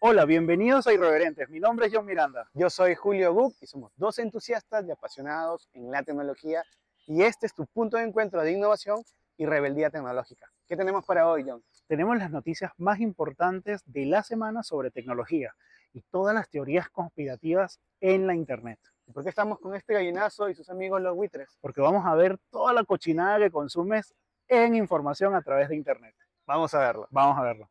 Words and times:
Hola, 0.00 0.26
bienvenidos 0.26 0.86
a 0.86 0.92
Irreverentes. 0.92 1.50
Mi 1.50 1.58
nombre 1.58 1.86
es 1.86 1.92
John 1.92 2.06
Miranda. 2.06 2.48
Yo 2.54 2.70
soy 2.70 2.94
Julio 2.94 3.34
Guk 3.34 3.56
y 3.60 3.66
somos 3.66 3.90
dos 3.96 4.20
entusiastas 4.20 4.86
y 4.86 4.92
apasionados 4.92 5.68
en 5.72 5.90
la 5.90 6.04
tecnología 6.04 6.62
y 7.08 7.22
este 7.22 7.46
es 7.46 7.52
tu 7.52 7.66
punto 7.66 7.96
de 7.96 8.04
encuentro 8.04 8.40
de 8.40 8.52
innovación 8.52 9.02
y 9.36 9.44
rebeldía 9.44 9.90
tecnológica. 9.90 10.46
¿Qué 10.68 10.76
tenemos 10.76 11.04
para 11.04 11.28
hoy, 11.28 11.44
John? 11.44 11.64
Tenemos 11.88 12.16
las 12.16 12.30
noticias 12.30 12.70
más 12.76 13.00
importantes 13.00 13.82
de 13.86 14.06
la 14.06 14.22
semana 14.22 14.62
sobre 14.62 14.92
tecnología 14.92 15.52
y 15.92 16.02
todas 16.02 16.32
las 16.32 16.48
teorías 16.48 16.88
conspirativas 16.90 17.80
en 18.00 18.28
la 18.28 18.36
Internet. 18.36 18.78
¿Y 19.08 19.10
por 19.10 19.24
qué 19.24 19.30
estamos 19.30 19.58
con 19.58 19.74
este 19.74 19.94
gallinazo 19.94 20.48
y 20.48 20.54
sus 20.54 20.70
amigos 20.70 21.02
los 21.02 21.16
buitres? 21.16 21.58
Porque 21.60 21.80
vamos 21.80 22.06
a 22.06 22.14
ver 22.14 22.38
toda 22.52 22.72
la 22.72 22.84
cochinada 22.84 23.40
que 23.40 23.50
consumes 23.50 24.14
en 24.46 24.76
información 24.76 25.34
a 25.34 25.42
través 25.42 25.68
de 25.68 25.74
Internet. 25.74 26.14
Vamos 26.46 26.72
a 26.72 26.78
verlo. 26.78 27.08
Vamos 27.10 27.36
a 27.36 27.42
verlo. 27.42 27.68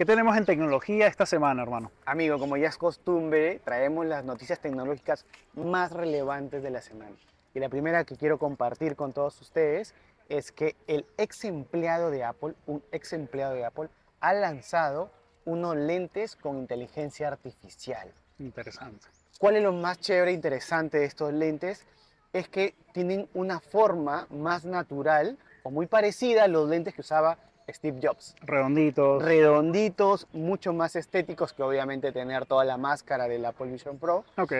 ¿Qué 0.00 0.06
tenemos 0.06 0.34
en 0.34 0.46
tecnología 0.46 1.06
esta 1.08 1.26
semana, 1.26 1.62
hermano? 1.62 1.92
Amigo, 2.06 2.38
como 2.38 2.56
ya 2.56 2.68
es 2.68 2.78
costumbre, 2.78 3.60
traemos 3.62 4.06
las 4.06 4.24
noticias 4.24 4.58
tecnológicas 4.58 5.26
más 5.52 5.92
relevantes 5.92 6.62
de 6.62 6.70
la 6.70 6.80
semana. 6.80 7.14
Y 7.52 7.60
la 7.60 7.68
primera 7.68 8.04
que 8.04 8.16
quiero 8.16 8.38
compartir 8.38 8.96
con 8.96 9.12
todos 9.12 9.38
ustedes 9.42 9.94
es 10.30 10.52
que 10.52 10.74
el 10.86 11.04
ex 11.18 11.44
empleado 11.44 12.10
de 12.10 12.24
Apple, 12.24 12.54
un 12.66 12.82
ex 12.92 13.12
empleado 13.12 13.52
de 13.52 13.66
Apple, 13.66 13.90
ha 14.20 14.32
lanzado 14.32 15.10
unos 15.44 15.76
lentes 15.76 16.34
con 16.34 16.56
inteligencia 16.56 17.28
artificial. 17.28 18.10
Interesante. 18.38 19.06
¿Cuál 19.38 19.56
es 19.56 19.62
lo 19.62 19.72
más 19.74 20.00
chévere 20.00 20.30
e 20.30 20.34
interesante 20.34 20.96
de 20.96 21.04
estos 21.04 21.30
lentes? 21.30 21.84
Es 22.32 22.48
que 22.48 22.74
tienen 22.94 23.28
una 23.34 23.60
forma 23.60 24.26
más 24.30 24.64
natural 24.64 25.36
o 25.62 25.70
muy 25.70 25.86
parecida 25.86 26.44
a 26.44 26.48
los 26.48 26.70
lentes 26.70 26.94
que 26.94 27.02
usaba 27.02 27.36
Steve 27.72 27.98
Jobs. 28.02 28.34
Redonditos. 28.42 29.22
Redonditos, 29.22 30.26
mucho 30.32 30.72
más 30.72 30.96
estéticos 30.96 31.52
que 31.52 31.62
obviamente 31.62 32.12
tener 32.12 32.46
toda 32.46 32.64
la 32.64 32.76
máscara 32.76 33.28
del 33.28 33.44
Apple 33.44 33.70
Vision 33.72 33.98
Pro. 33.98 34.24
Ok. 34.36 34.52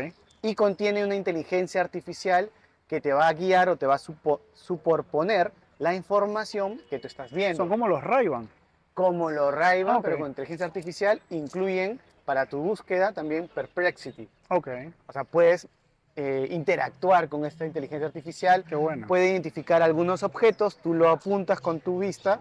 Y 0.43 0.55
contiene 0.55 1.05
una 1.05 1.15
inteligencia 1.17 1.81
artificial 1.81 2.51
que 2.89 3.01
te 3.01 3.13
va 3.13 3.29
a 3.29 3.33
guiar 3.33 3.69
o 3.69 3.77
te 3.77 3.87
va 3.87 3.95
a 3.95 3.99
supo- 3.99 4.41
superponer 4.55 5.53
la 5.79 5.95
información 5.95 6.81
que 6.91 6.99
tú 6.99 7.07
estás 7.07 7.33
viendo. 7.33 7.57
Son 7.57 7.69
como 7.69 7.89
los 7.89 8.03
Ray-Ban. 8.03 8.49
como 8.95 9.31
los 9.31 9.55
ray 9.55 9.83
Ah, 9.87 10.01
pero 10.03 10.19
con 10.19 10.29
inteligencia 10.29 10.67
artificial, 10.67 11.23
incluyen 11.31 12.01
para 12.27 12.47
tu 12.47 12.59
búsqueda 12.59 13.13
también 13.13 13.49
Perplexity. 13.49 14.29
Ok. 14.49 14.69
O 15.07 15.13
sea, 15.13 15.25
puedes 15.25 15.69
eh, 16.17 16.49
interactuar 16.51 17.29
con 17.29 17.47
esta 17.47 17.65
inteligencia 17.65 18.07
artificial, 18.07 18.65
Qué 18.69 18.75
bueno. 18.75 19.07
puede 19.07 19.31
identificar 19.31 19.81
algunos 19.81 20.23
objetos, 20.23 20.77
tú 20.77 20.93
lo 20.93 21.09
apuntas 21.09 21.61
con 21.61 21.81
tu 21.81 22.01
vista, 22.01 22.41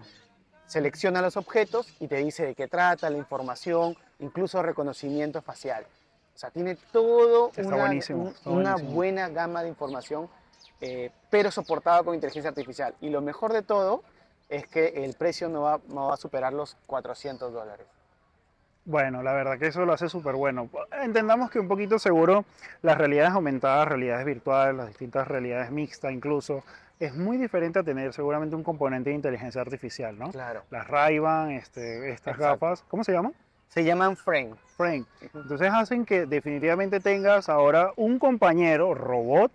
selecciona 0.70 1.22
los 1.22 1.36
objetos 1.36 1.94
y 2.00 2.08
te 2.08 2.18
dice 2.18 2.46
de 2.46 2.56
qué 2.56 2.68
trata, 2.68 3.10
la 3.10 3.18
información, 3.18 3.98
incluso 4.20 4.62
reconocimiento 4.62 5.42
facial. 5.42 5.86
O 6.36 6.38
sea, 6.38 6.52
tiene 6.52 6.78
todo 6.94 7.50
Está 7.50 7.64
una, 7.68 7.76
buenísimo, 7.78 8.22
un- 8.24 8.28
está 8.30 8.50
una 8.50 8.72
buenísimo. 8.74 8.96
buena 8.96 9.30
gama 9.30 9.64
de 9.64 9.70
información, 9.70 10.30
eh, 10.80 11.12
pero 11.30 11.52
soportada 11.52 12.04
con 12.04 12.14
inteligencia 12.16 12.50
artificial. 12.50 12.94
Y 13.02 13.10
lo 13.10 13.20
mejor 13.22 13.52
de 13.52 13.64
todo 13.64 14.04
es 14.48 14.66
que 14.68 15.04
el 15.04 15.16
precio 15.16 15.50
no 15.50 15.64
va, 15.64 15.80
no 15.90 16.08
va 16.08 16.14
a 16.14 16.18
superar 16.18 16.54
los 16.54 16.78
400 16.86 17.52
dólares. 17.52 17.86
Bueno, 18.86 19.22
la 19.22 19.34
verdad 19.34 19.60
que 19.60 19.68
eso 19.68 19.86
lo 19.86 19.94
hace 19.94 20.08
súper 20.10 20.36
bueno. 20.36 20.70
Entendamos 21.04 21.52
que 21.52 21.60
un 21.60 21.68
poquito 21.68 22.00
seguro 22.00 22.46
las 22.82 22.98
realidades 22.98 23.34
aumentadas, 23.34 23.88
realidades 23.88 24.26
virtuales, 24.26 24.76
las 24.76 24.88
distintas 24.88 25.28
realidades 25.28 25.70
mixtas 25.72 26.12
incluso, 26.12 26.64
es 27.00 27.16
muy 27.16 27.38
diferente 27.38 27.80
a 27.80 27.84
tener 27.84 28.14
seguramente 28.14 28.56
un 28.56 28.64
componente 28.64 29.10
de 29.10 29.16
inteligencia 29.16 29.62
artificial, 29.62 30.18
¿no? 30.18 30.32
Claro. 30.32 30.64
Las 30.70 30.88
Ray-Ban, 30.88 31.52
este, 31.52 32.12
estas 32.12 32.36
Exacto. 32.36 32.66
gafas, 32.66 32.86
¿cómo 32.90 33.04
se 33.04 33.14
llaman? 33.14 33.34
Se 33.70 33.84
llaman 33.84 34.18
frame. 34.18 34.56
Frame. 34.76 35.06
Entonces 35.34 35.70
hacen 35.72 36.06
que 36.06 36.26
definitivamente 36.26 37.00
tengas 37.00 37.50
ahora 37.50 37.92
un 37.96 38.20
compañero 38.20 38.94
robot 38.94 39.52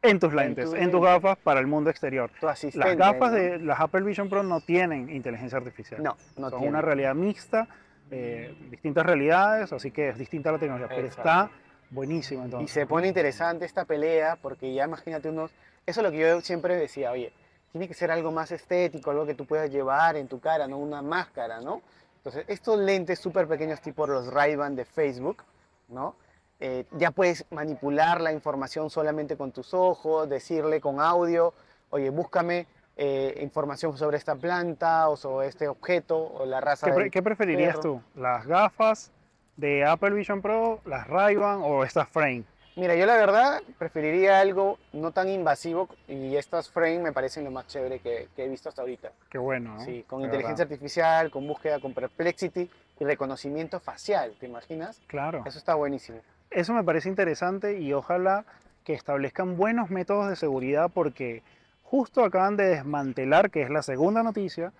en 0.00 0.18
tus 0.18 0.30
En 0.32 0.36
lentes, 0.36 0.70
tu 0.70 0.76
en 0.76 0.90
tus 0.90 1.00
gafas 1.00 1.38
para 1.38 1.60
el 1.60 1.66
mundo 1.66 1.90
exterior. 1.90 2.30
Tu. 2.40 2.46
Las 2.74 2.96
gafas 2.96 3.32
de 3.32 3.58
las 3.60 3.78
Apple 3.80 4.00
Vision 4.00 4.28
Pro 4.28 4.42
no 4.42 4.60
tienen 4.60 5.10
inteligencia 5.10 5.58
artificial. 5.58 6.02
No, 6.02 6.16
no 6.36 6.50
son 6.50 6.58
tiene. 6.58 6.70
una 6.70 6.82
realidad 6.82 7.14
mixta, 7.14 7.68
eh, 8.10 8.54
distintas 8.70 9.06
realidades, 9.06 9.72
así 9.72 9.90
que 9.90 10.08
es 10.08 10.18
distinta 10.18 10.50
la 10.50 10.58
tecnología, 10.58 10.88
pero 10.88 11.06
está 11.06 11.50
buenísimo 11.90 12.46
Y 12.60 12.68
se 12.68 12.86
pone 12.86 13.06
interesante 13.06 13.64
esta 13.64 13.84
pelea 13.84 14.36
porque 14.40 14.72
ya 14.74 14.84
imagínate 14.84 15.28
unos... 15.28 15.52
Eso 15.86 16.00
es 16.00 16.04
lo 16.04 16.10
que 16.10 16.18
yo 16.18 16.40
siempre 16.40 16.76
decía, 16.76 17.10
oye, 17.10 17.32
tiene 17.72 17.88
que 17.88 17.94
ser 17.94 18.10
algo 18.10 18.30
más 18.30 18.52
estético, 18.52 19.10
algo 19.10 19.26
que 19.26 19.34
tú 19.34 19.46
puedas 19.46 19.70
llevar 19.70 20.16
en 20.16 20.28
tu 20.28 20.40
cara, 20.40 20.66
no 20.68 20.78
una 20.78 21.02
máscara, 21.02 21.60
¿no? 21.60 21.82
Entonces, 22.18 22.44
estos 22.48 22.78
lentes 22.78 23.18
súper 23.18 23.48
pequeños 23.48 23.80
tipo 23.80 24.06
los 24.06 24.32
Ray-Ban 24.32 24.76
de 24.76 24.84
Facebook, 24.84 25.42
¿no? 25.88 26.14
Eh, 26.60 26.84
ya 26.92 27.10
puedes 27.10 27.44
manipular 27.50 28.20
la 28.20 28.32
información 28.32 28.88
solamente 28.90 29.36
con 29.36 29.50
tus 29.50 29.74
ojos, 29.74 30.28
decirle 30.28 30.80
con 30.80 31.00
audio, 31.00 31.52
oye, 31.90 32.10
búscame 32.10 32.66
eh, 32.96 33.38
información 33.40 33.96
sobre 33.98 34.18
esta 34.18 34.36
planta 34.36 35.08
o 35.08 35.16
sobre 35.16 35.48
este 35.48 35.66
objeto 35.66 36.16
o 36.16 36.46
la 36.46 36.60
raza 36.60 36.86
¿Qué, 36.86 36.92
pre- 36.92 37.10
qué 37.10 37.22
preferirías 37.22 37.70
perro. 37.76 37.80
tú? 37.82 38.02
¿Las 38.20 38.46
gafas 38.46 39.10
de 39.56 39.84
Apple 39.84 40.10
Vision 40.10 40.40
Pro, 40.42 40.80
las 40.84 41.08
Ray-Ban 41.08 41.62
o 41.64 41.82
estas 41.82 42.08
Frame? 42.08 42.44
Mira, 42.74 42.94
yo 42.96 43.04
la 43.04 43.16
verdad 43.16 43.60
preferiría 43.78 44.40
algo 44.40 44.78
no 44.94 45.10
tan 45.12 45.28
invasivo 45.28 45.88
y 46.08 46.36
estas 46.36 46.70
frame 46.70 47.00
me 47.00 47.12
parecen 47.12 47.44
lo 47.44 47.50
más 47.50 47.66
chévere 47.66 47.98
que, 47.98 48.28
que 48.34 48.44
he 48.44 48.48
visto 48.48 48.70
hasta 48.70 48.80
ahorita. 48.80 49.12
Qué 49.28 49.36
bueno, 49.38 49.74
¿no? 49.74 49.80
Sí, 49.84 50.04
con 50.08 50.20
De 50.20 50.26
inteligencia 50.26 50.64
verdad. 50.64 50.72
artificial, 50.72 51.30
con 51.30 51.46
búsqueda, 51.46 51.80
con 51.80 51.92
perplexity 51.92 52.70
y 52.98 53.04
reconocimiento 53.04 53.78
facial, 53.78 54.34
¿te 54.40 54.46
imaginas? 54.46 55.02
Claro. 55.06 55.42
Eso 55.44 55.58
está 55.58 55.74
buenísimo. 55.74 56.18
Eso 56.50 56.72
me 56.72 56.82
parece 56.82 57.08
interesante 57.10 57.78
y 57.78 57.92
ojalá 57.92 58.44
que 58.84 58.94
establezcan 58.94 59.56
buenos 59.56 59.90
métodos 59.90 60.28
de 60.30 60.36
seguridad 60.36 60.90
porque 60.92 61.42
justo 61.82 62.24
acaban 62.24 62.56
de 62.56 62.64
desmantelar, 62.64 63.50
que 63.50 63.62
es 63.62 63.70
la 63.70 63.82
segunda 63.82 64.22
noticia, 64.22 64.72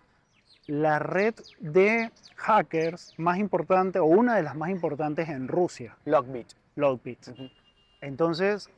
la 0.66 0.98
red 0.98 1.34
de 1.59 2.10
hackers 2.36 3.12
más 3.19 3.36
importante 3.38 3.98
o 3.98 4.06
una 4.06 4.36
de 4.36 4.42
las 4.42 4.56
más 4.56 4.70
importantes 4.70 5.28
en 5.28 5.47
Rusia, 5.48 5.94
Lockbit. 6.06 6.48
Lockbit. 6.76 7.28
Ujú. 7.28 7.50
Entonces 8.03 8.69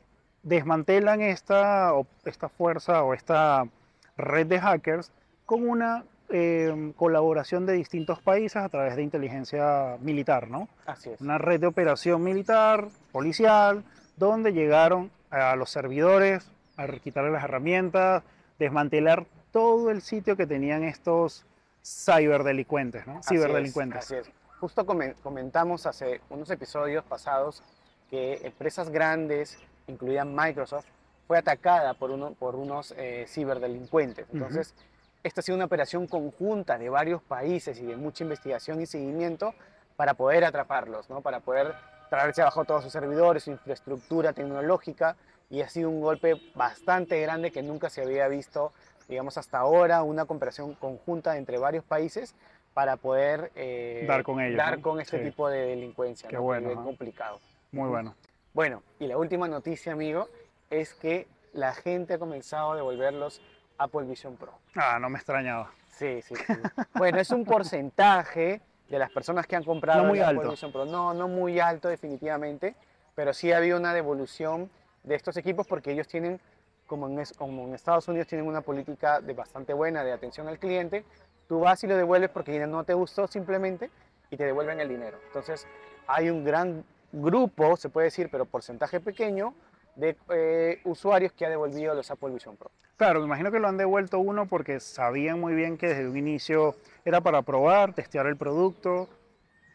desmantelan 0.43 1.19
esta, 1.21 1.91
esta 2.23 2.47
fuerza 2.47 3.03
o 3.03 3.13
esta 3.13 3.67
red 4.15 4.47
de 4.47 4.59
hackers 4.61 5.11
con 5.45 5.67
una 5.67 6.05
eh, 6.29 6.93
colaboración 6.95 7.65
de 7.65 7.73
distintos 7.73 8.19
países 8.21 8.57
a 8.57 8.69
través 8.69 8.95
de 8.95 9.03
inteligencia 9.03 9.97
militar, 9.99 10.47
¿no? 10.49 10.69
Así 10.85 11.09
es. 11.09 11.19
una 11.21 11.37
red 11.37 11.59
de 11.59 11.67
operación 11.67 12.23
militar, 12.23 12.87
policial, 13.11 13.83
donde 14.17 14.53
llegaron 14.53 15.11
a 15.29 15.55
los 15.55 15.69
servidores 15.69 16.49
a 16.77 16.87
quitarle 16.87 17.31
las 17.31 17.43
herramientas, 17.43 18.23
desmantelar 18.59 19.25
todo 19.51 19.89
el 19.91 20.01
sitio 20.01 20.35
que 20.37 20.47
tenían 20.47 20.83
estos 20.83 21.45
ciberdelincuentes, 21.83 23.05
¿no? 23.07 23.17
Así 23.19 23.35
es, 23.35 23.41
Ciberdelincuentes. 23.41 23.99
Así 23.99 24.15
es. 24.15 24.29
Justo 24.59 24.85
comen- 24.85 25.15
comentamos 25.21 25.85
hace 25.85 26.21
unos 26.29 26.49
episodios 26.49 27.03
pasados 27.05 27.61
que 28.09 28.41
empresas 28.43 28.89
grandes, 28.89 29.57
incluida 29.87 30.25
Microsoft, 30.25 30.85
fue 31.27 31.37
atacada 31.37 31.93
por, 31.95 32.11
uno, 32.11 32.33
por 32.33 32.55
unos 32.55 32.93
eh, 32.97 33.25
ciberdelincuentes. 33.27 34.27
Entonces, 34.31 34.75
esta 35.23 35.41
ha 35.41 35.43
sido 35.43 35.55
una 35.55 35.65
operación 35.65 36.05
conjunta 36.07 36.77
de 36.77 36.89
varios 36.89 37.21
países 37.23 37.79
y 37.79 37.85
de 37.85 37.95
mucha 37.95 38.23
investigación 38.23 38.79
y 38.81 38.85
seguimiento 38.85 39.53
para 39.95 40.13
poder 40.13 40.43
atraparlos, 40.45 41.09
¿no? 41.09 41.21
para 41.21 41.39
poder 41.39 41.73
traerse 42.09 42.41
abajo 42.43 42.65
todos 42.65 42.83
sus 42.83 42.91
servidores, 42.93 43.43
su 43.43 43.51
infraestructura 43.51 44.33
tecnológica, 44.33 45.15
y 45.49 45.61
ha 45.61 45.69
sido 45.69 45.89
un 45.89 46.01
golpe 46.01 46.35
bastante 46.55 47.19
grande 47.21 47.51
que 47.51 47.63
nunca 47.63 47.89
se 47.89 48.01
había 48.01 48.27
visto, 48.27 48.71
digamos, 49.07 49.37
hasta 49.37 49.59
ahora, 49.59 50.03
una 50.03 50.25
cooperación 50.25 50.73
conjunta 50.75 51.37
entre 51.37 51.57
varios 51.57 51.83
países 51.83 52.35
para 52.73 52.97
poder 52.97 53.51
eh, 53.55 54.05
Dar 54.07 54.23
con 54.23 54.41
ellos, 54.41 54.57
dar 54.57 54.77
¿no? 54.77 54.81
con 54.83 54.99
este 54.99 55.19
Sí. 55.19 55.23
tipo 55.23 55.47
de 55.49 55.59
delincuencia, 55.67 56.27
Qué 56.29 56.35
¿no? 56.35 56.41
que 56.41 56.45
bueno, 56.45 56.69
es 56.69 56.75
¿no? 56.75 56.83
complicado. 56.83 57.39
Muy 57.71 57.89
bueno. 57.89 58.15
Bueno, 58.53 58.83
y 58.99 59.07
la 59.07 59.17
última 59.17 59.47
noticia, 59.47 59.93
amigo, 59.93 60.29
es 60.69 60.93
que 60.93 61.27
la 61.53 61.73
gente 61.73 62.13
ha 62.13 62.19
comenzado 62.19 62.71
a 62.71 62.75
devolver 62.75 63.13
los 63.13 63.41
Apple 63.77 64.03
Vision 64.03 64.37
Pro. 64.37 64.53
Ah, 64.75 64.97
no 64.99 65.09
me 65.09 65.17
extrañaba. 65.17 65.71
Sí, 65.89 66.21
sí, 66.21 66.35
sí. 66.35 66.53
bueno, 66.95 67.19
es 67.19 67.29
un 67.31 67.45
porcentaje 67.45 68.61
de 68.89 68.99
las 68.99 69.11
personas 69.11 69.47
que 69.47 69.55
han 69.55 69.63
comprado 69.63 70.03
No 70.03 70.09
muy 70.09 70.19
el 70.19 70.25
Apple 70.25 70.39
alto. 70.39 70.51
Vision 70.51 70.71
Pro. 70.71 70.85
No, 70.85 71.13
no 71.13 71.27
muy 71.27 71.59
alto 71.59 71.89
definitivamente, 71.89 72.75
pero 73.13 73.33
sí 73.33 73.51
ha 73.51 73.57
habido 73.57 73.77
una 73.77 73.93
devolución 73.93 74.69
de 75.03 75.15
estos 75.15 75.37
equipos 75.37 75.67
porque 75.67 75.91
ellos 75.91 76.07
tienen, 76.07 76.39
como 76.87 77.07
en, 77.07 77.23
como 77.37 77.67
en 77.67 77.73
Estados 77.73 78.07
Unidos, 78.07 78.27
tienen 78.27 78.47
una 78.47 78.61
política 78.61 79.21
de 79.21 79.33
bastante 79.33 79.73
buena 79.73 80.03
de 80.03 80.11
atención 80.11 80.47
al 80.47 80.59
cliente. 80.59 81.05
Tú 81.47 81.59
vas 81.59 81.83
y 81.83 81.87
lo 81.87 81.95
devuelves 81.95 82.29
porque 82.29 82.65
no 82.65 82.83
te 82.83 82.93
gustó 82.93 83.27
simplemente 83.27 83.89
y 84.31 84.37
te 84.37 84.45
devuelven 84.45 84.79
el 84.79 84.89
dinero. 84.89 85.19
Entonces, 85.27 85.67
hay 86.07 86.29
un 86.29 86.43
gran 86.43 86.83
grupo, 87.21 87.75
se 87.77 87.89
puede 87.89 88.05
decir, 88.05 88.29
pero 88.31 88.45
porcentaje 88.45 88.99
pequeño, 88.99 89.53
de 89.95 90.17
eh, 90.29 90.81
usuarios 90.83 91.31
que 91.31 91.45
ha 91.45 91.49
devolvido 91.49 91.93
los 91.93 92.11
Apple 92.11 92.31
Vision 92.31 92.57
Pro. 92.57 92.69
Claro, 92.97 93.19
me 93.21 93.25
imagino 93.27 93.51
que 93.51 93.59
lo 93.59 93.67
han 93.67 93.77
devuelto 93.77 94.19
uno 94.19 94.45
porque 94.45 94.79
sabían 94.79 95.39
muy 95.39 95.53
bien 95.53 95.77
que 95.77 95.87
desde 95.87 96.07
un 96.07 96.17
inicio 96.17 96.75
era 97.05 97.21
para 97.21 97.41
probar, 97.41 97.93
testear 97.93 98.25
el 98.27 98.35
producto, 98.37 99.09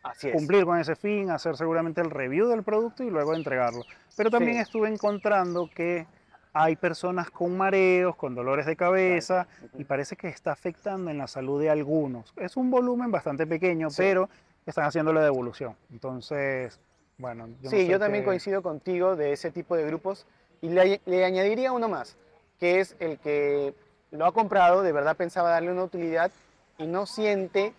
Así 0.02 0.28
es. 0.28 0.34
cumplir 0.34 0.64
con 0.64 0.78
ese 0.78 0.94
fin, 0.96 1.31
hacer 1.31 1.56
seguramente 1.56 2.00
el 2.00 2.10
review 2.10 2.48
del 2.48 2.62
producto 2.62 3.02
y 3.02 3.10
luego 3.10 3.34
entregarlo. 3.34 3.82
Pero 4.16 4.31
también 4.31 4.54
Sí. 4.56 4.60
estuve 4.62 4.88
encontrando 4.88 5.69
que 5.75 6.06
hay 6.52 6.76
personas 6.76 7.31
con 7.31 7.56
mareos, 7.56 8.16
con 8.16 8.34
dolores 8.34 8.66
de 8.66 8.75
cabeza 8.76 9.46
y 9.78 9.84
parece 9.84 10.16
que 10.16 10.28
está 10.28 10.52
afectando 10.52 11.10
en 11.10 11.19
la 11.19 11.26
salud 11.28 11.60
de 11.60 11.70
algunos. 11.70 12.32
Es 12.36 12.56
un 12.56 12.70
volumen 12.70 13.10
bastante 13.10 13.46
pequeño, 13.46 13.88
Sí. 13.90 13.96
pero 13.98 14.28
están 14.66 14.84
haciendo 14.84 15.12
la 15.12 15.22
devolución. 15.22 15.76
Entonces, 15.93 16.81
bueno, 17.20 17.46
yo 17.62 17.64
no 17.64 17.70
sí, 17.70 17.84
sé 17.84 17.87
yo 17.93 17.99
también 17.99 18.22
qué- 18.25 18.28
coincido 18.28 18.62
contigo 18.62 19.17
de 19.17 19.32
ese 19.32 19.50
tipo 19.50 19.76
de 19.76 19.84
grupos 19.87 20.26
y 20.62 20.69
le, 20.70 21.00
le 21.06 21.25
añadiría 21.25 21.72
uno 21.72 21.88
más, 21.88 22.17
que 22.58 22.81
es 22.81 22.96
el 22.99 23.19
que 23.19 23.75
lo 24.11 24.26
ha 24.26 24.32
comprado, 24.32 24.82
de 24.82 24.93
verdad 24.93 25.17
pensaba 25.17 25.50
darle 25.50 25.70
una 25.70 25.84
utilidad 25.84 26.31
y 26.78 26.87
no 26.87 27.06
siente 27.06 27.75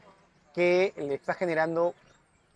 que 0.54 0.94
le 0.98 1.14
está 1.16 1.34
generando, 1.34 1.94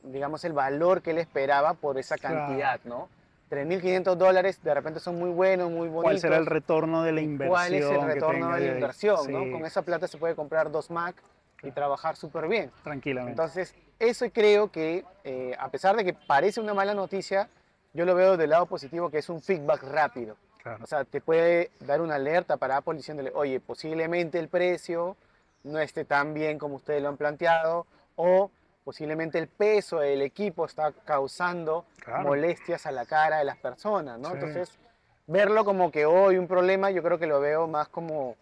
digamos, 0.04 0.44
el 0.46 0.54
valor 0.54 1.02
que 1.02 1.12
él 1.12 1.18
esperaba 1.18 1.74
por 1.74 1.98
esa 1.98 2.18
Claro. 2.18 2.46
cantidad, 2.46 2.80
¿no? 2.86 3.10
3.500 3.50 4.18
dólares 4.18 4.62
de 4.64 4.74
repente 4.74 5.00
son 5.00 5.18
muy 5.20 5.30
buenos, 5.30 5.70
muy 5.70 5.88
bonitos. 5.88 6.02
¿Cuál 6.04 6.20
será 6.20 6.38
el 6.38 6.46
retorno 6.48 7.04
de 7.04 7.12
la 7.12 7.22
inversión? 7.22 7.50
¿Cuál 7.52 7.74
es 7.76 7.86
el 7.86 8.00
que 8.00 8.06
retorno 8.14 8.54
de 8.54 8.60
la 8.60 8.74
inversión? 8.76 9.32
¿no? 9.32 9.44
Sí, 9.44 9.52
Con 9.52 9.66
esa 9.66 9.82
plata 9.84 10.08
se 10.08 10.18
puede 10.18 10.36
comprar 10.36 10.72
dos 10.72 10.90
Mac 10.90 11.16
y 11.63 11.72
trabajar 11.72 12.16
súper 12.16 12.48
bien. 12.48 12.72
tranquilamente. 12.84 13.31
Entonces, 13.31 13.75
eso 14.00 14.25
creo 14.31 14.72
que, 14.72 15.04
eh, 15.24 15.56
a 15.57 15.69
pesar 15.69 15.96
de 15.96 16.04
que 16.04 16.13
parece 16.13 16.60
una 16.60 16.74
mala 16.74 16.94
noticia, 16.94 17.50
yo 17.94 18.06
lo 18.06 18.13
veo 18.16 18.38
del 18.38 18.50
lado 18.52 18.66
positivo, 18.66 19.10
que 19.10 19.19
es 19.19 19.30
un 19.30 19.42
feedback 19.42 19.84
rápido. 19.84 20.36
Claro. 20.62 20.84
O 20.84 20.88
sea, 20.88 21.06
te 21.06 21.22
puede 21.22 21.72
dar 21.81 22.02
una 22.02 22.16
alerta 22.16 22.57
para 22.57 22.78
Apple 22.78 22.96
diciéndole, 22.96 23.31
oye, 23.34 23.60
posiblemente 23.60 24.40
el 24.40 24.50
precio 24.50 25.16
no 25.63 25.80
esté 25.80 26.06
tan 26.06 26.34
bien 26.34 26.60
como 26.60 26.75
ustedes 26.75 27.02
lo 27.02 27.10
han 27.10 27.18
planteado, 27.18 27.88
o 28.16 28.51
posiblemente 28.84 29.40
el 29.40 29.48
peso 29.48 30.00
del 30.00 30.22
equipo 30.22 30.66
está 30.66 30.92
causando 31.06 31.86
Claro. 32.04 32.24
molestias 32.24 32.86
a 32.86 32.92
la 32.92 33.06
cara 33.06 33.38
de 33.40 33.46
las 33.46 33.58
personas, 33.58 34.19
¿no? 34.19 34.28
Sí. 34.30 34.34
Entonces, 34.36 34.78
verlo 35.25 35.66
como 35.66 35.90
que 35.92 36.06
hoy 36.06 36.38
un 36.38 36.48
problema, 36.48 36.92
yo 36.92 37.01
creo 37.01 37.18
que 37.18 37.25
lo 37.25 37.40
veo 37.40 37.68
más 37.68 37.88
como 37.88 38.36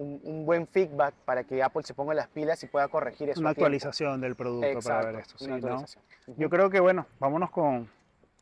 un, 0.00 0.20
un 0.24 0.46
buen 0.46 0.66
feedback 0.66 1.14
para 1.26 1.44
que 1.44 1.62
Apple 1.62 1.82
se 1.84 1.92
ponga 1.94 2.14
las 2.14 2.28
pilas 2.28 2.62
y 2.62 2.66
pueda 2.66 2.88
corregir 2.88 3.28
eso. 3.28 3.40
Una 3.40 3.50
tiempo. 3.50 3.66
actualización 3.66 4.20
del 4.20 4.34
producto 4.34 4.66
Exacto, 4.66 4.88
para 5.00 5.12
ver 5.12 5.20
esto. 5.20 5.38
sí, 5.38 5.50
¿no? 5.50 5.84
Yo 6.36 6.48
creo 6.48 6.70
que, 6.70 6.80
bueno, 6.80 7.06
vámonos 7.18 7.50
con 7.50 7.88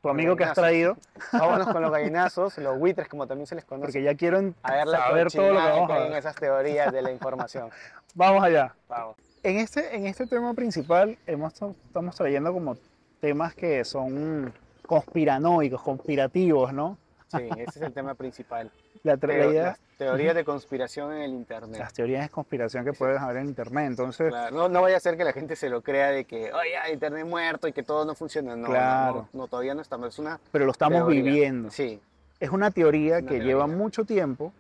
tu 0.01 0.09
amigo 0.09 0.37
que 0.37 0.45
has 0.45 0.55
traído, 0.55 0.97
Vámonos 1.33 1.67
con 1.69 1.83
los 1.83 1.91
gallinazos, 1.97 2.57
los 2.59 2.79
buitres, 2.79 3.09
como 3.09 3.27
también 3.27 3.47
se 3.49 3.57
les 3.57 3.65
conoce. 3.65 3.87
porque 3.87 4.03
ya 4.03 4.15
quiero 4.15 4.55
saber 4.63 5.33
todo 5.33 5.53
lo 5.53 5.61
que 5.61 5.67
vamos 5.67 5.91
a 5.91 5.97
en 6.05 6.09
ver. 6.11 6.19
esas 6.19 6.37
teorías 6.37 6.93
de 6.93 7.03
la 7.03 7.11
información. 7.19 7.71
Vamos 8.15 8.45
allá. 8.45 8.75
Vamos. 8.89 9.17
En 9.43 9.57
este, 9.59 9.97
en 9.97 10.07
este 10.07 10.27
tema 10.27 10.55
principal 10.55 11.19
hemos, 11.27 11.53
estamos 11.55 12.15
trayendo 12.17 12.53
como 12.53 12.77
temas 13.21 13.55
que 13.55 13.85
son 13.85 14.53
conspiranoicos, 14.87 15.83
conspirativos, 15.83 16.73
¿no? 16.73 16.97
Sí, 17.29 17.49
ese 17.59 17.79
es 17.79 17.83
el 17.83 17.93
tema 17.93 18.15
principal. 18.15 18.71
La, 19.03 19.17
la 19.21 19.47
idea- 19.47 19.63
las 19.65 19.79
teorías 19.99 20.35
de 20.35 20.45
conspiración 20.45 21.13
en 21.13 21.23
el 21.23 21.31
Internet. 21.33 21.79
las 21.81 21.93
teorías 21.93 22.23
de 22.23 22.29
conspiración 22.29 22.85
que 22.85 22.93
puedes 22.93 23.21
haber 23.21 23.39
en 23.39 23.47
internet. 23.49 23.87
Entonces, 23.89 24.29
Claro, 24.29 24.55
no, 24.57 24.69
no 24.69 24.83
vaya 24.83 24.97
a 24.97 25.01
ser 25.01 25.17
que 25.17 25.25
la 25.25 25.33
gente 25.33 25.57
se 25.57 25.69
lo 25.69 25.83
crea 25.83 26.11
de 26.11 26.25
que, 26.25 26.53
oye, 26.53 26.93
Internet 26.93 27.27
muerto 27.27 27.67
y 27.69 27.73
que 27.73 27.83
todo 27.83 28.05
no 28.05 28.15
funciona. 28.15 28.55
No, 28.57 28.69
Claro. 28.69 29.29
no, 29.33 29.41
no, 29.43 29.47
todavía 29.49 29.75
no 29.75 29.83
estamos. 29.83 30.09
Es 30.09 30.19
una 30.19 30.39
pero 30.53 30.65
lo 30.67 30.73
estamos 30.73 30.99
teoría. 30.99 31.23
viviendo. 31.23 31.71
Sí, 31.71 32.01
Es 32.41 32.51
una 32.51 32.71
teoría 32.71 33.19
Una 33.19 33.29
que 33.29 33.41
lleva 33.41 33.65
teoría. 33.65 33.77
mucho 33.77 34.05
tiempo 34.05 34.53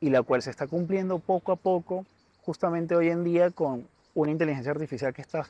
y 0.00 0.10
la 0.10 0.22
cual 0.22 0.42
se 0.42 0.50
está 0.50 0.66
cumpliendo 0.66 1.18
poco 1.18 1.52
a 1.52 1.56
poco, 1.56 2.04
justamente 2.42 2.94
hoy 2.94 3.08
en 3.08 3.24
día 3.24 3.50
con 3.50 3.88
una 4.14 4.30
inteligencia 4.30 4.72
artificial 4.72 5.14
que 5.14 5.22
está 5.22 5.46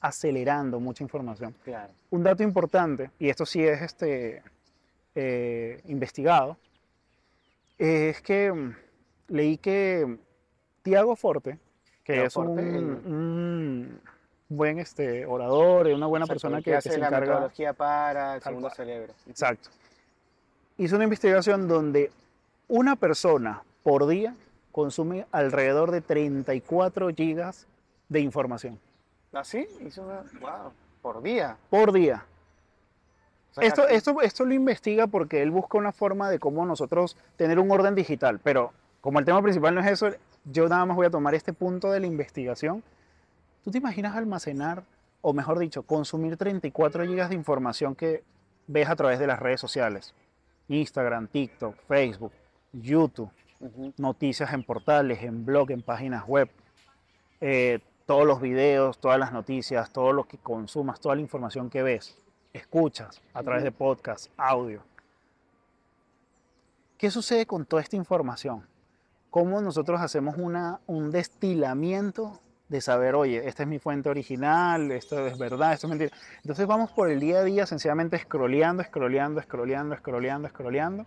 acelerando 0.00 0.80
mucha 0.80 1.02
información. 1.02 1.54
claro. 1.64 1.92
Un 2.10 2.22
dato 2.22 2.42
importante, 2.42 3.10
y 3.18 3.28
esto 3.28 3.44
sí 3.44 3.62
es 3.62 3.82
este, 3.82 4.42
eh, 5.14 5.80
investigado, 5.86 6.56
es 7.78 8.20
que 8.22 8.52
mm, 8.52 8.74
leí 9.28 9.56
que 9.58 10.18
Tiago 10.82 11.16
Forte, 11.16 11.58
que 12.04 12.12
Tiago 12.14 12.26
es 12.26 12.34
Forte, 12.34 12.50
un, 12.50 12.58
el- 12.58 12.84
un 13.12 14.00
buen 14.48 14.78
este, 14.78 15.26
orador, 15.26 15.86
una 15.88 16.06
buena 16.06 16.24
Exacto, 16.24 16.34
persona 16.40 16.58
que, 16.58 16.64
que 16.70 16.76
hace 16.76 16.90
se 16.90 16.98
la 16.98 17.06
encarga... 17.08 17.26
metodología 17.26 17.72
para 17.72 18.36
el 18.36 18.42
segundo 18.42 18.70
cerebro. 18.70 19.12
Exacto. 19.28 19.68
Hizo 20.78 20.94
una 20.96 21.04
investigación 21.04 21.68
donde 21.68 22.10
una 22.68 22.96
persona 22.96 23.62
por 23.82 24.06
día 24.06 24.34
consume 24.72 25.26
alrededor 25.32 25.90
de 25.90 26.00
34 26.00 27.08
gigas 27.14 27.66
de 28.08 28.20
información. 28.20 28.78
¿Ah, 29.32 29.44
sí? 29.44 29.66
Hizo 29.86 30.02
una... 30.02 30.22
Wow, 30.40 30.72
por 31.02 31.22
día. 31.22 31.56
Por 31.68 31.92
día. 31.92 32.24
Esto, 33.60 33.82
casi- 33.82 33.94
esto, 33.94 34.20
esto 34.22 34.44
lo 34.44 34.54
investiga 34.54 35.06
porque 35.06 35.42
él 35.42 35.50
busca 35.50 35.78
una 35.78 35.92
forma 35.92 36.30
de 36.30 36.38
cómo 36.38 36.64
nosotros 36.66 37.16
tener 37.36 37.58
un 37.58 37.70
orden 37.70 37.94
digital. 37.94 38.38
Pero 38.42 38.72
como 39.00 39.18
el 39.18 39.24
tema 39.24 39.40
principal 39.42 39.74
no 39.74 39.80
es 39.80 39.86
eso, 39.86 40.10
yo 40.44 40.68
nada 40.68 40.84
más 40.86 40.96
voy 40.96 41.06
a 41.06 41.10
tomar 41.10 41.34
este 41.34 41.52
punto 41.52 41.90
de 41.90 42.00
la 42.00 42.06
investigación. 42.06 42.82
¿Tú 43.64 43.70
te 43.70 43.78
imaginas 43.78 44.16
almacenar, 44.16 44.82
o 45.20 45.32
mejor 45.32 45.58
dicho, 45.58 45.82
consumir 45.82 46.36
34 46.36 47.04
gigas 47.04 47.28
de 47.28 47.34
información 47.34 47.94
que 47.94 48.22
ves 48.66 48.88
a 48.88 48.96
través 48.96 49.18
de 49.18 49.26
las 49.26 49.38
redes 49.40 49.60
sociales? 49.60 50.14
Instagram, 50.68 51.26
TikTok, 51.28 51.74
Facebook, 51.88 52.32
YouTube, 52.72 53.30
Ujú. 53.60 53.92
noticias 53.98 54.52
en 54.52 54.62
portales, 54.62 55.22
en 55.22 55.44
blog, 55.44 55.70
en 55.70 55.82
páginas 55.82 56.26
web, 56.28 56.48
eh, 57.40 57.80
todos 58.06 58.26
los 58.26 58.40
videos, 58.40 58.98
todas 58.98 59.18
las 59.18 59.32
noticias, 59.32 59.92
todo 59.92 60.12
lo 60.12 60.24
que 60.24 60.38
consumas, 60.38 61.00
toda 61.00 61.14
la 61.14 61.20
información 61.20 61.68
que 61.70 61.82
ves, 61.82 62.16
escuchas 62.52 63.20
a 63.34 63.42
través 63.42 63.64
de 63.64 63.72
podcast, 63.72 64.30
audio. 64.36 64.82
¿Qué 66.96 67.10
sucede 67.10 67.46
con 67.46 67.64
toda 67.64 67.82
esta 67.82 67.96
información? 67.96 68.66
¿Cómo 69.30 69.60
nosotros 69.60 70.00
hacemos 70.00 70.36
una, 70.36 70.80
un 70.86 71.10
destilamiento 71.10 72.40
de 72.68 72.80
saber, 72.80 73.14
oye, 73.14 73.46
esta 73.46 73.62
es 73.62 73.68
mi 73.68 73.78
fuente 73.78 74.08
original, 74.08 74.90
esto 74.90 75.26
es 75.26 75.38
verdad, 75.38 75.74
esto 75.74 75.86
es 75.86 75.90
mentira? 75.90 76.16
Entonces 76.38 76.66
vamos 76.66 76.90
por 76.90 77.10
el 77.10 77.20
día 77.20 77.38
a 77.38 77.44
día 77.44 77.66
sencillamente 77.66 78.18
scrolleando, 78.18 78.82
scrolleando, 78.82 79.40
scrolleando, 79.42 79.96
scrolleando, 79.96 80.48
scrolleando, 80.48 81.06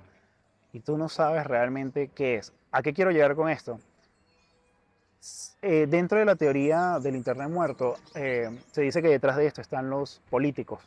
y 0.73 0.79
tú 0.79 0.97
no 0.97 1.09
sabes 1.09 1.45
realmente 1.45 2.09
qué 2.15 2.35
es. 2.35 2.53
¿A 2.71 2.81
qué 2.81 2.93
quiero 2.93 3.11
llegar 3.11 3.35
con 3.35 3.49
esto? 3.49 3.79
Eh, 5.61 5.87
dentro 5.87 6.17
de 6.17 6.25
la 6.25 6.35
teoría 6.35 6.99
del 6.99 7.15
Internet 7.15 7.49
muerto, 7.49 7.97
eh, 8.15 8.49
se 8.71 8.81
dice 8.81 9.01
que 9.01 9.09
detrás 9.09 9.37
de 9.37 9.45
esto 9.45 9.61
están 9.61 9.89
los 9.89 10.21
políticos, 10.29 10.81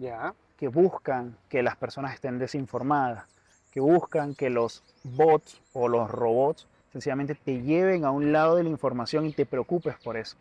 Ya. 0.00 0.34
que 0.58 0.68
buscan 0.68 1.36
que 1.48 1.62
las 1.62 1.76
personas 1.76 2.14
estén 2.14 2.38
desinformadas, 2.38 3.24
que 3.72 3.80
buscan 3.80 4.34
que 4.34 4.50
los 4.50 4.82
bots 5.04 5.60
o 5.72 5.88
los 5.88 6.10
robots 6.10 6.66
sencillamente 6.92 7.34
te 7.34 7.62
lleven 7.62 8.04
a 8.04 8.10
un 8.10 8.32
lado 8.32 8.56
de 8.56 8.64
la 8.64 8.68
información 8.70 9.26
y 9.26 9.32
te 9.32 9.46
preocupes 9.46 9.96
por 10.02 10.16
eso. 10.16 10.36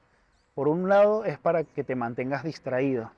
Por 0.55 0.67
un 0.67 0.89
lado 0.89 1.23
es 1.25 1.37
para 1.37 1.63
que 1.63 1.83
te 1.83 1.95
mantengas 1.95 2.43
distraído 2.43 3.11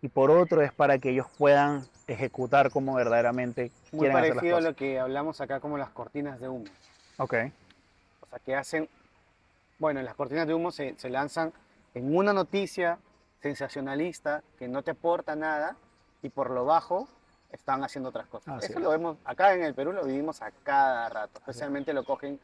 y 0.00 0.08
por 0.08 0.30
otro 0.30 0.62
es 0.62 0.72
para 0.72 0.98
que 0.98 1.10
ellos 1.10 1.26
puedan 1.36 1.82
ejecutar 2.06 2.70
como 2.70 2.94
verdaderamente 2.94 3.70
Muy 3.92 4.00
quieren 4.00 4.16
hacer 4.16 4.28
las 4.30 4.34
parecido 4.36 4.56
a 4.56 4.58
cosas. 4.60 4.72
lo 4.72 4.76
que 4.76 4.98
hablamos 4.98 5.40
acá 5.40 5.60
como 5.60 5.76
las 5.78 5.90
cortinas 5.90 6.40
de 6.40 6.48
humo. 6.48 6.64
Ok, 7.18 7.34
O 8.22 8.26
sea, 8.30 8.38
que 8.38 8.56
hacen, 8.56 8.88
bueno, 9.78 10.00
las 10.02 10.14
cortinas 10.14 10.46
de 10.46 10.54
humo 10.54 10.70
se, 10.70 10.94
se 10.96 11.10
lanzan 11.10 11.52
en 11.94 12.16
una 12.16 12.32
noticia 12.32 12.98
sensacionalista 13.42 14.42
que 14.58 14.68
no 14.68 14.82
te 14.82 14.92
aporta 14.92 15.34
nada 15.36 15.76
y 16.22 16.28
por 16.28 16.50
lo 16.50 16.64
bajo 16.64 17.08
están 17.50 17.84
haciendo 17.84 18.08
otras 18.10 18.26
cosas. 18.28 18.62
Eso 18.64 18.78
es. 18.78 18.80
lo 18.80 18.90
vemos 18.90 19.18
acá 19.24 19.52
en 19.54 19.64
el 19.64 19.74
Perú, 19.74 19.92
lo 19.92 20.04
vivimos 20.04 20.40
a 20.40 20.50
cada 20.62 21.08
rato. 21.08 21.38
Especialmente 21.40 21.92
lo 21.92 22.04
cogen 22.04 22.38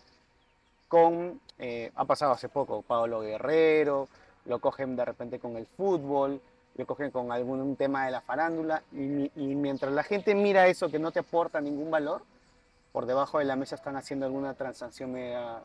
con, 0.88 1.40
eh, 1.58 1.90
ha 1.94 2.04
pasado 2.04 2.32
hace 2.32 2.48
poco, 2.48 2.82
Pablo 2.82 3.20
Guerrero, 3.20 4.08
lo 4.46 4.58
cogen 4.58 4.96
de 4.96 5.04
repente 5.04 5.38
con 5.38 5.56
el 5.56 5.66
fútbol, 5.66 6.40
lo 6.76 6.86
cogen 6.86 7.10
con 7.10 7.30
algún 7.32 7.76
tema 7.76 8.04
de 8.06 8.10
la 8.10 8.20
farándula 8.20 8.82
y 8.92 9.30
mientras 9.36 9.92
la 9.92 10.02
gente 10.02 10.34
mira 10.34 10.66
eso 10.66 10.90
que 10.90 10.98
no 10.98 11.10
te 11.12 11.20
aporta 11.20 11.60
ningún 11.60 11.90
valor, 11.90 12.22
por 12.92 13.04
debajo 13.06 13.38
de 13.38 13.44
la 13.44 13.56
mesa 13.56 13.74
están 13.74 13.96
haciendo 13.96 14.26
alguna 14.26 14.54
transacción 14.54 15.12
media 15.12 15.60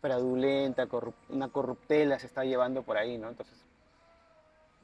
fraudulenta, 0.00 0.86
corrup- 0.86 1.14
una 1.30 1.48
corruptela 1.48 2.18
se 2.18 2.26
está 2.26 2.44
llevando 2.44 2.82
por 2.82 2.96
ahí, 2.96 3.18
¿no? 3.18 3.28
Entonces, 3.28 3.56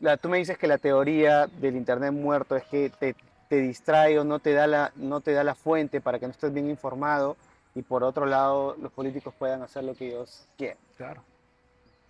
la- 0.01 0.17
tú 0.17 0.29
me 0.29 0.39
dices 0.39 0.59
que 0.59 0.67
la 0.67 0.79
teoría 0.79 1.47
del 1.47 1.77
internet 1.77 2.13
muerto 2.13 2.57
es 2.57 2.65
que 2.65 2.91
te, 2.91 3.15
te 3.49 3.57
distrae 3.57 4.19
o 4.19 4.25
no 4.25 4.39
te, 4.39 4.53
da 4.53 4.67
la, 4.67 4.93
no 4.97 5.21
te 5.21 5.33
da 5.33 5.45
la 5.45 5.55
fuente 5.55 6.01
para 6.01 6.19
que 6.19 6.27
no 6.27 6.33
estés 6.33 6.53
bien 6.53 6.69
informado 6.71 7.37
y 7.75 7.83
por 7.83 8.03
otro 8.05 8.27
lado 8.27 8.77
los 8.81 8.93
políticos 8.93 9.35
puedan 9.39 9.63
hacer 9.63 9.85
lo 9.85 9.95
que 9.95 10.09
ellos 10.09 10.47
quieren. 10.57 10.79
claro. 10.97 11.23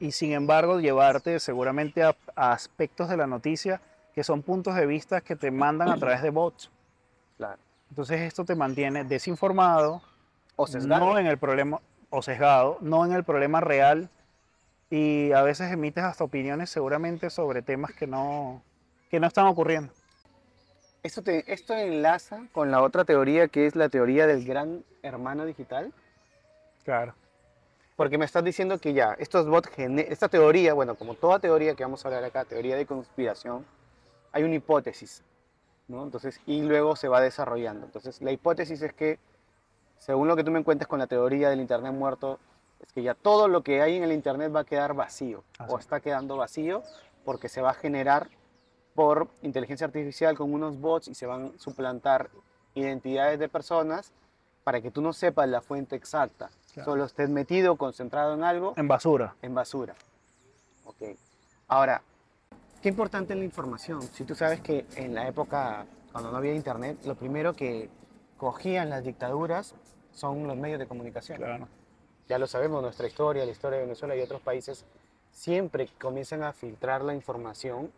Y 0.01 0.13
sin 0.13 0.33
embargo 0.33 0.79
llevarte 0.79 1.41
seguramente 1.41 2.05
a, 2.05 2.15
a 2.37 2.53
aspectos 2.53 3.09
de 3.09 3.17
la 3.17 3.27
noticia 3.27 3.79
que 3.79 3.89
que 4.19 4.25
son 4.25 4.43
puntos 4.43 4.75
de 4.75 4.85
vista 4.85 5.21
que 5.21 5.37
te 5.37 5.53
mandan 5.53 5.91
a 5.91 5.97
través 5.97 6.23
de 6.23 6.31
bots. 6.31 6.71
Claro. 7.37 7.57
Entonces 7.89 8.21
esto 8.23 8.45
te 8.45 8.57
mantiene 8.57 9.05
desinformado, 9.05 10.03
O 10.57 10.67
sesgado. 10.67 11.05
no 11.07 11.19
en 11.21 11.29
el 11.29 11.39
problema, 11.39 11.81
o 12.11 12.21
sesgado, 12.21 12.79
no 12.81 13.07
en 13.07 13.13
el 13.13 13.23
problema 13.23 13.61
real, 13.61 14.11
y 14.91 15.33
a 15.33 15.43
veces 15.43 15.71
emites 15.71 16.05
hasta 16.05 16.25
opiniones 16.25 16.71
seguramente 16.71 17.31
sobre 17.31 17.63
temas 17.63 17.93
que 17.93 18.07
no, 18.07 18.63
que 19.11 19.21
no 19.21 19.27
están 19.27 19.47
ocurriendo. 19.47 19.93
Esto, 21.03 21.23
te, 21.23 21.53
esto 21.53 21.75
enlaza 21.75 22.47
con 22.53 22.71
la 22.71 22.83
otra 22.83 23.05
teoría 23.05 23.49
que 23.49 23.67
es 23.67 23.77
la 23.77 23.89
teoría 23.89 24.27
del 24.27 24.45
gran 24.45 24.85
hermano 25.03 25.47
digital. 25.47 25.93
Claro. 26.85 27.15
Porque 27.97 28.19
me 28.19 28.25
estás 28.25 28.45
diciendo 28.45 28.79
que 28.79 28.93
ya, 28.95 29.15
estos 29.19 29.49
bots, 29.49 29.71
esta 29.77 30.29
teoría, 30.29 30.73
bueno, 30.73 30.95
como 30.95 31.15
toda 31.15 31.41
teoría 31.41 31.75
que 31.75 31.83
vamos 31.85 32.05
a 32.05 32.09
hablar 32.09 32.25
acá, 32.25 32.45
teoría 32.45 32.77
de 32.77 32.87
conspiración, 32.87 33.67
hay 34.33 34.45
una 34.45 34.55
hipótesis, 34.55 35.23
¿no? 35.89 36.05
Entonces, 36.05 36.41
y 36.47 36.63
luego 36.63 36.95
se 36.95 37.09
va 37.09 37.21
desarrollando. 37.21 37.87
Entonces, 37.87 38.23
la 38.23 38.31
hipótesis 38.31 38.83
es 38.83 38.93
que, 38.93 39.19
según 39.99 40.29
lo 40.29 40.37
que 40.37 40.45
tú 40.45 40.53
me 40.53 40.63
cuentas 40.63 40.87
con 40.87 41.01
la 41.01 41.09
teoría 41.09 41.51
del 41.51 41.61
Internet 41.61 41.93
muerto, 41.93 42.39
es 42.81 42.93
que 42.93 43.03
ya 43.03 43.15
todo 43.15 43.49
lo 43.49 43.63
que 43.63 43.83
hay 43.83 43.97
en 43.97 44.05
el 44.05 44.13
Internet 44.13 44.55
va 44.55 44.61
a 44.61 44.65
quedar 44.65 44.95
vacío, 44.95 45.45
o 45.69 45.79
es. 45.79 45.85
está 45.85 46.01
quedando 46.01 46.37
vacío, 46.37 46.83
porque 47.25 47.49
se 47.49 47.61
va 47.61 47.71
a 47.71 47.75
generar 47.75 48.29
por 48.95 49.29
inteligencia 49.43 49.87
artificial 49.87 50.37
con 50.37 50.53
unos 50.53 50.81
bots 50.81 51.09
y 51.09 51.15
se 51.15 51.27
van 51.27 51.53
a 51.55 51.59
suplantar 51.59 52.31
identidades 52.75 53.39
de 53.39 53.49
personas 53.49 54.13
para 54.65 54.81
que 54.81 54.91
tú 54.91 55.01
no 55.01 55.13
sepas 55.13 55.49
la 55.49 55.61
fuente 55.61 55.97
exacta. 55.97 56.51
Claro. 56.73 56.91
Solo 56.93 57.05
estés 57.05 57.31
metido, 57.31 57.77
concentrado 57.77 58.35
en 58.35 58.45
algo, 58.45 58.75
En 58.77 58.89
basura. 58.89 59.35
en 59.43 59.55
basura. 59.55 59.95
Ok. 60.85 61.17
Ahora, 61.69 62.03
qué 62.83 62.89
importante 62.89 63.33
es 63.33 63.39
la 63.39 63.45
información. 63.45 64.03
Si 64.03 64.25
tú 64.25 64.35
sabes 64.35 64.61
que 64.61 64.87
en 64.97 65.15
la 65.15 65.27
época, 65.29 65.87
cuando 66.13 66.31
no 66.31 66.37
había 66.39 66.55
internet, 66.55 66.99
lo 67.05 67.15
primero 67.15 67.55
que 67.55 67.89
cogían 68.37 68.91
las 68.91 69.05
dictaduras 69.05 69.75
son 70.13 70.47
los 70.47 70.57
medios 70.57 70.79
de 70.79 70.87
comunicación. 70.87 71.39
Claro. 71.39 71.69
Ya 72.29 72.39
lo 72.39 72.47
sabemos, 72.47 72.83
nuestra 72.83 73.07
historia, 73.07 73.45
la 73.45 73.53
historia 73.53 73.79
de 73.79 73.85
Venezuela 73.85 74.15
y 74.17 74.21
otros 74.21 74.41
países, 74.41 74.85
siempre 75.31 75.89
comienzan 75.99 76.43
a 76.43 76.53
filtrar 76.53 77.03
la 77.03 77.15
información 77.15 77.91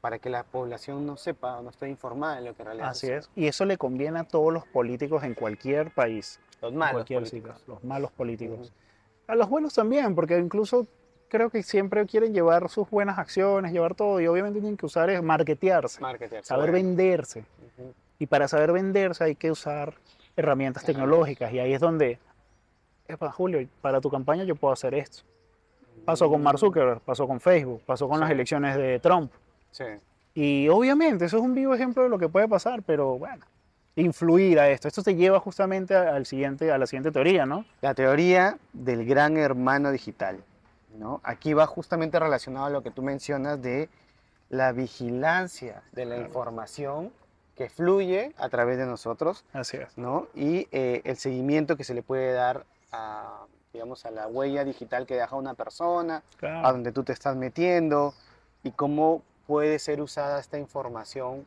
para 0.00 0.18
que 0.18 0.30
la 0.30 0.44
población 0.44 1.04
no 1.04 1.16
sepa 1.16 1.58
o 1.58 1.62
no 1.62 1.70
esté 1.70 1.88
informada 1.88 2.36
de 2.36 2.42
lo 2.42 2.54
que 2.54 2.62
en 2.62 2.66
realidad 2.66 2.88
Así 2.90 3.08
es. 3.08 3.28
Y 3.34 3.46
eso 3.48 3.64
le 3.64 3.76
conviene 3.76 4.20
a 4.20 4.24
todos 4.24 4.52
los 4.52 4.64
políticos 4.66 5.24
en 5.24 5.34
cualquier 5.34 5.90
país. 5.90 6.38
Los 6.62 6.72
malos 6.72 6.92
cualquier 6.92 7.20
políticos. 7.20 7.58
sitio, 7.58 7.74
Los 7.74 7.84
malos 7.84 8.12
políticos. 8.12 8.72
A 9.26 9.34
los 9.34 9.48
buenos 9.48 9.74
también, 9.74 10.14
porque 10.14 10.38
incluso 10.38 10.86
creo 11.28 11.50
que 11.50 11.62
siempre 11.62 12.06
quieren 12.06 12.32
llevar 12.32 12.68
sus 12.68 12.88
buenas 12.88 13.18
acciones, 13.18 13.72
llevar 13.72 13.94
todo, 13.94 14.20
y 14.20 14.26
obviamente 14.26 14.60
tienen 14.60 14.76
que 14.76 14.86
usar 14.86 15.10
es 15.10 15.22
marketearse, 15.22 16.00
Marketeers, 16.00 16.46
saber 16.46 16.70
bueno. 16.70 16.86
venderse. 16.86 17.44
Y 18.18 18.26
para 18.26 18.48
saber 18.48 18.72
venderse 18.72 19.24
hay 19.24 19.34
que 19.34 19.50
usar 19.50 19.94
herramientas 20.36 20.84
tecnológicas, 20.84 21.52
y 21.52 21.58
ahí 21.58 21.74
es 21.74 21.80
donde, 21.80 22.18
"Epa, 23.08 23.30
Julio, 23.32 23.66
para 23.80 24.00
tu 24.00 24.10
campaña 24.10 24.44
yo 24.44 24.56
puedo 24.56 24.72
hacer 24.72 24.94
esto. 24.94 25.22
Pasó 26.04 26.28
con 26.30 26.42
Mark 26.42 26.58
Zuckerberg, 26.58 27.00
pasó 27.00 27.26
con 27.26 27.40
Facebook, 27.40 27.82
pasó 27.84 28.08
con 28.08 28.20
las 28.20 28.28
Sí. 28.28 28.34
elecciones 28.34 28.76
de 28.76 28.98
Trump. 29.00 29.32
Sí. 29.70 29.84
Y 30.34 30.68
obviamente 30.68 31.24
eso 31.24 31.38
es 31.38 31.42
un 31.42 31.54
vivo 31.54 31.74
ejemplo 31.74 32.02
de 32.02 32.08
lo 32.08 32.18
que 32.18 32.28
puede 32.28 32.46
pasar, 32.46 32.82
pero 32.82 33.18
bueno, 33.18 33.44
influir 33.96 34.60
a 34.60 34.68
esto. 34.68 34.86
Esto 34.88 35.02
te 35.02 35.14
lleva 35.14 35.40
justamente 35.40 35.96
al 35.96 36.26
siguiente, 36.26 36.70
a 36.70 36.78
la 36.78 36.86
siguiente 36.86 37.10
teoría, 37.10 37.46
¿no? 37.46 37.64
La 37.80 37.94
teoría 37.94 38.58
del 38.72 39.06
gran 39.06 39.36
hermano 39.36 39.90
digital. 39.90 40.38
¿no? 40.98 41.20
Aquí 41.24 41.52
va 41.52 41.66
justamente 41.66 42.18
relacionado 42.18 42.66
a 42.66 42.70
lo 42.70 42.82
que 42.82 42.90
tú 42.90 43.02
mencionas 43.02 43.60
de 43.60 43.90
la 44.48 44.72
vigilancia 44.72 45.82
de 45.92 46.04
la 46.06 46.14
Claro. 46.14 46.28
información 46.28 47.12
que 47.54 47.68
fluye 47.68 48.32
a 48.38 48.48
través 48.48 48.78
de 48.78 48.86
nosotros 48.86 49.44
Así 49.52 49.76
es. 49.76 49.96
¿no? 49.98 50.26
y 50.34 50.68
eh, 50.72 51.02
el 51.04 51.16
seguimiento 51.16 51.76
que 51.76 51.84
se 51.84 51.92
le 51.94 52.02
puede 52.02 52.32
dar 52.32 52.64
a, 52.96 53.46
digamos, 53.72 54.06
a 54.06 54.10
la 54.10 54.26
huella 54.26 54.64
digital 54.64 55.06
que 55.06 55.14
deja 55.16 55.36
una 55.36 55.54
persona, 55.54 56.16
a 56.18 56.36
Claro. 56.38 56.72
donde 56.72 56.92
tú 56.92 57.04
te 57.04 57.12
estás 57.12 57.36
metiendo 57.36 58.14
y 58.62 58.70
cómo 58.70 59.22
puede 59.46 59.78
ser 59.78 60.00
usada 60.00 60.40
esta 60.40 60.58
información 60.58 61.46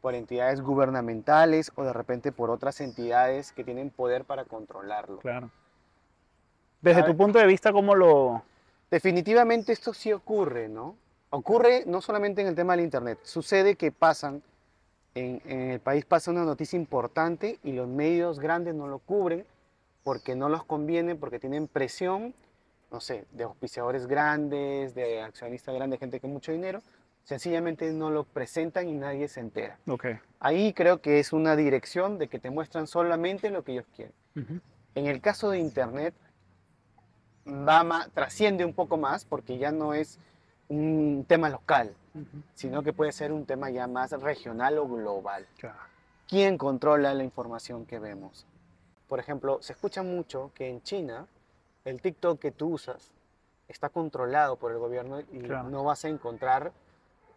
por 0.00 0.14
entidades 0.14 0.60
gubernamentales 0.60 1.72
o 1.74 1.82
de 1.82 1.92
repente 1.92 2.32
por 2.32 2.50
otras 2.50 2.80
entidades 2.80 3.52
que 3.52 3.64
tienen 3.64 3.90
poder 3.90 4.24
para 4.24 4.44
controlarlo. 4.44 5.18
Claro. 5.18 5.50
Desde 6.80 7.02
A 7.02 7.04
tu 7.04 7.16
punto 7.16 7.38
de 7.38 7.46
vista, 7.46 7.72
¿cómo 7.72 7.94
lo...? 7.94 8.42
Definitivamente 8.90 9.72
esto 9.72 9.92
sí 9.92 10.12
ocurre, 10.12 10.68
¿no? 10.68 10.96
Ocurre 11.30 11.84
no 11.86 12.00
solamente 12.00 12.40
en 12.40 12.48
el 12.48 12.54
tema 12.54 12.72
del 12.74 12.84
Internet, 12.84 13.18
sucede 13.22 13.76
que 13.76 13.92
pasan, 13.92 14.42
en, 15.14 15.40
en 15.44 15.60
el 15.72 15.80
país 15.80 16.04
pasa 16.04 16.30
una 16.30 16.44
noticia 16.44 16.76
importante 16.76 17.58
y 17.62 17.72
los 17.72 17.86
medios 17.86 18.40
grandes 18.40 18.74
no 18.74 18.88
lo 18.88 18.98
cubren 18.98 19.44
porque 20.02 20.34
no 20.34 20.48
los 20.48 20.64
conviene, 20.64 21.14
porque 21.14 21.38
tienen 21.38 21.68
presión, 21.68 22.34
no 22.90 23.00
sé, 23.00 23.26
de 23.32 23.44
auspiciadores 23.44 24.06
grandes, 24.06 24.94
de 24.94 25.22
accionistas 25.22 25.74
grandes, 25.74 26.00
gente 26.00 26.20
con 26.20 26.32
mucho 26.32 26.52
dinero, 26.52 26.82
sencillamente 27.24 27.92
no 27.92 28.10
lo 28.10 28.24
presentan 28.24 28.88
y 28.88 28.92
nadie 28.92 29.28
se 29.28 29.40
entera. 29.40 29.78
Ok. 29.86 30.06
Ahí 30.40 30.72
creo 30.72 31.00
que 31.00 31.20
es 31.20 31.32
una 31.32 31.54
dirección 31.56 32.18
de 32.18 32.28
que 32.28 32.38
te 32.38 32.50
muestran 32.50 32.86
solamente 32.86 33.50
lo 33.50 33.62
que 33.62 33.72
ellos 33.72 33.86
quieren. 33.94 34.14
En 34.94 35.06
el 35.06 35.20
caso 35.20 35.50
de 35.50 35.58
Internet, 35.58 36.14
va 37.46 38.08
trasciende 38.14 38.64
un 38.64 38.72
poco 38.72 38.96
más 38.96 39.24
porque 39.24 39.58
ya 39.58 39.70
no 39.70 39.94
es 39.94 40.18
un 40.68 41.24
tema 41.28 41.48
local, 41.48 41.94
sino 42.54 42.82
que 42.82 42.92
puede 42.92 43.12
ser 43.12 43.32
un 43.32 43.44
tema 43.44 43.70
ya 43.70 43.86
más 43.86 44.12
regional 44.12 44.78
o 44.78 44.88
global. 44.88 45.46
Claro. 45.58 45.78
¿Quién 46.28 46.58
controla 46.58 47.12
la 47.12 47.24
información 47.24 47.86
que 47.86 47.98
vemos? 47.98 48.46
Por 49.10 49.18
ejemplo, 49.18 49.58
se 49.60 49.72
escucha 49.72 50.04
mucho 50.04 50.52
que 50.54 50.68
en 50.70 50.82
China 50.84 51.26
el 51.84 52.00
TikTok 52.00 52.38
que 52.38 52.52
tú 52.52 52.74
usas 52.74 53.10
está 53.66 53.88
controlado 53.88 54.54
por 54.54 54.70
el 54.70 54.78
gobierno 54.78 55.18
y 55.18 55.40
Claro. 55.40 55.68
no 55.68 55.82
vas 55.82 56.04
a 56.04 56.08
encontrar 56.08 56.70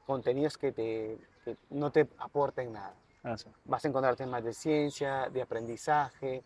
contenidos 0.06 0.56
que, 0.56 0.72
te, 0.72 1.18
que 1.44 1.58
no 1.72 1.92
te 1.92 2.08
aporten 2.20 2.74
nada 2.74 2.94
Así. 3.24 3.50
vas 3.66 3.84
a 3.84 3.88
encontrar 3.88 4.16
temas 4.16 4.44
de 4.44 4.54
ciencia, 4.54 5.30
de 5.30 5.42
aprendizaje, 5.42 6.44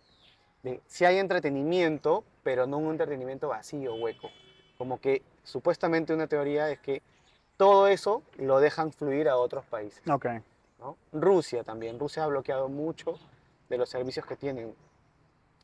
de 0.63 0.79
si 0.87 1.03
hay 1.03 1.17
entretenimiento, 1.17 2.23
pero 2.41 2.65
no 2.65 2.77
un 2.77 2.91
entretenimiento 2.91 3.49
vacío, 3.49 3.95
hueco. 3.95 4.29
Como 4.77 5.01
que 5.01 5.23
supuestamente 5.43 6.13
una 6.13 6.27
teoría 6.27 6.69
es 6.69 6.79
que 6.79 7.01
todo 7.57 7.87
eso 7.87 8.23
lo 8.37 8.61
dejan 8.61 8.93
fluir 8.93 9.27
a 9.27 9.35
otros 9.35 9.65
países. 9.65 10.01
Ok. 10.09 10.25
¿no? 10.79 10.95
Rusia 11.11 11.65
también, 11.65 11.99
Rusia 11.99 12.23
ha 12.23 12.27
bloqueado 12.27 12.69
mucho 12.69 13.19
de 13.67 13.77
los 13.77 13.89
servicios 13.89 14.25
que 14.25 14.37
tienen. 14.37 14.73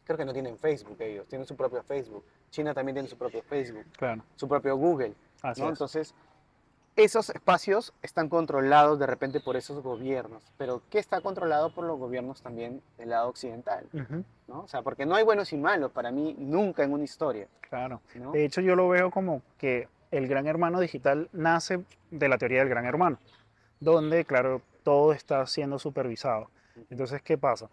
Creo 0.05 0.17
que 0.17 0.25
no 0.25 0.33
tienen 0.33 0.57
Facebook 0.57 0.98
ellos, 1.00 1.27
tienen 1.27 1.48
su 1.48 1.55
propio 1.55 1.81
Facebook. 1.83 2.24
China 2.50 2.74
también 2.74 2.95
tiene 2.95 3.07
su 3.10 3.17
propio 3.17 3.41
Facebook, 3.43 3.86
Claro. 3.98 4.24
su 4.36 4.48
propio 4.48 4.75
Google. 4.75 5.13
Así 5.41 5.62
¿no? 5.62 5.67
es. 5.67 5.72
Entonces, 5.74 6.15
esos 6.95 7.29
espacios 7.31 7.93
están 8.03 8.29
controlados 8.29 9.00
de 9.00 9.07
repente 9.07 9.39
por 9.39 9.55
esos 9.55 9.81
gobiernos, 9.81 10.43
pero 10.57 10.81
¿qué 10.91 11.00
está 11.00 11.22
controlado 11.22 11.74
por 11.74 11.86
los 11.86 11.98
gobiernos 11.98 12.41
también 12.41 12.81
del 12.98 13.10
lado 13.10 13.29
occidental? 13.29 13.86
Ujú. 13.93 14.24
¿no? 14.48 14.62
O 14.62 14.67
sea, 14.67 14.81
porque 14.83 15.05
no 15.05 15.15
hay 15.15 15.24
buenos 15.24 15.51
y 15.53 15.57
malos 15.57 15.91
para 15.91 16.12
mí 16.12 16.36
nunca 16.38 16.83
en 16.83 16.93
una 16.93 17.03
historia. 17.03 17.48
Claro. 17.67 18.01
¿no? 18.15 18.31
De 18.31 18.45
hecho, 18.45 18.62
yo 18.62 18.75
lo 18.75 18.89
veo 18.89 19.10
como 19.10 19.41
que 19.57 19.88
el 20.12 20.27
gran 20.27 20.45
hermano 20.45 20.79
digital 20.79 21.29
nace 21.33 21.83
de 22.12 22.27
la 22.29 22.38
teoría 22.38 22.60
del 22.60 22.69
gran 22.69 22.86
hermano, 22.86 23.17
donde, 23.79 24.24
claro, 24.25 24.62
todo 24.83 25.13
está 25.13 25.48
siendo 25.48 25.79
supervisado. 25.79 26.51
Entonces, 26.91 27.22
¿qué 27.24 27.38
pasa? 27.38 27.69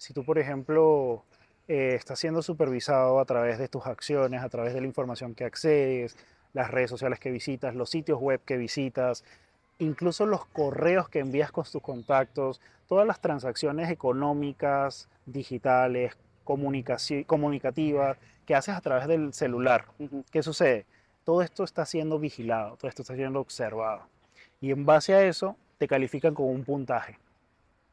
Si 0.00 0.14
tú, 0.14 0.24
por 0.24 0.38
ejemplo, 0.38 1.24
eh, 1.68 1.94
estás 1.94 2.18
siendo 2.18 2.40
supervisado 2.40 3.20
a 3.20 3.26
través 3.26 3.58
de 3.58 3.68
tus 3.68 3.84
acciones, 3.84 4.42
a 4.42 4.48
través 4.48 4.72
de 4.72 4.80
la 4.80 4.86
información 4.86 5.34
que 5.34 5.44
accedes, 5.44 6.16
las 6.54 6.70
redes 6.70 6.88
sociales 6.88 7.20
que 7.20 7.30
visitas, 7.30 7.74
los 7.74 7.90
sitios 7.90 8.18
web 8.18 8.40
que 8.46 8.56
visitas, 8.56 9.24
incluso 9.78 10.24
los 10.24 10.46
correos 10.46 11.10
que 11.10 11.18
envías 11.18 11.52
con 11.52 11.64
tus 11.64 11.82
contactos, 11.82 12.62
todas 12.88 13.06
las 13.06 13.20
transacciones 13.20 13.90
económicas, 13.90 15.10
digitales, 15.26 16.16
comunicativas 16.44 18.16
que 18.46 18.54
haces 18.54 18.74
a 18.74 18.80
través 18.80 19.06
del 19.06 19.34
celular. 19.34 19.84
¿Qué 20.30 20.42
sucede? 20.42 20.86
Todo 21.24 21.42
esto 21.42 21.62
está 21.62 21.84
siendo 21.84 22.18
vigilado, 22.18 22.78
todo 22.78 22.88
esto 22.88 23.02
está 23.02 23.16
siendo 23.16 23.38
observado. 23.38 24.06
Y 24.62 24.70
en 24.70 24.86
base 24.86 25.12
a 25.12 25.22
eso, 25.24 25.58
te 25.76 25.86
califican 25.86 26.34
con 26.34 26.46
un 26.46 26.64
puntaje. 26.64 27.18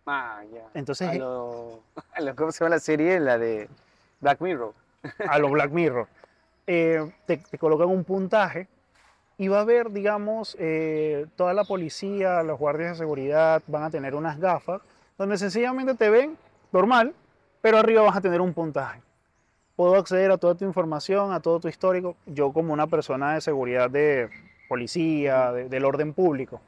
Ah, 0.07 0.41
ya. 0.53 0.63
Entonces, 0.73 1.07
a 1.09 1.13
lo, 1.15 1.81
a 2.13 2.21
lo- 2.21 2.35
¿cómo 2.35 2.51
se 2.51 2.63
llama 2.63 2.75
la 2.75 2.79
serie? 2.79 3.19
La 3.19 3.37
de 3.37 3.69
Black 4.21 4.41
Mirror. 4.41 4.73
a 5.27 5.37
los 5.39 5.51
Black 5.51 5.71
Mirror, 5.71 6.07
eh, 6.65 7.11
te, 7.25 7.37
te 7.37 7.57
colocan 7.57 7.87
un 7.87 8.03
puntaje 8.03 8.67
y 9.37 9.47
va 9.47 9.59
a 9.59 9.61
haber, 9.61 9.91
digamos, 9.91 10.55
eh, 10.59 11.27
toda 11.35 11.53
la 11.53 11.63
policía, 11.63 12.41
los 12.43 12.57
guardias 12.57 12.91
de 12.91 12.97
seguridad 12.97 13.61
van 13.67 13.83
a 13.83 13.89
tener 13.91 14.15
unas 14.15 14.39
gafas 14.39 14.81
donde 15.17 15.37
sencillamente 15.37 15.93
te 15.93 16.09
ven 16.09 16.37
normal, 16.71 17.13
pero 17.61 17.77
arriba 17.77 18.01
vas 18.01 18.17
a 18.17 18.21
tener 18.21 18.41
un 18.41 18.53
puntaje. 18.53 19.01
Puedo 19.75 19.95
acceder 19.95 20.31
a 20.31 20.37
toda 20.37 20.55
tu 20.55 20.65
información, 20.65 21.31
a 21.31 21.39
todo 21.39 21.59
tu 21.59 21.67
histórico, 21.67 22.15
yo 22.25 22.51
como 22.51 22.73
una 22.73 22.87
persona 22.87 23.35
de 23.35 23.41
seguridad 23.41 23.89
de 23.91 24.29
policía, 24.67 25.51
de- 25.51 25.69
del 25.69 25.85
orden 25.85 26.13
público. 26.13 26.59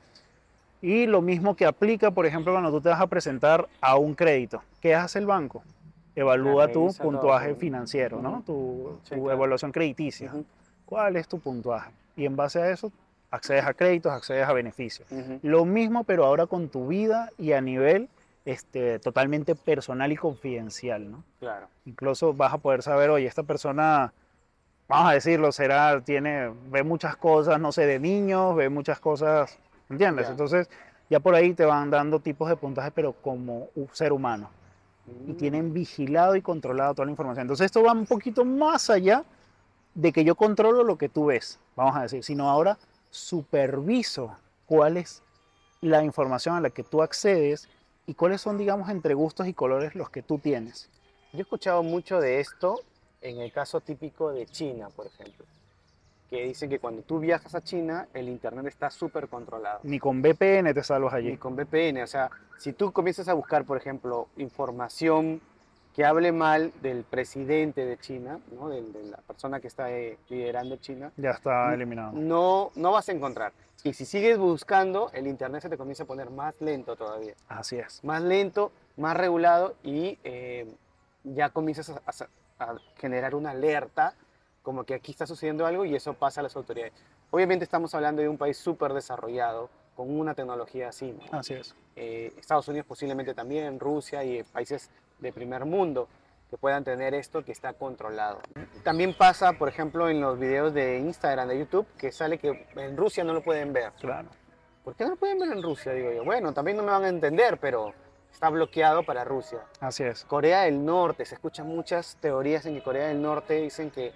Y 0.82 1.06
lo 1.08 1.22
mismo 1.22 1.56
que 1.56 1.66
aplica, 1.66 2.12
por 2.12 2.26
ejemplo, 2.26 2.54
cuando 2.54 2.72
tú 2.72 2.82
te 2.82 2.90
vas 2.90 3.02
a 3.02 3.08
presentar 3.08 3.68
a 3.82 3.98
un 3.98 4.16
crédito. 4.16 4.64
¿Qué 4.80 4.96
hace 4.96 5.20
el 5.20 5.26
banco? 5.26 5.64
Evalúa 6.16 6.68
tu 6.72 6.80
revisa 6.84 7.04
todo, 7.04 7.12
puntuaje 7.12 7.50
¿no? 7.50 7.56
financiero, 7.56 8.22
¿no? 8.22 8.44
Tu, 8.46 9.00
Sí, 9.04 9.16
tu 9.16 9.24
claro. 9.24 9.38
evaluación 9.38 9.72
crediticia. 9.72 10.30
Ujú, 10.30 10.46
¿Cuál 10.86 11.16
es 11.18 11.28
tu 11.28 11.40
puntuaje? 11.40 11.92
Y 12.16 12.26
en 12.26 12.36
base 12.36 12.62
a 12.62 12.70
eso, 12.72 12.92
accedes 13.32 13.66
a 13.66 13.74
créditos, 13.74 14.12
accedes 14.12 14.48
a 14.48 14.54
beneficios. 14.54 15.08
ujú. 15.12 15.40
Lo 15.44 15.66
mismo, 15.66 16.04
pero 16.04 16.26
ahora 16.26 16.48
con 16.48 16.70
tu 16.70 16.88
vida 16.88 17.30
y 17.38 17.52
a 17.52 17.62
nivel 17.62 18.10
este, 18.46 19.00
totalmente 19.00 19.56
personal 19.56 20.12
y 20.12 20.16
confidencial, 20.18 21.12
¿no? 21.12 21.24
Claro. 21.40 21.68
Incluso 21.86 22.34
vas 22.34 22.54
a 22.54 22.58
poder 22.58 22.82
saber, 22.84 23.10
oye, 23.10 23.28
esta 23.28 23.44
persona, 23.44 24.12
vamos 24.88 25.12
a 25.12 25.14
decirlo, 25.14 25.52
será, 25.52 26.02
tiene, 26.02 26.52
ve 26.70 26.84
muchas 26.84 27.16
cosas, 27.16 27.60
no 27.60 27.72
sé, 27.72 27.86
de 27.86 28.00
niños, 28.00 28.56
ve 28.56 28.70
muchas 28.70 29.00
cosas, 29.00 29.60
¿entiendes? 29.89 30.27
Ya. 30.27 30.31
Entonces, 30.31 30.69
ya 31.10 31.19
por 31.19 31.36
ahí 31.36 31.53
te 31.53 31.65
van 31.65 31.89
dando 31.89 32.19
tipos 32.19 32.50
de 32.50 32.55
puntaje, 32.55 32.91
pero 32.91 33.13
como 33.13 33.69
un 33.75 33.89
ser 33.93 34.13
humano. 34.13 34.50
Y 35.27 35.34
Mm, 35.34 35.38
tienen 35.38 35.74
vigilado 35.74 36.36
y 36.36 36.41
controlado 36.41 36.93
toda 36.93 37.05
la 37.05 37.12
información. 37.12 37.43
Entonces, 37.43 37.65
esto 37.65 37.84
va 37.84 37.93
un 37.93 38.05
poquito 38.05 38.46
más 38.46 38.89
allá 38.89 39.24
de 39.96 40.12
que 40.12 40.24
yo 40.24 40.36
controlo 40.36 40.84
lo 40.84 40.98
que 40.98 41.10
tú 41.10 41.25
ves, 41.25 41.60
vamos 41.75 41.96
a 41.96 42.03
decir, 42.03 42.24
sino 42.24 42.50
ahora 42.50 42.77
superviso 43.10 44.38
cuál 44.65 44.98
es 44.98 45.24
la 45.81 46.03
información 46.03 46.55
a 46.55 46.62
la 46.62 46.69
que 46.69 46.84
tú 46.84 47.01
accedes 47.01 47.67
y 48.05 48.13
cuáles 48.13 48.41
son, 48.41 48.58
digamos, 48.58 48.89
entre 48.89 49.13
gustos 49.13 49.48
y 49.48 49.53
colores 49.53 49.96
los 49.96 50.10
que 50.10 50.22
tú 50.22 50.38
tienes. 50.38 50.89
Yo 51.34 51.39
he 51.39 51.41
escuchado 51.41 51.84
mucho 51.84 52.19
de 52.19 52.39
esto 52.39 52.79
en 53.22 53.39
el 53.39 53.51
caso 53.51 53.81
típico 53.81 54.31
de 54.31 54.46
China, 54.46 54.89
por 54.96 55.08
ejemplo, 55.08 55.46
que 56.30 56.44
dicen 56.44 56.70
que 56.70 56.80
cuando 56.80 57.02
tú 57.02 57.20
viajas 57.20 57.56
a 57.56 57.62
China, 57.62 58.08
el 58.14 58.30
internet 58.30 58.66
está 58.68 58.90
súper 58.92 59.28
controlado. 59.28 59.80
Ni 59.84 60.00
con 60.00 60.22
VPN 60.22 60.74
te 60.74 60.84
salvas 60.84 61.14
allí. 61.14 61.38
con 61.38 61.56
VPN, 61.56 62.04
o 62.04 62.08
sea, 62.08 62.30
si 62.58 62.74
tú 62.74 62.92
comienzas 62.92 63.28
a 63.30 63.34
buscar, 63.34 63.66
por 63.66 63.78
ejemplo, 63.78 64.28
información 64.38 65.42
que 65.96 66.06
hable 66.06 66.32
mal 66.32 66.72
del 66.82 67.04
presidente 67.04 67.86
de 67.86 67.98
China, 67.98 68.40
¿no? 68.52 68.70
de, 68.70 68.82
de 68.84 69.04
la 69.06 69.18
persona 69.18 69.60
que 69.60 69.68
está 69.68 69.92
eh, 69.92 70.18
liderando 70.30 70.76
China, 70.78 71.12
Ya 71.18 71.32
está 71.32 71.74
eliminado. 71.74 72.12
no, 72.14 72.72
no 72.76 72.92
vas 72.92 73.10
a 73.10 73.12
encontrar. 73.12 73.52
Y 73.84 73.94
si 73.94 74.06
sigues 74.06 74.38
buscando, 74.38 75.10
el 75.14 75.26
internet 75.26 75.62
se 75.64 75.70
te 75.70 75.78
comienza 75.78 76.04
a 76.04 76.06
poner 76.06 76.30
más 76.30 76.54
lento 76.62 76.96
todavía. 76.96 77.34
Así 77.48 77.78
es. 77.78 78.04
más 78.04 78.22
lento, 78.22 78.72
más 78.98 79.18
regulado 79.18 79.76
y 79.84 80.20
eh, 80.24 80.72
ya 81.24 81.50
comienzas 81.50 81.90
a, 81.90 82.02
a- 82.06 82.72
a 82.72 82.76
generar 82.98 83.36
una 83.36 83.52
alerta 83.52 84.14
como 84.62 84.84
que 84.84 84.94
aquí 84.94 85.12
está 85.12 85.25
sucediendo 85.25 85.66
algo 85.66 85.86
y 85.86 85.96
eso 85.96 86.13
pasa 86.13 86.42
a 86.42 86.44
las 86.44 86.56
autoridades. 86.56 86.94
Obviamente 87.32 87.63
estamos 87.63 87.94
hablando 87.96 88.22
de 88.22 88.30
un 88.30 88.38
país 88.38 88.58
súper 88.58 88.94
desarrollado 88.94 89.70
con 89.96 90.18
una 90.18 90.34
tecnología 90.34 90.89
así. 90.89 91.12
¿no? 91.12 91.39
Así 91.39 91.54
es. 91.54 91.75
Eh, 91.96 92.34
Estados 92.38 92.68
Unidos 92.68 92.88
posiblemente 92.88 93.34
también, 93.34 93.80
Rusia 93.80 94.24
y 94.24 94.44
países 94.44 94.89
de 95.20 95.34
primer 95.34 95.66
mundo 95.66 96.08
que 96.50 96.58
puedan 96.58 96.84
tener 96.84 97.13
esto 97.13 97.44
que 97.46 97.51
está 97.51 97.74
controlado. 97.74 98.39
También 98.84 99.13
pasa, 99.13 99.54
por 99.54 99.70
ejemplo, 99.70 100.10
en 100.10 100.20
los 100.20 100.39
videos 100.39 100.74
de 100.74 100.98
Instagram, 100.98 101.48
de 101.48 101.60
YouTube, 101.60 101.86
que 101.98 102.12
sale 102.12 102.39
que 102.39 102.68
en 102.75 102.98
Rusia 102.98 103.24
no 103.24 103.34
lo 103.34 103.44
pueden 103.44 103.72
ver. 103.72 103.92
Claro. 104.00 104.30
¿Por 104.84 104.96
qué 104.96 105.04
no 105.04 105.12
lo 105.12 105.16
pueden 105.18 105.38
ver 105.38 105.51
en 105.51 105.62
Rusia? 105.62 105.94
Digo 105.94 106.12
yo. 106.12 106.24
Bueno, 106.24 106.54
también 106.54 106.78
no 106.78 106.84
me 106.84 106.92
van 106.92 107.04
a 107.04 107.10
entender, 107.10 107.60
pero 107.60 107.94
está 108.32 108.50
bloqueado 108.50 109.04
para 109.04 109.24
Rusia. 109.24 109.60
Así 109.80 110.04
es. 110.04 110.24
Corea 110.25 110.62
del 110.62 110.84
Norte, 110.84 111.25
se 111.25 111.36
escuchan 111.36 111.68
muchas 111.68 112.18
teorías 112.20 112.66
en 112.66 112.75
que 112.75 112.82
Corea 112.82 113.10
del 113.10 113.22
Norte 113.22 113.62
dicen 113.62 113.92
que 113.92 114.13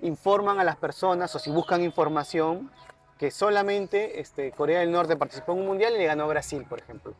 informan 0.00 0.58
a 0.60 0.64
las 0.64 0.76
personas 0.76 1.34
o 1.34 1.38
si 1.38 1.50
buscan 1.50 1.82
información 1.82 2.70
que 3.18 3.30
solamente 3.30 4.20
este, 4.20 4.52
Corea 4.52 4.80
del 4.80 4.92
Norte 4.92 5.16
participó 5.16 5.52
en 5.52 5.58
un 5.60 5.66
mundial 5.66 5.94
y 5.94 5.98
le 5.98 6.06
ganó 6.06 6.24
a 6.24 6.26
Brasil, 6.28 6.64
por 6.68 6.78
ejemplo. 6.78 7.14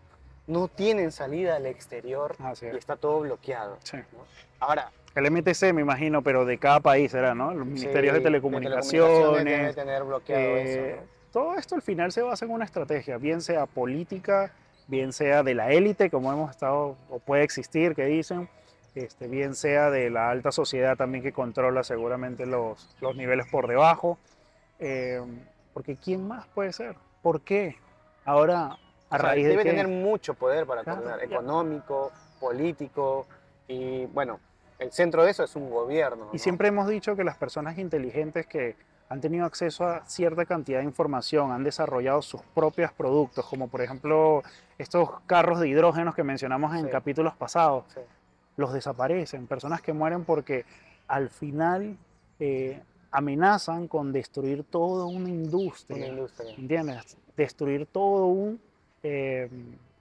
No 0.46 0.68
tienen 0.68 1.12
salida 1.12 1.56
al 1.56 1.66
exterior 1.66 2.36
Así 2.38 2.66
y 2.66 2.68
es. 2.70 2.76
está 2.76 2.96
todo 2.96 3.20
bloqueado. 3.20 3.76
Sí. 3.82 3.98
Ahora, 4.60 4.90
El 5.14 5.30
MTC, 5.30 5.72
me 5.74 5.82
imagino, 5.82 6.22
pero 6.22 6.44
de 6.44 6.56
cada 6.58 6.80
país 6.80 7.10
será, 7.10 7.34
¿no? 7.34 7.52
Los 7.52 7.66
ministerios 7.66 8.14
de 8.14 8.20
telecomunicaciones. 8.20 9.44
debe 9.44 9.74
tener 9.74 10.04
bloqueado 10.04 10.42
Eh, 10.42 10.90
eso. 10.92 10.96
¿no? 11.02 11.18
todo 11.32 11.54
esto 11.56 11.74
al 11.74 11.82
final 11.82 12.10
se 12.12 12.22
basa 12.22 12.44
en 12.46 12.52
una 12.52 12.64
estrategia, 12.64 13.18
bien 13.18 13.42
sea 13.42 13.66
política, 13.66 14.52
bien 14.86 15.12
sea 15.12 15.42
de 15.42 15.54
la 15.54 15.70
élite, 15.72 16.08
como 16.10 16.32
hemos 16.32 16.50
estado, 16.50 16.96
o 17.10 17.18
puede 17.18 17.42
existir, 17.42 17.94
que 17.94 18.04
dicen, 18.06 18.48
este, 19.00 19.28
bien 19.28 19.54
sea 19.54 19.90
de 19.90 20.10
la 20.10 20.30
alta 20.30 20.52
sociedad 20.52 20.96
también 20.96 21.22
que 21.22 21.32
controla 21.32 21.82
seguramente 21.84 22.46
los, 22.46 22.96
los 23.00 23.16
niveles 23.16 23.46
por 23.50 23.66
debajo. 23.66 24.18
eh, 24.78 25.20
porque 25.74 25.96
¿quién 25.96 26.26
más 26.26 26.46
puede 26.48 26.72
ser? 26.72 26.96
¿Por 27.22 27.40
qué? 27.42 27.76
Ahora, 28.24 28.66
a 28.66 28.74
O 28.74 28.78
sea, 29.10 29.18
raíz 29.18 29.44
debe 29.44 29.58
de 29.58 29.62
que... 29.62 29.70
tener 29.70 29.86
mucho 29.88 30.34
poder 30.34 30.66
para 30.66 30.82
Claro, 30.82 31.02
coordinar, 31.02 31.24
económico, 31.24 32.10
político, 32.40 33.26
y 33.68 34.06
bueno, 34.06 34.40
el 34.78 34.90
centro 34.90 35.24
de 35.24 35.30
eso 35.30 35.44
es 35.44 35.54
un 35.54 35.70
gobierno. 35.70 36.28
Y 36.32 36.38
siempre 36.38 36.68
hemos 36.68 36.88
dicho 36.88 37.14
que 37.14 37.22
las 37.22 37.36
personas 37.36 37.78
inteligentes 37.78 38.46
que 38.46 38.76
han 39.08 39.20
tenido 39.20 39.46
acceso 39.46 39.86
a 39.86 40.04
cierta 40.06 40.44
cantidad 40.46 40.78
de 40.80 40.84
información, 40.84 41.52
han 41.52 41.62
desarrollado 41.64 42.20
sus 42.22 42.42
propios 42.54 42.92
productos, 42.92 43.46
como 43.46 43.68
por 43.68 43.80
ejemplo 43.80 44.42
estos 44.78 45.10
carros 45.26 45.60
de 45.60 45.68
hidrógenos 45.68 46.14
que 46.14 46.24
mencionamos 46.24 46.74
en 46.74 46.86
Sí. 46.86 46.90
capítulos 46.90 47.34
pasados, 47.36 47.84
Sí. 47.94 48.00
Los 48.58 48.72
desaparecen, 48.72 49.46
personas 49.46 49.80
que 49.80 49.92
mueren 49.92 50.24
porque 50.24 50.66
al 51.06 51.30
final 51.30 51.96
eh, 52.40 52.82
amenazan 53.12 53.86
con 53.88 54.12
destruir 54.12 54.64
toda 54.64 55.06
una 55.06 55.18
Una 55.18 55.28
industria, 55.30 56.08
industria. 56.08 56.54
¿entiendes? 56.56 57.16
Destruir 57.36 57.86
todo 57.86 58.26
un 58.26 58.60
eh, 59.04 59.48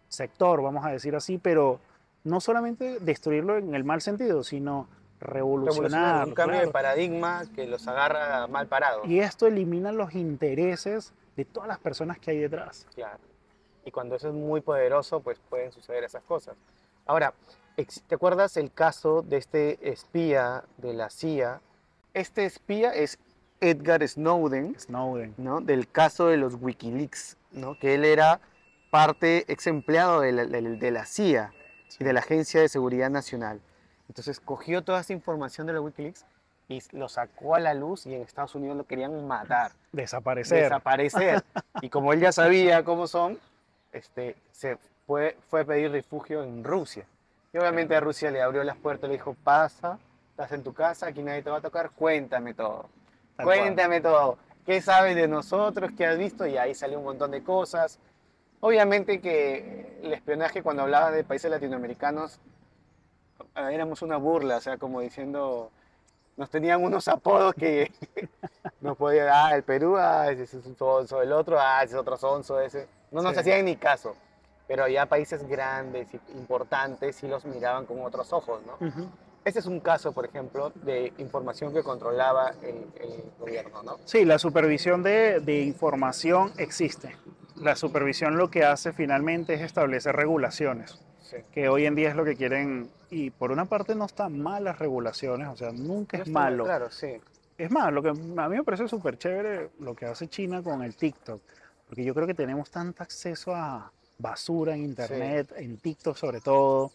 sector, 0.10 0.62
vamos 0.64 0.84
a 0.84 0.90
decir 0.90 1.16
así, 1.16 1.38
pero 1.38 1.80
no 2.24 2.42
solamente 2.42 3.00
destruirlo 3.00 3.58
en 3.58 3.76
el 3.76 3.84
mal 3.84 4.02
sentido, 4.02 4.44
sino 4.44 4.88
Revolucionar, 5.20 6.28
un 6.28 6.34
cambio 6.36 6.60
de 6.60 6.66
claro. 6.66 6.72
paradigma 6.72 7.44
que 7.56 7.66
los 7.66 7.88
agarra 7.88 8.46
mal 8.48 8.68
parados. 8.68 9.08
Y 9.08 9.20
esto 9.20 9.48
elimina 9.48 9.92
los 9.92 10.14
intereses 10.14 11.14
de 11.36 11.46
todas 11.46 11.68
las 11.68 11.80
personas 11.80 12.20
que 12.20 12.32
hay 12.32 12.38
detrás. 12.40 12.86
Claro. 12.94 13.20
Y 13.84 13.92
cuando 13.92 14.16
eso 14.16 14.28
es 14.28 14.36
muy 14.36 14.62
poderoso, 14.62 15.20
pues 15.22 15.40
pueden 15.50 15.72
suceder 15.72 16.04
esas 16.04 16.24
cosas. 16.24 16.56
Ahora, 17.08 17.34
¿te 17.86 18.16
acuerdas 18.16 18.58
el 18.58 18.72
caso 18.72 19.22
de 19.22 19.38
este 19.38 19.90
espía 19.90 20.64
de 20.78 20.94
la 20.94 21.10
CIA? 21.10 21.62
Este 22.14 22.46
espía 22.46 22.94
es 22.94 23.20
Edgar 23.62 24.08
Snowden, 24.08 24.80
Snowden. 24.80 25.36
¿no? 25.38 25.62
Del 25.62 25.88
caso 25.88 26.28
de 26.28 26.38
los 26.38 26.56
Wikileaks, 26.56 27.38
¿no? 27.52 27.78
Que 27.78 27.96
él 27.96 28.06
era 28.06 28.40
parte, 28.90 29.46
ex 29.48 29.68
empleado 29.68 30.22
de 30.22 30.32
la, 30.32 30.46
de 30.46 30.62
de 30.62 30.92
la 30.92 31.06
CIA 31.06 31.54
y 32.00 32.04
de 32.04 32.14
la 32.14 32.22
Agencia 32.22 32.62
de 32.62 32.70
Seguridad 32.70 33.10
Nacional. 33.10 33.62
Entonces 34.08 34.40
cogió 34.40 34.84
toda 34.84 35.02
esa 35.02 35.14
información 35.14 35.68
de 35.68 35.74
los 35.74 35.84
Wikileaks 35.84 36.26
y 36.70 36.82
lo 36.92 37.10
sacó 37.10 37.56
a 37.56 37.60
la 37.60 37.74
luz 37.74 38.06
y 38.06 38.16
en 38.16 38.22
Estados 38.22 38.56
Unidos 38.56 38.76
lo 38.76 38.86
querían 38.86 39.28
matar 39.28 39.72
Desaparecer. 39.92 40.64
desaparecer. 40.64 41.44
y 41.82 41.90
como 41.90 42.12
él 42.14 42.20
ya 42.20 42.32
sabía 42.32 42.84
cómo 42.84 43.08
son, 43.08 43.38
este, 43.92 44.36
se 44.52 44.78
fue, 45.06 45.38
fue 45.50 45.62
a 45.62 45.66
pedir 45.66 45.92
refugio 45.92 46.44
en 46.44 46.64
Rusia. 46.64 47.06
Y 47.58 47.60
obviamente 47.60 47.96
a 47.96 48.00
Rusia 48.00 48.30
le 48.30 48.40
abrió 48.40 48.64
las 48.64 48.78
puertas, 48.78 49.10
le 49.10 49.16
dijo, 49.16 49.36
pasa, 49.44 49.98
estás 50.30 50.52
en 50.52 50.62
tu 50.62 50.76
casa, 50.76 51.08
aquí 51.08 51.24
nadie 51.24 51.42
te 51.42 51.50
va 51.50 51.58
a 51.58 51.62
tocar, 51.62 51.90
cuéntame 51.90 52.54
todo. 52.54 52.86
Tal 53.36 53.46
cual. 53.48 53.60
cuéntame 53.62 54.00
todo. 54.00 54.38
¿Qué 54.64 54.80
sabes 54.80 55.16
de 55.16 55.28
nosotros? 55.28 55.90
¿Qué 55.98 56.06
has 56.06 56.20
visto? 56.20 56.46
Y 56.46 56.56
ahí 56.56 56.76
salió 56.76 57.00
un 57.00 57.06
montón 57.06 57.32
de 57.32 57.42
cosas. 57.44 57.98
Obviamente 58.60 59.20
que 59.22 59.98
el 60.04 60.14
espionaje 60.14 60.62
cuando 60.62 60.84
hablaba 60.84 61.10
de 61.10 61.24
países 61.24 61.50
latinoamericanos 61.50 62.40
eh, 63.56 63.70
éramos 63.72 64.04
una 64.04 64.18
burla, 64.18 64.58
o 64.58 64.62
sea, 64.62 64.78
como 64.78 65.02
diciendo, 65.02 65.72
nos 66.36 66.52
tenían 66.52 66.84
unos 66.84 67.08
apodos 67.08 67.56
que 67.56 67.92
nos 68.82 68.96
podían, 68.98 69.30
ah, 69.32 69.56
el 69.56 69.64
Perú, 69.64 69.98
ah, 69.98 70.30
ese 70.30 70.44
es 70.44 70.54
un 70.54 70.76
sonso, 70.78 71.24
el 71.24 71.32
otro, 71.32 71.58
ah, 71.60 71.82
ese 71.82 71.96
es 71.96 72.00
otro 72.00 72.18
sonso, 72.18 72.60
ese. 72.62 72.88
No 73.10 73.24
nos 73.24 73.34
Sí. 73.34 73.40
hacían 73.40 73.66
ni 73.66 73.76
caso. 73.78 74.16
Pero 74.68 74.88
ya 74.88 75.06
países 75.06 75.48
grandes 75.48 76.08
y 76.14 76.20
importantes 76.38 77.16
sí 77.16 77.28
los 77.28 77.46
miraban 77.46 77.86
con 77.86 78.02
otros 78.02 78.34
ojos, 78.34 78.62
¿no? 78.66 78.86
Ujú. 78.88 79.08
Este 79.46 79.60
es 79.60 79.66
un 79.66 79.80
caso, 79.80 80.12
por 80.12 80.26
ejemplo, 80.26 80.72
de 80.76 81.14
información 81.20 81.74
que 81.74 81.82
controlaba 81.82 82.54
el, 82.62 82.86
el 83.02 83.24
gobierno, 83.40 83.82
¿no? 83.82 83.98
Sí, 84.04 84.26
la 84.26 84.40
supervisión 84.40 85.04
de, 85.04 85.40
de 85.40 85.62
información 85.62 86.52
existe. 86.58 87.16
La 87.56 87.78
supervisión 87.78 88.38
lo 88.38 88.50
que 88.52 88.66
hace 88.66 88.92
finalmente 88.92 89.54
es 89.54 89.62
establecer 89.62 90.16
regulaciones, 90.16 91.00
Sí. 91.22 91.38
que 91.52 91.68
hoy 91.70 91.86
en 91.86 91.96
día 91.96 92.10
es 92.10 92.16
lo 92.16 92.24
que 92.24 92.36
quieren, 92.38 92.90
y 93.10 93.32
por 93.32 93.52
una 93.52 93.66
parte 93.66 93.96
no 93.96 94.06
están 94.06 94.40
mal 94.40 94.64
las 94.66 94.80
regulaciones, 94.80 95.48
o 95.50 95.56
sea, 95.58 95.72
nunca 95.72 96.18
No 96.18 96.24
es 96.24 96.30
malo. 96.30 96.64
Claro, 96.66 96.90
sí. 96.90 97.20
Es 97.58 97.70
más, 97.72 97.92
lo 97.92 98.02
que 98.04 98.10
a 98.10 98.14
mí 98.14 98.56
me 98.58 98.64
parece 98.64 98.88
súper 98.88 99.18
chévere 99.18 99.70
lo 99.80 99.94
que 99.96 100.06
hace 100.06 100.28
China 100.30 100.62
con 100.62 100.84
el 100.84 100.96
TikTok, 100.96 101.42
porque 101.88 102.04
yo 102.06 102.14
creo 102.14 102.28
que 102.28 102.34
tenemos 102.34 102.70
tanto 102.70 103.02
acceso 103.04 103.54
a 103.56 103.92
basura 104.18 104.74
en 104.76 104.84
Internet, 104.84 105.54
en 105.58 105.78
TikTok 105.78 106.16
sobre 106.16 106.42
todo, 106.42 106.92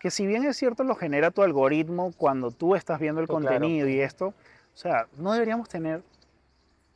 que 0.00 0.10
si 0.10 0.26
bien 0.26 0.44
es 0.44 0.56
cierto 0.56 0.84
lo 0.84 0.94
genera 0.94 1.30
tu 1.30 1.42
algoritmo 1.42 2.12
cuando 2.16 2.50
tú 2.50 2.74
estás 2.74 3.00
viendo 3.00 3.20
el 3.20 3.26
claro. 3.26 3.42
contenido 3.42 3.88
y 3.88 4.00
esto, 4.00 4.28
o 4.28 4.78
sea, 4.78 5.06
no 5.16 5.32
deberíamos 5.32 5.68
tener, 5.68 6.02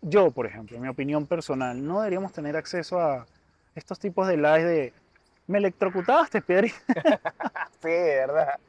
yo 0.02 0.30
por 0.30 0.46
ejemplo, 0.46 0.76
en 0.76 0.82
mi 0.82 0.88
opinión 0.88 1.26
personal, 1.26 1.84
no 1.84 2.00
deberíamos 2.00 2.32
tener 2.32 2.56
acceso 2.56 3.00
a, 3.00 3.26
estos 3.74 3.98
tipos 3.98 4.26
de 4.26 4.36
lives 4.36 4.64
de 4.64 4.92
me 5.46 5.58
electrocutaste, 5.58 6.40
Pedri. 6.42 6.72
Sí, 7.82 7.88
verdad. 7.88 8.60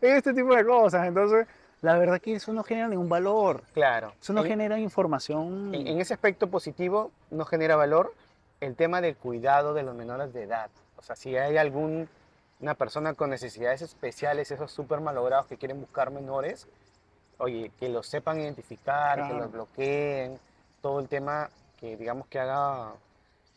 este 0.00 0.32
tipo 0.32 0.54
de 0.54 0.64
cosas. 0.64 1.06
Entonces, 1.06 1.46
la 1.82 1.98
verdad 1.98 2.18
que 2.18 2.34
eso 2.34 2.50
no 2.54 2.62
genera 2.62 2.88
ningún 2.88 3.10
valor. 3.10 3.62
Claro. 3.74 4.14
Eso 4.18 4.32
no 4.32 4.40
En- 4.40 4.48
genera 4.48 4.78
información. 4.78 5.74
En, 5.74 5.86
en 5.86 6.00
ese 6.00 6.14
aspecto 6.14 6.48
positivo 6.48 7.12
no 7.30 7.44
genera 7.44 7.76
valor 7.76 8.14
el 8.64 8.76
tema 8.76 9.00
del 9.00 9.16
cuidado 9.16 9.74
de 9.74 9.82
los 9.82 9.94
menores 9.94 10.32
de 10.32 10.42
edad. 10.44 10.70
O 10.96 11.02
sea, 11.02 11.16
si 11.16 11.36
hay 11.36 11.56
algún 11.56 12.08
una 12.60 12.74
persona 12.74 13.14
con 13.14 13.30
necesidades 13.30 13.82
especiales, 13.82 14.50
esos 14.50 14.70
súper 14.70 15.00
malogrados 15.00 15.46
que 15.46 15.56
quieren 15.58 15.80
buscar 15.80 16.10
menores, 16.10 16.66
oye, 17.38 17.70
que 17.78 17.88
los 17.88 18.06
sepan 18.06 18.40
identificar, 18.40 19.18
que 19.28 19.34
los 19.34 19.52
bloqueen, 19.52 20.38
todo 20.80 21.00
el 21.00 21.08
tema 21.08 21.50
que 21.78 21.96
digamos 21.96 22.26
que 22.28 22.38
haga, 22.38 22.92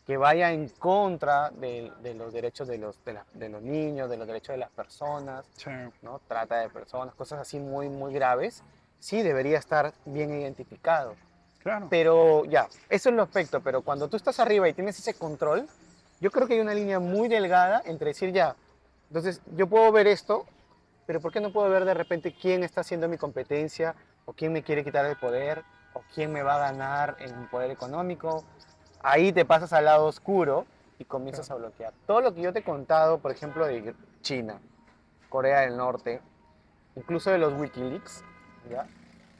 que 0.06 0.16
vaya 0.16 0.52
en 0.52 0.68
contra 0.68 1.50
de, 1.50 1.92
de 2.02 2.14
los 2.14 2.32
derechos 2.32 2.68
de 2.68 2.76
los, 2.76 3.02
de, 3.04 3.14
la- 3.14 3.24
de 3.32 3.48
los 3.48 3.62
niños, 3.62 4.10
de 4.10 4.16
los 4.18 4.26
derechos 4.26 4.54
de 4.54 4.58
las 4.58 4.70
personas. 4.70 5.46
Sí. 5.56 5.70
¿no? 6.02 6.20
Trata 6.26 6.56
de 6.58 6.68
personas, 6.68 7.14
cosas 7.14 7.38
así 7.40 7.58
muy, 7.60 7.88
muy 7.88 8.12
graves, 8.12 8.62
sí 8.98 9.22
debería 9.22 9.58
estar 9.58 9.94
bien 10.04 10.34
identificado. 10.38 11.14
Claro. 11.68 11.86
Pero 11.90 12.46
ya, 12.46 12.66
eso 12.88 13.10
es 13.10 13.14
lo 13.14 13.22
aspecto, 13.22 13.60
pero 13.60 13.82
cuando 13.82 14.08
tú 14.08 14.16
estás 14.16 14.40
arriba 14.40 14.66
y 14.68 14.72
tienes 14.72 14.98
ese 14.98 15.12
control, 15.12 15.68
yo 16.18 16.30
creo 16.30 16.48
que 16.48 16.54
hay 16.54 16.60
una 16.60 16.72
línea 16.72 16.98
muy 16.98 17.28
delgada 17.28 17.82
entre 17.84 18.08
decir 18.08 18.32
ya, 18.32 18.56
entonces 19.08 19.42
yo 19.54 19.66
puedo 19.66 19.92
ver 19.92 20.06
esto, 20.06 20.46
pero 21.06 21.20
¿por 21.20 21.30
qué 21.30 21.40
no 21.40 21.52
puedo 21.52 21.68
ver 21.68 21.84
de 21.84 21.92
repente 21.92 22.34
quién 22.34 22.64
está 22.64 22.80
haciendo 22.80 23.06
mi 23.06 23.18
competencia 23.18 23.94
o 24.24 24.32
quién 24.32 24.50
me 24.50 24.62
quiere 24.62 24.82
quitar 24.82 25.04
el 25.04 25.16
poder 25.16 25.62
o 25.92 26.02
quién 26.14 26.32
me 26.32 26.42
va 26.42 26.54
a 26.54 26.70
ganar 26.70 27.16
en 27.20 27.36
un 27.36 27.48
poder 27.48 27.70
económico? 27.70 28.44
Ahí 29.02 29.30
te 29.30 29.44
pasas 29.44 29.74
al 29.74 29.84
lado 29.84 30.06
oscuro 30.06 30.64
y 30.98 31.04
comienzas 31.04 31.50
a 31.50 31.54
bloquear. 31.56 31.92
Todo 32.06 32.22
lo 32.22 32.34
que 32.34 32.40
yo 32.40 32.52
te 32.54 32.60
he 32.60 32.64
contado, 32.64 33.18
por 33.18 33.30
ejemplo, 33.30 33.66
de 33.66 33.94
China, 34.22 34.58
Corea 35.28 35.60
del 35.60 35.76
Norte, 35.76 36.22
incluso 36.96 37.30
de 37.30 37.36
los 37.36 37.52
Wikileaks, 37.60 38.24
¿ya? 38.70 38.86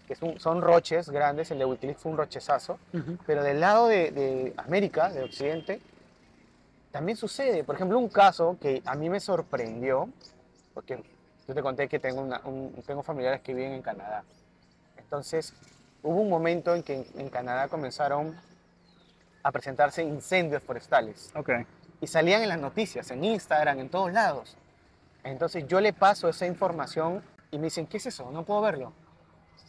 Que 0.08 0.14
son, 0.14 0.40
son 0.40 0.62
roches 0.62 1.10
grandes, 1.10 1.50
el 1.50 1.58
de 1.58 1.66
Wikileaks 1.66 2.00
fue 2.00 2.10
un 2.12 2.18
rochezazo, 2.18 2.78
Ujú. 2.94 3.18
pero 3.26 3.44
del 3.44 3.60
lado 3.60 3.86
de, 3.88 4.10
de 4.10 4.54
América, 4.56 5.10
de 5.10 5.22
Occidente, 5.22 5.80
también 6.90 7.16
sucede. 7.16 7.62
Por 7.62 7.74
ejemplo, 7.74 7.98
un 7.98 8.08
caso 8.08 8.56
que 8.60 8.82
a 8.86 8.94
mí 8.94 9.10
me 9.10 9.20
sorprendió, 9.20 10.08
porque 10.72 11.02
yo 11.46 11.54
te 11.54 11.60
conté 11.62 11.88
que 11.88 11.98
tengo, 11.98 12.22
una- 12.22 12.40
un- 12.44 12.72
tengo 12.86 13.02
familiares 13.02 13.42
que 13.42 13.52
viven 13.52 13.72
en 13.72 13.82
Canadá. 13.82 14.24
Entonces, 14.96 15.52
hubo 16.02 16.20
un 16.22 16.30
momento 16.30 16.74
en 16.74 16.82
que 16.82 16.94
en, 16.94 17.06
en 17.18 17.28
Canadá 17.28 17.68
comenzaron 17.68 18.34
a 19.42 19.52
presentarse 19.52 20.02
incendios 20.02 20.62
forestales 20.62 21.30
Ok. 21.36 21.50
y 22.00 22.06
salían 22.06 22.42
en 22.42 22.48
las 22.48 22.58
noticias, 22.58 23.10
en 23.10 23.24
Instagram, 23.24 23.78
en 23.80 23.88
todos 23.90 24.10
lados. 24.12 24.56
Entonces 25.22 25.66
yo 25.66 25.80
le 25.80 25.92
paso 25.92 26.28
esa 26.30 26.46
información 26.46 27.22
y 27.50 27.58
me 27.58 27.64
dicen, 27.64 27.86
¿qué 27.86 27.98
es 27.98 28.06
eso? 28.06 28.30
No 28.30 28.44
puedo 28.44 28.60
verlo. 28.62 28.92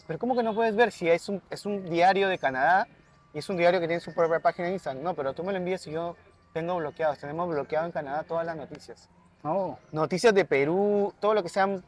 Pero 0.07 0.19
¿cómo 0.19 0.35
que 0.35 0.43
no 0.43 0.53
puedes 0.53 0.75
ver 0.75 0.91
si 0.91 1.09
es 1.09 1.29
un, 1.29 1.41
es 1.49 1.65
un 1.65 1.89
diario 1.89 2.27
de 2.27 2.37
Canadá 2.37 2.87
y 3.33 3.39
es 3.39 3.49
un 3.49 3.57
diario 3.57 3.79
que 3.79 3.87
tiene 3.87 3.99
su 3.99 4.13
propia 4.13 4.39
página 4.39 4.67
en 4.67 4.73
Instagram? 4.75 5.03
No, 5.03 5.13
pero 5.13 5.33
tú 5.33 5.43
me 5.43 5.51
lo 5.51 5.57
envías 5.57 5.85
y 5.87 5.91
yo 5.91 6.15
tengo 6.53 6.75
bloqueados. 6.77 7.19
Tenemos 7.19 7.47
bloqueado 7.49 7.85
en 7.85 7.91
Canadá 7.91 8.23
todas 8.23 8.45
las 8.45 8.55
noticias. 8.55 9.09
Oh, 9.43 9.77
Noticias 9.91 10.33
de 10.33 10.43
Perú, 10.45 11.13
todo 11.19 11.33
lo 11.33 11.43
que 11.43 11.49
sean 11.49 11.83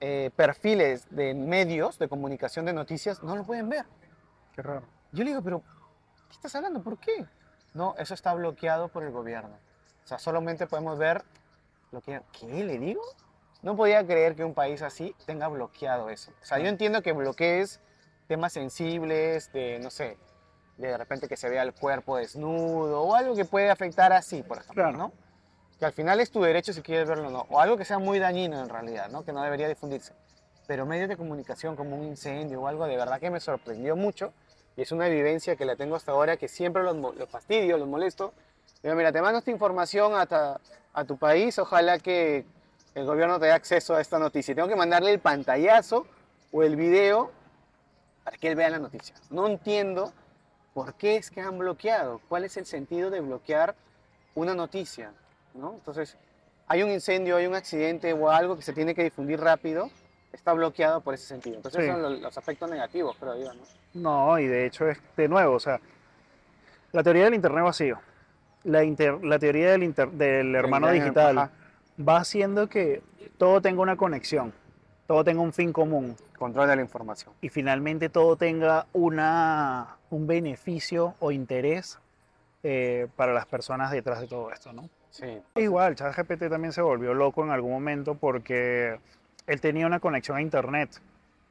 eh, 0.00 0.30
perfiles 0.36 1.06
de 1.10 1.34
medios 1.34 1.98
de 1.98 2.08
comunicación 2.08 2.64
de 2.64 2.72
noticias, 2.72 3.22
no 3.22 3.36
lo 3.36 3.44
pueden 3.44 3.68
ver. 3.68 3.84
qué 4.54 4.62
raro. 4.62 4.82
Yo 5.12 5.24
le 5.24 5.30
digo, 5.30 5.42
pero 5.42 5.62
¿qué 6.28 6.34
estás 6.34 6.54
hablando? 6.54 6.82
¿Por 6.82 6.98
qué? 6.98 7.26
No, 7.74 7.94
eso 7.98 8.14
está 8.14 8.32
bloqueado 8.34 8.88
por 8.88 9.02
el 9.04 9.10
gobierno. 9.10 9.56
O 10.04 10.06
sea, 10.06 10.18
solamente 10.18 10.66
podemos 10.66 10.98
ver 10.98 11.24
lo 11.92 12.00
que... 12.00 12.22
¿Qué 12.32 12.46
le 12.64 12.78
digo? 12.78 13.02
No 13.62 13.76
podía 13.76 14.06
creer 14.06 14.34
que 14.36 14.44
un 14.44 14.54
país 14.54 14.82
así 14.82 15.14
tenga 15.26 15.48
bloqueado 15.48 16.10
eso. 16.10 16.30
O 16.42 16.44
sea, 16.44 16.58
yo 16.58 16.66
entiendo 16.68 17.02
que 17.02 17.12
bloquees 17.12 17.80
temas 18.28 18.52
sensibles, 18.52 19.52
de, 19.52 19.78
no 19.80 19.90
sé, 19.90 20.18
de 20.76 20.96
repente 20.96 21.28
que 21.28 21.36
se 21.36 21.48
vea 21.48 21.62
el 21.62 21.72
cuerpo 21.72 22.16
desnudo 22.16 23.02
o 23.02 23.14
algo 23.14 23.34
que 23.34 23.44
puede 23.44 23.70
afectar 23.70 24.12
así, 24.12 24.42
por 24.42 24.58
ejemplo, 24.58 24.84
Claro. 24.84 24.98
¿no? 24.98 25.12
Que 25.78 25.86
al 25.86 25.92
final 25.92 26.20
es 26.20 26.30
tu 26.30 26.42
derecho 26.42 26.72
si 26.72 26.82
quieres 26.82 27.08
verlo 27.08 27.28
o 27.28 27.30
no. 27.30 27.46
O 27.50 27.60
algo 27.60 27.76
que 27.76 27.84
sea 27.84 27.98
muy 27.98 28.18
dañino 28.18 28.60
en 28.60 28.68
realidad, 28.68 29.08
¿no? 29.10 29.24
Que 29.24 29.32
no 29.32 29.42
debería 29.42 29.68
difundirse. 29.68 30.12
Pero 30.66 30.86
medios 30.86 31.08
de 31.08 31.16
comunicación 31.16 31.76
como 31.76 31.96
un 31.96 32.04
incendio 32.04 32.62
o 32.62 32.66
algo 32.66 32.86
de 32.86 32.96
verdad 32.96 33.20
que 33.20 33.30
me 33.30 33.40
sorprendió 33.40 33.94
mucho 33.94 34.32
y 34.76 34.82
es 34.82 34.92
una 34.92 35.08
vivencia 35.08 35.56
que 35.56 35.64
la 35.64 35.76
tengo 35.76 35.96
hasta 35.96 36.12
ahora 36.12 36.36
que 36.36 36.48
siempre 36.48 36.82
los, 36.82 36.96
los 36.96 37.28
fastidio, 37.28 37.78
los 37.78 37.88
molesto. 37.88 38.32
Digo, 38.82 38.94
mira, 38.94 39.12
te 39.12 39.22
mando 39.22 39.38
esta 39.38 39.50
información 39.50 40.14
hasta 40.14 40.60
a 40.92 41.04
tu 41.04 41.16
país, 41.18 41.58
ojalá 41.58 41.98
que 41.98 42.44
el 42.96 43.04
gobierno 43.04 43.38
te 43.38 43.46
dé 43.46 43.52
acceso 43.52 43.94
a 43.94 44.00
esta 44.00 44.18
noticia. 44.18 44.54
Tengo 44.54 44.68
que 44.68 44.74
mandarle 44.74 45.12
el 45.12 45.20
pantallazo 45.20 46.06
o 46.50 46.62
el 46.62 46.76
video 46.76 47.30
para 48.24 48.38
que 48.38 48.48
él 48.48 48.56
vea 48.56 48.70
la 48.70 48.78
noticia. 48.78 49.14
No 49.30 49.46
entiendo 49.46 50.12
por 50.72 50.94
qué 50.94 51.16
es 51.16 51.30
que 51.30 51.42
han 51.42 51.58
bloqueado, 51.58 52.20
cuál 52.28 52.44
es 52.44 52.56
el 52.56 52.64
sentido 52.64 53.10
de 53.10 53.20
bloquear 53.20 53.74
una 54.34 54.54
noticia, 54.54 55.12
¿no? 55.54 55.74
Entonces, 55.74 56.16
hay 56.68 56.82
un 56.82 56.90
incendio, 56.90 57.36
hay 57.36 57.46
un 57.46 57.54
accidente 57.54 58.12
o 58.14 58.30
algo 58.30 58.56
que 58.56 58.62
se 58.62 58.72
tiene 58.72 58.94
que 58.94 59.04
difundir 59.04 59.40
rápido, 59.40 59.90
está 60.32 60.54
bloqueado 60.54 61.02
por 61.02 61.12
ese 61.14 61.26
sentido. 61.26 61.56
Entonces, 61.56 61.84
Sí. 61.84 61.90
son 61.90 62.00
los, 62.02 62.18
los 62.20 62.38
aspectos 62.38 62.70
negativos, 62.70 63.14
creo 63.20 63.36
yo, 63.38 63.52
¿no? 63.52 63.62
No, 63.94 64.38
y 64.38 64.46
de 64.46 64.64
hecho 64.66 64.88
es 64.88 64.98
de 65.18 65.28
nuevo, 65.28 65.54
o 65.54 65.60
sea, 65.60 65.80
la 66.92 67.02
teoría 67.02 67.24
del 67.24 67.34
Internet 67.34 67.62
vacío, 67.64 67.98
la, 68.64 68.82
inter- 68.84 69.22
la 69.22 69.38
teoría 69.38 69.72
del, 69.72 69.82
inter- 69.82 70.10
del 70.12 70.54
hermano 70.54 70.90
digital 70.90 71.38
ajá. 71.38 71.50
Va 71.96 72.18
haciendo 72.18 72.68
que 72.68 73.02
todo 73.38 73.60
tenga 73.60 73.82
una 73.82 73.96
conexión, 73.96 74.52
todo 75.06 75.24
tenga 75.24 75.40
un 75.40 75.52
fin 75.52 75.72
común 75.72 76.16
Control 76.38 76.68
de 76.68 76.76
la 76.76 76.82
información. 76.82 77.32
y 77.40 77.48
finalmente 77.48 78.08
todo 78.08 78.36
tenga 78.36 78.86
una, 78.92 79.96
un 80.10 80.26
beneficio 80.26 81.14
o 81.18 81.32
interés 81.32 81.98
eh, 82.62 83.06
para 83.16 83.32
las 83.32 83.46
personas 83.46 83.90
detrás 83.90 84.20
de 84.20 84.26
todo 84.26 84.50
esto, 84.52 84.72
¿no? 84.72 84.88
Sí. 85.10 85.40
Igual, 85.54 85.94
ChatGPT 85.94 86.50
también 86.50 86.72
se 86.72 86.82
volvió 86.82 87.14
loco 87.14 87.42
en 87.42 87.50
algún 87.50 87.72
momento 87.72 88.16
porque 88.16 88.98
él 89.46 89.60
tenía 89.60 89.86
una 89.86 90.00
conexión 90.00 90.36
a 90.36 90.42
internet 90.42 91.00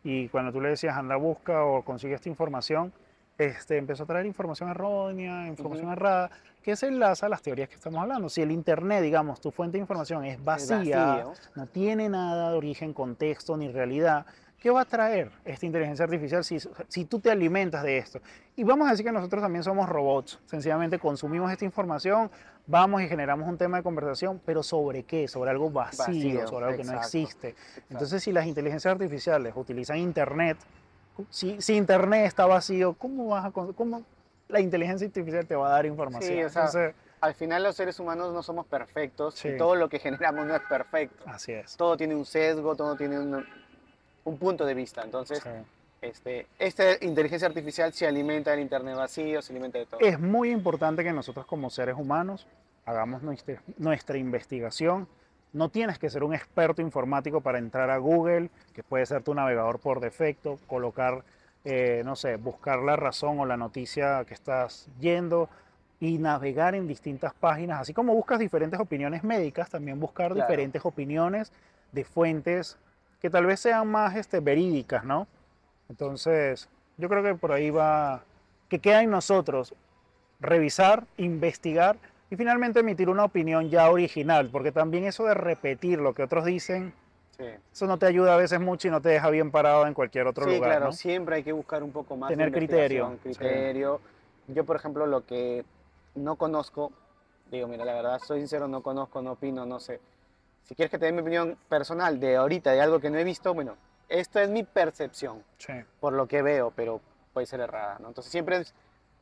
y 0.03 0.27
cuando 0.29 0.51
tú 0.51 0.61
le 0.61 0.69
decías 0.69 0.95
anda 0.95 1.15
busca 1.15 1.63
o 1.63 1.81
consigue 1.83 2.13
esta 2.13 2.29
información, 2.29 2.93
este, 3.37 3.77
empezó 3.77 4.03
a 4.03 4.05
traer 4.05 4.25
información 4.25 4.69
errónea, 4.69 5.47
información 5.47 5.87
Ujú. 5.87 5.93
errada, 5.93 6.31
que 6.63 6.75
se 6.75 6.87
enlaza 6.87 7.27
a 7.27 7.29
las 7.29 7.41
teorías 7.41 7.69
que 7.69 7.75
estamos 7.75 8.01
hablando. 8.01 8.29
Si 8.29 8.41
el 8.41 8.51
internet, 8.51 9.03
digamos, 9.03 9.39
tu 9.39 9.51
fuente 9.51 9.77
de 9.77 9.81
información 9.81 10.25
es 10.25 10.43
vacía, 10.43 10.77
vacío. 10.77 11.33
no 11.55 11.67
tiene 11.67 12.09
nada 12.09 12.51
de 12.51 12.57
origen, 12.57 12.93
contexto 12.93 13.55
ni 13.55 13.67
realidad, 13.67 14.25
¿qué 14.59 14.71
va 14.71 14.81
a 14.81 14.85
traer 14.85 15.31
esta 15.43 15.65
inteligencia 15.65 16.05
artificial 16.05 16.43
si, 16.43 16.57
si 16.87 17.05
tú 17.05 17.19
te 17.19 17.29
alimentas 17.29 17.83
de 17.83 17.99
esto? 17.99 18.19
Y 18.55 18.63
vamos 18.63 18.87
a 18.87 18.91
decir 18.91 19.05
que 19.05 19.11
nosotros 19.11 19.43
también 19.43 19.63
somos 19.63 19.87
robots, 19.87 20.39
sencillamente 20.45 20.97
consumimos 20.97 21.51
esta 21.51 21.65
información, 21.65 22.31
vamos 22.65 23.03
y 23.03 23.07
generamos 23.07 23.47
un 23.47 23.57
tema 23.57 23.77
de 23.77 23.83
conversación, 23.83 24.41
pero 24.43 24.63
¿sobre 24.63 25.03
qué? 25.03 25.27
Sobre 25.27 25.51
algo 25.51 25.69
vacío, 25.69 26.05
Vacío, 26.05 26.47
sobre 26.47 26.65
algo 26.65 26.77
que 26.77 26.83
no 26.83 26.93
exacto, 26.93 27.17
existe. 27.17 27.49
Exacto. 27.49 27.81
Entonces, 27.91 28.23
si 28.23 28.31
las 28.31 28.47
inteligencias 28.47 28.91
artificiales 28.91 29.53
utilizan 29.55 29.97
Internet, 29.97 30.57
si, 31.29 31.61
si 31.61 31.75
Internet 31.75 32.25
está 32.25 32.45
vacío, 32.45 32.93
¿cómo 32.93 33.27
vas 33.27 33.45
a 33.45 33.51
cómo 33.51 34.03
la 34.47 34.59
inteligencia 34.59 35.07
artificial 35.07 35.45
te 35.45 35.55
va 35.55 35.67
a 35.67 35.71
dar 35.71 35.85
información? 35.85 36.31
Sí, 36.33 36.43
o 36.43 36.49
sea, 36.49 36.65
Entonces, 36.65 36.95
al 37.21 37.33
final 37.33 37.63
los 37.63 37.75
seres 37.75 37.99
humanos 37.99 38.33
no 38.33 38.43
somos 38.43 38.65
perfectos 38.67 39.35
Sí. 39.35 39.49
y 39.49 39.57
todo 39.57 39.75
lo 39.75 39.89
que 39.89 39.99
generamos 39.99 40.45
no 40.45 40.55
es 40.55 40.61
perfecto. 40.69 41.23
así 41.27 41.51
es. 41.53 41.75
Todo 41.77 41.97
tiene 41.97 42.15
un 42.15 42.25
sesgo, 42.25 42.75
todo 42.75 42.95
tiene 42.95 43.19
un, 43.19 43.45
un 44.25 44.37
punto 44.37 44.65
de 44.65 44.73
vista. 44.73 45.01
Entonces, 45.03 45.39
Sí. 45.41 45.49
este, 46.01 46.47
esta 46.59 47.03
inteligencia 47.03 47.47
artificial 47.47 47.91
se 47.93 48.05
alimenta 48.05 48.51
del 48.51 48.59
internet 48.59 48.95
vacío, 48.95 49.41
se 49.41 49.53
alimenta 49.53 49.79
de 49.79 49.85
todo. 49.87 49.99
Es 50.01 50.19
muy 50.19 50.51
importante 50.51 51.03
que 51.03 51.11
nosotros 51.13 51.45
como 51.45 51.69
seres 51.69 51.95
humanos 51.97 52.45
hagamos 52.85 53.23
nuestra, 53.23 53.59
nuestra 53.77 54.17
investigación. 54.17 55.07
No 55.55 55.69
tienes 55.69 55.97
que 55.97 56.09
ser 56.09 56.25
un 56.25 56.33
experto 56.33 56.81
informático 56.81 57.39
para 57.39 57.59
entrar 57.59 57.89
a 57.89 57.97
Google, 57.97 58.49
que 58.73 58.83
puede 58.83 59.05
ser 59.05 59.23
tu 59.23 59.33
navegador 59.33 59.79
por 59.79 60.01
defecto, 60.01 60.59
colocar, 60.67 61.23
eh, 61.63 62.01
no 62.03 62.17
sé, 62.17 62.35
buscar 62.35 62.79
la 62.79 62.97
razón 62.97 63.39
o 63.39 63.45
la 63.45 63.55
noticia 63.55 64.25
que 64.25 64.33
estás 64.33 64.89
yendo 64.99 65.47
y 66.01 66.17
navegar 66.17 66.75
en 66.75 66.87
distintas 66.89 67.33
páginas, 67.33 67.79
así 67.79 67.93
como 67.93 68.13
buscas 68.13 68.37
diferentes 68.39 68.77
opiniones 68.81 69.23
médicas, 69.23 69.69
también 69.69 69.97
buscar 69.97 70.33
Claro. 70.33 70.45
diferentes 70.45 70.83
opiniones 70.83 71.53
de 71.93 72.03
fuentes 72.03 72.77
que 73.21 73.29
tal 73.29 73.45
vez 73.45 73.61
sean 73.61 73.87
más 73.87 74.13
este, 74.17 74.41
verídicas, 74.41 75.05
¿no? 75.05 75.25
Entonces, 75.87 76.67
yo 76.97 77.07
creo 77.07 77.23
que 77.23 77.33
por 77.35 77.53
ahí 77.53 77.69
va, 77.69 78.23
que 78.67 78.79
queda 78.79 79.03
en 79.03 79.09
nosotros 79.09 79.73
revisar, 80.41 81.05
investigar 81.15 81.95
y 82.29 82.35
finalmente 82.35 82.79
emitir 82.79 83.09
una 83.09 83.25
opinión 83.25 83.69
ya 83.69 83.89
original, 83.89 84.49
porque 84.51 84.71
también 84.71 85.05
eso 85.05 85.25
de 85.25 85.33
repetir 85.33 85.99
lo 85.99 86.13
que 86.13 86.23
otros 86.23 86.45
dicen, 86.45 86.93
Sí, 87.37 87.43
eso 87.73 87.85
no 87.85 87.97
te 87.99 88.05
ayuda 88.05 88.33
a 88.33 88.37
veces 88.37 88.61
mucho 88.61 88.87
y 88.87 88.91
no 88.91 89.01
te 89.01 89.09
deja 89.09 89.29
bien 89.29 89.51
parado 89.51 89.85
en 89.87 89.93
cualquier 89.93 90.25
otro 90.25 90.45
Sí, 90.45 90.55
lugar. 90.55 90.69
claro, 90.71 90.85
¿no? 90.85 90.91
siempre 90.93 91.35
hay 91.35 91.43
que 91.43 91.51
buscar 91.51 91.83
un 91.83 91.91
poco 91.91 92.15
más 92.15 92.29
de 92.29 92.35
Tener 92.37 92.51
criterio, 92.53 93.07
investigación, 93.07 93.17
criterio. 93.49 94.01
Yo, 94.47 94.63
por 94.63 94.77
ejemplo, 94.77 95.05
lo 95.05 95.25
que 95.25 95.65
no 96.15 96.37
conozco, 96.37 96.93
digo, 97.51 97.67
mira, 97.67 97.83
la 97.83 97.93
verdad, 97.93 98.19
soy 98.19 98.39
sincero, 98.39 98.67
no 98.69 98.81
conozco, 98.81 99.21
no 99.21 99.33
opino, 99.33 99.65
no 99.65 99.81
sé. 99.81 99.99
Si 100.63 100.75
quieres 100.75 100.89
que 100.89 100.97
te 100.97 101.05
dé 101.07 101.11
mi 101.11 101.19
opinión 101.19 101.57
personal 101.67 102.19
de 102.21 102.37
ahorita, 102.37 102.71
de 102.71 102.79
algo 102.81 102.99
que 103.01 103.09
no 103.09 103.17
he 103.19 103.23
visto, 103.25 103.53
bueno, 103.53 103.75
esta 104.07 104.41
es 104.41 104.49
mi 104.49 104.63
percepción, 104.63 105.43
Sí. 105.57 105.73
por 105.99 106.13
lo 106.13 106.27
que 106.27 106.41
veo, 106.41 106.71
pero 106.73 107.01
puede 107.33 107.47
ser 107.47 107.59
errada, 107.59 107.97
¿no? 107.99 108.07
Entonces 108.07 108.31
siempre 108.31 108.57
es- 108.57 108.73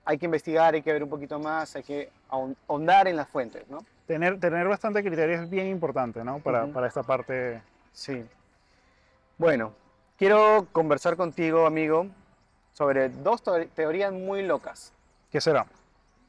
hay 0.05 0.17
que 0.17 0.25
investigar, 0.25 0.73
hay 0.73 0.81
que 0.81 0.91
ver 0.91 1.03
un 1.03 1.09
poquito 1.09 1.39
más, 1.39 1.75
hay 1.75 1.83
que 1.83 2.09
ahon- 2.29 2.55
ahondar 2.67 3.07
en 3.07 3.15
las 3.15 3.27
fuentes, 3.29 3.67
¿no? 3.69 3.79
Tener, 4.07 4.39
tener 4.39 4.67
bastante 4.67 5.01
criterio 5.03 5.41
es 5.41 5.49
bien 5.49 5.67
importante, 5.67 6.23
¿no? 6.23 6.39
Para, 6.39 6.67
para 6.67 6.87
esta 6.87 7.03
parte. 7.03 7.61
Sí. 7.93 8.25
Bueno, 9.37 9.73
quiero 10.17 10.67
conversar 10.71 11.15
contigo, 11.15 11.65
amigo, 11.65 12.07
sobre 12.73 13.09
dos 13.09 13.41
teo- 13.43 13.67
teorías 13.73 14.11
muy 14.11 14.43
locas. 14.43 14.91
¿Qué 15.31 15.39
será? 15.39 15.65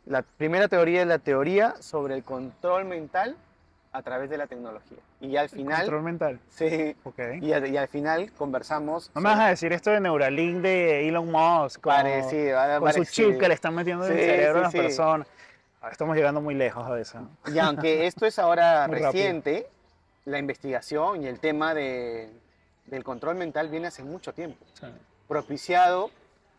La 0.07 0.23
primera 0.23 0.69
teoría 0.69 1.03
es 1.03 1.09
la 1.09 1.19
teoría 1.19 1.75
sobre 1.81 2.15
el 2.15 2.23
control 2.25 2.85
mental 2.85 3.37
a 3.95 4.03
través 4.03 4.29
de 4.29 4.37
la 4.37 4.49
tecnología. 4.49 4.99
Y 5.21 5.37
al 5.37 5.49
final, 5.49 5.83
Control 5.83 6.03
mental. 6.03 6.41
sí, 6.51 6.97
Ok. 7.05 7.19
y 7.41 7.53
al, 7.53 7.65
y 7.69 7.77
al 7.77 7.87
final 7.87 8.33
conversamos. 8.33 9.09
No 9.15 9.21
me 9.21 9.31
vas 9.31 9.39
a 9.39 9.47
decir 9.51 9.73
esto 9.73 9.91
de 9.91 10.01
Neuralink 10.01 10.57
de 10.63 11.09
Elon 11.09 11.31
Musk. 11.31 11.81
Con, 11.81 11.93
parecido, 11.95 12.59
con 12.81 12.93
su 12.93 13.05
chip 13.05 13.39
que 13.39 13.47
le 13.47 13.55
están 13.55 13.73
metiendo 13.73 14.05
en 14.07 14.13
el 14.13 14.19
Sí, 14.19 14.25
cerebro 14.25 14.51
a 14.51 14.59
sí, 14.59 14.63
las 14.65 14.73
sí. 14.73 14.79
personas. 14.79 15.29
Ah, 15.81 15.91
Estamos 15.93 16.17
llegando 16.17 16.41
muy 16.41 16.55
lejos 16.55 16.85
a 16.85 16.99
eso. 16.99 17.19
Y 17.55 17.59
aunque 17.61 18.09
esto 18.09 18.27
es 18.27 18.37
ahora 18.41 18.87
Muy 18.89 18.97
rápido. 18.99 19.13
reciente, 19.13 19.69
la 20.25 20.39
investigación 20.41 21.23
y 21.23 21.29
el 21.29 21.39
tema 21.39 21.73
de- 21.73 22.33
del 22.87 23.05
control 23.05 23.37
mental 23.37 23.69
viene 23.69 23.87
hace 23.87 24.03
mucho 24.03 24.33
tiempo, 24.35 24.65
Sí. 24.73 24.87
propiciado 25.29 26.11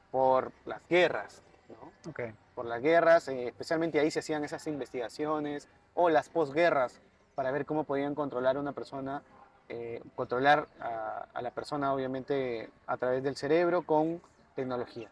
por 0.10 0.54
las 0.65 0.80
guerras, 0.89 1.41
¿no? 1.67 2.10
Ok. 2.12 2.21
por 2.56 2.63
las 2.65 2.82
guerras, 2.82 3.28
eh, 3.28 3.48
especialmente 3.50 4.00
ahí 4.00 4.10
se 4.10 4.19
hacían 4.19 4.45
esas 4.45 4.65
investigaciones 4.67 5.67
o 5.95 6.10
las 6.10 6.30
posguerras 6.30 7.02
para 7.36 7.52
ver 7.52 7.65
cómo 7.65 7.84
podían 7.84 8.15
controlar 8.15 8.58
a 8.58 8.60
una 8.60 8.71
persona, 8.71 9.21
eh, 9.69 10.02
controlar 10.15 10.67
a, 10.80 11.26
a 11.34 11.41
la 11.41 11.52
persona 11.52 11.93
obviamente 11.93 12.69
a 12.88 12.98
través 12.98 13.24
del 13.24 13.36
cerebro 13.36 13.82
con 13.84 14.21
tecnología. 14.56 15.10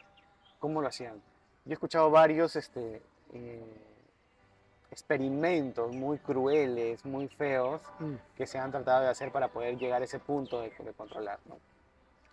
¿Cómo 0.60 0.82
lo 0.82 0.88
hacían? 0.88 1.16
Yo 1.66 1.72
he 1.72 1.74
escuchado 1.74 2.10
varios 2.10 2.56
este, 2.56 3.02
eh, 3.34 3.64
experimentos 4.92 5.94
muy 5.96 6.18
crueles, 6.20 7.04
muy 7.06 7.28
feos, 7.28 7.82
Mm. 8.00 8.14
que 8.38 8.46
se 8.48 8.60
han 8.60 8.72
tratado 8.72 9.02
de 9.04 9.10
hacer 9.10 9.32
para 9.32 9.48
poder 9.48 9.78
llegar 9.78 10.02
a 10.02 10.06
ese 10.06 10.20
punto 10.20 10.62
de, 10.62 10.70
de 10.70 10.94
controlar. 10.94 11.40
¿no? 11.48 11.56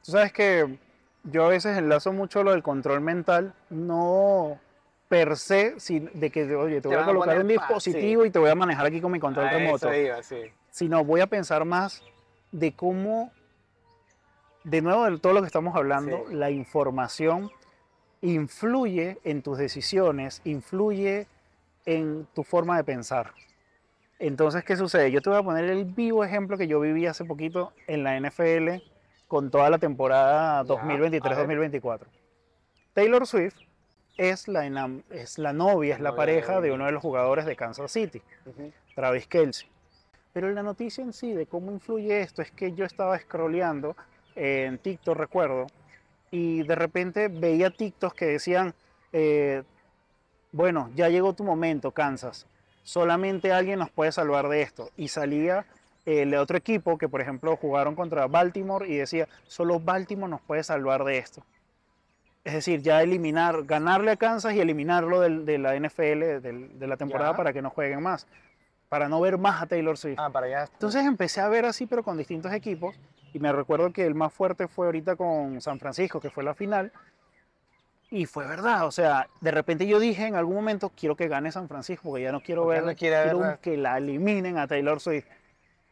Tú 0.05 0.13
sabes 0.13 0.33
que 0.33 0.79
yo 1.25 1.45
a 1.45 1.49
veces 1.49 1.77
enlazo 1.79 2.13
mucho 2.13 2.43
lo 2.43 2.53
del 2.53 2.63
control 2.63 3.01
mental, 3.01 3.55
no 3.71 4.59
per 5.11 5.37
se, 5.37 5.75
sin- 5.81 6.09
de 6.15 6.31
que, 6.31 6.55
oye, 6.55 6.77
te, 6.77 6.83
Te 6.83 6.89
voy 6.89 6.97
a 6.99 7.03
a 7.03 7.05
colocar 7.05 7.31
poner 7.31 7.41
un 7.43 7.47
pa- 7.49 7.67
dispositivo 7.67 8.25
y 8.25 8.31
te 8.31 8.39
voy 8.39 8.49
a 8.49 8.55
manejar 8.55 8.87
aquí 8.87 9.01
con 9.01 9.11
mi 9.11 9.19
control 9.19 9.49
A 9.49 9.51
remoto. 9.51 9.93
iba, 9.93 10.23
sí. 10.23 10.37
sino 10.71 11.05
voy 11.05 11.21
a 11.21 11.27
pensar 11.27 11.65
más 11.65 12.01
de 12.53 12.71
cómo, 12.77 13.33
de 14.63 14.81
nuevo, 14.83 15.11
de 15.11 15.19
todo 15.19 15.33
lo 15.33 15.41
que 15.41 15.47
estamos 15.49 15.75
hablando, 15.75 16.27
Sí. 16.29 16.35
la 16.37 16.51
información 16.53 17.51
influye 18.23 19.19
en 19.25 19.43
tus 19.43 19.59
decisiones, 19.59 20.43
influye 20.45 21.27
en 21.87 22.29
tu 22.33 22.45
forma 22.45 22.77
de 22.77 22.85
pensar. 22.85 23.33
Entonces, 24.21 24.63
¿qué 24.63 24.77
sucede? 24.77 25.11
Yo 25.11 25.23
te 25.23 25.31
voy 25.31 25.41
a 25.41 25.43
poner 25.43 25.65
el 25.65 25.87
vivo 25.87 26.23
ejemplo 26.23 26.57
que 26.57 26.69
yo 26.69 26.79
viví 26.79 27.07
hace 27.07 27.25
poquito 27.25 27.73
en 27.89 28.05
la 28.05 28.15
NFL 28.21 28.81
con 29.27 29.51
toda 29.51 29.71
la 29.71 29.79
temporada 29.79 30.63
Ya, 30.63 30.65
2023-2024. 30.69 32.07
Taylor 32.93 33.27
Swift 33.27 33.57
es 34.21 34.49
la, 34.49 34.67
enam- 34.67 35.03
es 35.11 35.39
la 35.39 35.55
novia, 35.55 35.95
es 35.95 36.01
la 36.01 36.15
pareja 36.15 36.61
de 36.61 36.73
uno 36.73 36.85
de 36.85 36.93
los 36.93 37.01
jugadores 37.01 37.47
de 37.47 37.57
Kansas 37.57 37.91
City. 37.91 38.21
Ujú. 38.45 38.71
Travis 38.95 39.27
Kelsey. 39.27 39.67
Pero 40.35 40.51
la 40.51 40.63
noticia 40.63 41.03
en 41.03 41.15
sí 41.15 41.33
de 41.33 41.47
cómo 41.47 41.73
influye 41.73 42.21
esto 42.21 42.43
es 42.43 42.51
que 42.51 42.73
yo 42.73 42.85
estaba 42.85 43.19
scrolleando 43.19 43.97
en 44.37 44.79
TikTok, 44.79 45.17
recuerdo, 45.17 45.67
y 46.31 46.63
de 46.65 46.75
repente 46.75 47.29
veía 47.29 47.71
TikToks 47.71 48.15
que 48.15 48.27
decían, 48.27 48.75
eh, 49.13 49.63
bueno, 50.53 50.91
ya 50.95 51.09
llegó 51.09 51.33
tu 51.33 51.43
momento, 51.43 51.91
Kansas, 51.93 52.47
solamente 52.83 53.53
alguien 53.53 53.79
nos 53.79 53.91
puede 53.91 54.13
salvar 54.13 54.49
de 54.49 54.61
esto. 54.63 54.91
Y 54.97 55.09
salía 55.09 55.65
el 56.05 56.35
otro 56.35 56.59
equipo 56.59 56.99
que, 56.99 57.09
por 57.09 57.21
ejemplo, 57.23 57.57
jugaron 57.57 57.95
contra 57.95 58.27
Baltimore 58.27 58.87
y 58.87 58.97
decía, 58.97 59.29
solo 59.47 59.81
Baltimore 59.81 60.31
nos 60.31 60.43
puede 60.43 60.63
salvar 60.63 61.05
de 61.05 61.19
esto. 61.19 61.43
Es 62.45 62.55
decir, 62.55 62.81
ya 62.83 63.03
eliminar, 63.03 63.65
ganarle 63.65 64.13
a 64.13 64.17
Kansas 64.17 64.55
y 64.55 64.61
eliminarlo 64.61 65.21
del- 65.21 65.45
de 65.45 65.59
la 65.59 65.75
NFL, 65.77 66.41
del- 66.41 66.79
de 66.79 66.87
la 66.87 66.97
temporada 66.97 67.33
Ya. 67.33 67.37
para 67.37 67.53
que 67.53 67.61
no 67.63 67.69
jueguen 67.71 68.03
más, 68.03 68.27
para 68.89 69.09
no 69.09 69.21
ver 69.21 69.37
más 69.39 69.63
a 69.63 69.67
Taylor 69.67 69.97
Swift. 69.99 70.19
Ah, 70.19 70.31
para 70.31 70.47
allá. 70.47 70.65
Entonces 70.73 71.05
empecé 71.05 71.41
a 71.41 71.49
ver 71.49 71.67
así, 71.67 71.87
pero 71.87 72.03
con 72.03 72.17
distintos 72.17 72.53
equipos. 72.53 72.97
Y 73.33 73.39
me 73.39 73.53
recuerdo 73.53 73.93
que 73.93 74.07
el 74.07 74.15
más 74.15 74.33
fuerte 74.33 74.67
fue 74.69 74.87
ahorita 74.87 75.17
con 75.17 75.61
San 75.61 75.79
Francisco, 75.79 76.19
que 76.21 76.31
fue 76.31 76.43
la 76.43 76.55
final. 76.55 76.91
Y 78.13 78.27
fue 78.27 78.45
verdad, 78.49 78.87
o 78.87 78.91
sea, 78.91 79.29
de 79.41 79.53
repente 79.53 79.87
yo 79.87 80.01
dije 80.01 80.27
en 80.27 80.35
algún 80.35 80.57
momento, 80.57 80.91
quiero 80.97 81.15
que 81.15 81.29
gane 81.29 81.53
San 81.53 81.69
Francisco, 81.69 82.09
porque 82.09 82.25
ya 82.25 82.33
no 82.33 82.41
quiero 82.41 82.67
ver, 82.67 82.83
no 82.85 82.97
quiero 82.97 83.39
verla. 83.39 83.59
que 83.63 83.77
la 83.77 83.99
eliminen 83.99 84.59
a 84.59 84.67
Taylor 84.67 84.99
Swift. 84.99 85.27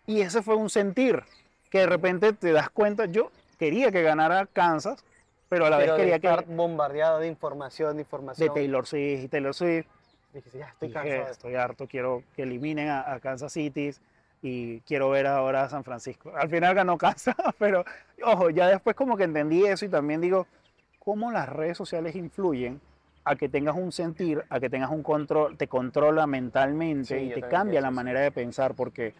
Y 0.07 0.23
ese 0.23 0.43
fue 0.43 0.57
un 0.57 0.69
sentir, 0.69 1.23
que 1.71 1.79
de 1.81 1.87
repente 1.87 2.33
te 2.33 2.51
das 2.51 2.71
cuenta, 2.71 3.05
yo 3.07 3.31
quería 3.57 3.93
que 3.93 4.03
ganara 4.03 4.47
Kansas, 4.47 5.05
pero 5.49 5.67
a 5.67 5.71
la 5.71 5.79
Pero 5.79 5.93
vez 5.93 5.97
de 5.97 6.03
quería 6.03 6.17
estar 6.17 6.45
que 6.45 6.55
bombardeado 6.55 7.19
de 7.21 7.27
información, 7.27 7.91
de 7.91 7.97
de 7.97 8.01
información. 8.03 8.55
Taylor 8.55 8.87
Swift 8.87 9.25
y 9.25 9.29
Taylor 9.29 9.55
Swift. 9.55 9.87
Dije, 10.33 10.59
ya 10.59 10.67
estoy 10.67 10.91
cansado. 10.91 11.15
de 11.15 11.21
esto. 11.21 11.33
estoy 11.33 11.55
harto, 11.55 11.87
quiero 11.87 12.23
que 12.37 12.43
eliminen 12.43 12.89
a, 12.89 13.13
a 13.13 13.19
Kansas 13.21 13.53
City 13.53 13.91
y 14.43 14.81
quiero 14.81 15.11
ver 15.11 15.27
ahora 15.27 15.65
a 15.65 15.69
San 15.69 15.85
Francisco. 15.85 16.33
Al 16.37 16.49
final 16.49 16.75
ganó 16.75 16.99
Kansas, 16.99 17.37
pero 17.59 17.85
ojo, 18.25 18.51
ya 18.51 18.69
después 18.69 18.95
como 18.95 19.17
que 19.17 19.25
entendí 19.25 19.65
eso 19.65 19.85
y 19.85 19.89
también 19.89 20.21
digo, 20.21 20.47
cómo 20.99 21.33
las 21.33 21.49
redes 21.49 21.77
sociales 21.77 22.15
influyen 22.15 22.81
a 23.25 23.37
que 23.37 23.49
tengas 23.49 23.77
un 23.77 23.93
sentir, 23.93 24.45
a 24.49 24.61
que 24.61 24.71
tengas 24.71 24.91
un 24.91 25.03
control, 25.03 25.57
te 25.57 25.69
controla 25.69 26.27
mentalmente 26.27 27.19
Sí, 27.19 27.25
y 27.27 27.35
te 27.35 27.43
cambia 27.43 27.81
pienso 27.81 27.87
la 27.87 27.91
manera 27.91 28.21
de 28.21 28.31
pensar 28.31 28.75
porque 28.75 29.15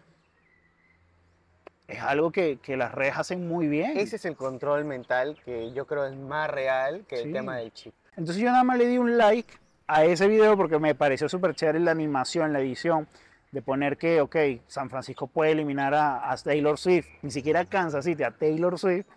es 1.89 2.01
algo 2.01 2.31
que, 2.31 2.57
que 2.61 2.77
las 2.77 2.93
redes 2.93 3.17
hacen 3.17 3.47
muy 3.47 3.67
bien. 3.67 3.97
Ese 3.97 4.17
es 4.17 4.25
el 4.25 4.35
control 4.35 4.85
mental 4.85 5.37
que 5.43 5.71
yo 5.73 5.85
creo 5.87 6.05
es 6.05 6.15
más 6.15 6.49
real 6.49 7.05
que 7.07 7.17
Sí. 7.17 7.23
el 7.23 7.33
tema 7.33 7.57
del 7.57 7.73
chip. 7.73 7.93
Entonces 8.15 8.37
yo 8.37 8.49
nada 8.51 8.63
más 8.63 8.77
le 8.77 8.87
di 8.87 8.97
un 8.97 9.17
like 9.17 9.51
a 9.87 10.05
ese 10.05 10.27
video 10.27 10.55
porque 10.55 10.77
me 10.77 10.93
pareció 10.93 11.27
súper 11.27 11.55
chévere 11.55 11.79
la 11.79 11.91
animación, 11.91 12.53
la 12.53 12.59
edición, 12.59 13.07
de 13.51 13.61
poner 13.63 13.97
que, 13.97 14.21
ok, 14.21 14.35
San 14.67 14.89
Francisco 14.91 15.25
puede 15.25 15.51
eliminar 15.53 15.95
a, 15.95 16.31
a 16.31 16.37
Taylor 16.37 16.77
Swift, 16.77 17.07
ni 17.23 17.31
siquiera 17.31 17.61
a 17.61 17.65
Kansas 17.65 18.05
City, 18.05 18.21
a 18.21 18.29
Taylor 18.31 18.77
Swift, 18.77 19.07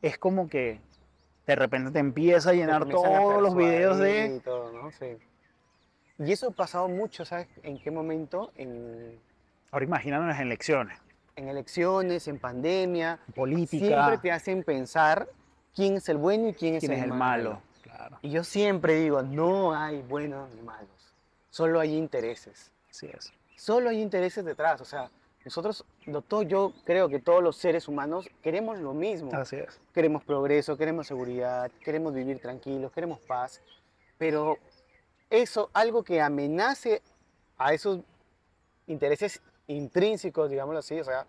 es 0.00 0.18
como 0.18 0.48
que 0.48 0.78
de 1.46 1.56
repente 1.56 1.90
te 1.90 1.98
empieza 1.98 2.50
a 2.50 2.52
llenar 2.52 2.82
a 2.82 2.86
todos 2.86 3.42
los 3.42 3.56
videos 3.56 3.98
de... 3.98 4.36
Y, 4.36 4.40
todo, 4.40 4.70
¿no? 4.72 4.92
Sí. 4.92 5.16
y 6.20 6.30
eso 6.30 6.48
ha 6.48 6.52
pasado 6.52 6.86
mucho, 6.88 7.24
¿sabes? 7.24 7.48
¿En 7.64 7.80
qué 7.80 7.90
momento? 7.90 8.52
En, 8.54 9.18
Ahora 9.72 9.84
imagínate 9.84 10.24
las 10.26 10.38
elecciones, 10.38 10.96
en 11.36 11.48
elecciones, 11.48 12.28
en 12.28 12.38
pandemia. 12.38 13.18
política, 13.34 13.86
Siempre 13.86 14.18
te 14.18 14.32
hacen 14.32 14.62
pensar 14.62 15.28
quién 15.74 15.96
es 15.96 16.08
el 16.08 16.16
bueno 16.16 16.48
y 16.48 16.54
quién 16.54 16.74
es, 16.74 16.80
quién 16.80 16.92
el, 16.92 16.98
es 16.98 17.04
el 17.04 17.12
malo. 17.12 17.60
Claro, 17.82 18.18
Y 18.22 18.30
yo 18.30 18.44
siempre 18.44 18.94
digo, 18.96 19.22
no 19.22 19.74
hay 19.74 20.02
buenos 20.02 20.52
ni 20.54 20.62
malos. 20.62 21.14
Solo 21.50 21.80
hay 21.80 21.96
intereses. 21.96 22.72
así 22.90 23.06
es. 23.06 23.32
Solo 23.56 23.90
hay 23.90 24.00
intereses 24.00 24.44
detrás. 24.44 24.80
O 24.80 24.84
sea, 24.84 25.10
nosotros, 25.44 25.84
doctor, 26.06 26.46
yo 26.46 26.72
creo 26.84 27.08
que 27.08 27.18
todos 27.18 27.42
los 27.42 27.56
seres 27.56 27.88
humanos 27.88 28.28
queremos 28.42 28.78
lo 28.78 28.94
mismo. 28.94 29.30
Así 29.32 29.56
es. 29.56 29.80
Queremos 29.92 30.24
progreso, 30.24 30.76
queremos 30.76 31.06
seguridad, 31.06 31.70
queremos 31.84 32.14
vivir 32.14 32.40
tranquilos, 32.40 32.92
queremos 32.92 33.18
paz. 33.20 33.60
Pero 34.18 34.58
eso, 35.30 35.70
algo 35.72 36.04
que 36.04 36.20
amenace 36.20 37.02
a 37.58 37.72
esos 37.74 38.00
intereses 38.86 39.42
intrínsecos, 39.66 40.50
digámoslo 40.50 40.80
así, 40.80 40.98
o 41.00 41.04
sea, 41.04 41.26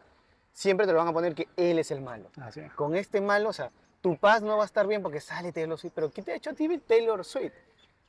siempre 0.52 0.86
te 0.86 0.94
lo 0.94 1.00
van 1.00 1.08
a 1.08 1.14
poner 1.14 1.34
que 1.36 1.48
él 1.58 1.80
es 1.80 1.92
el 1.92 2.02
malo. 2.02 2.30
Así 2.42 2.60
es. 2.60 2.74
Con 2.74 2.96
este 2.96 3.22
malo, 3.22 3.50
o 3.50 3.54
sea, 3.54 3.72
tu 4.02 4.18
paz 4.18 4.42
no 4.42 4.58
va 4.58 4.64
a 4.64 4.66
estar 4.66 4.86
bien 4.88 5.02
porque 5.02 5.20
sale 5.22 5.52
Taylor 5.52 5.78
Swift. 5.80 5.94
Pero 5.96 6.12
¿qué 6.12 6.22
te 6.22 6.32
ha 6.32 6.36
hecho 6.36 6.50
a 6.50 6.54
ti 6.54 6.78
Taylor 6.80 7.24
Swift? 7.24 7.54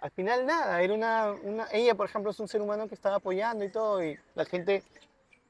Al 0.01 0.11
final 0.11 0.45
nada, 0.45 0.83
era 0.83 0.93
una, 0.93 1.33
una- 1.33 1.69
ella 1.73 1.95
por 1.95 2.07
ejemplo 2.07 2.31
es 2.31 2.41
un 2.41 2.49
ser 2.49 2.61
humano 2.61 2.89
que 2.89 2.95
estaba 2.95 3.17
apoyando 3.17 3.65
y 3.65 3.71
todo 3.71 4.05
y 4.05 4.19
la 4.35 4.45
gente 4.45 4.83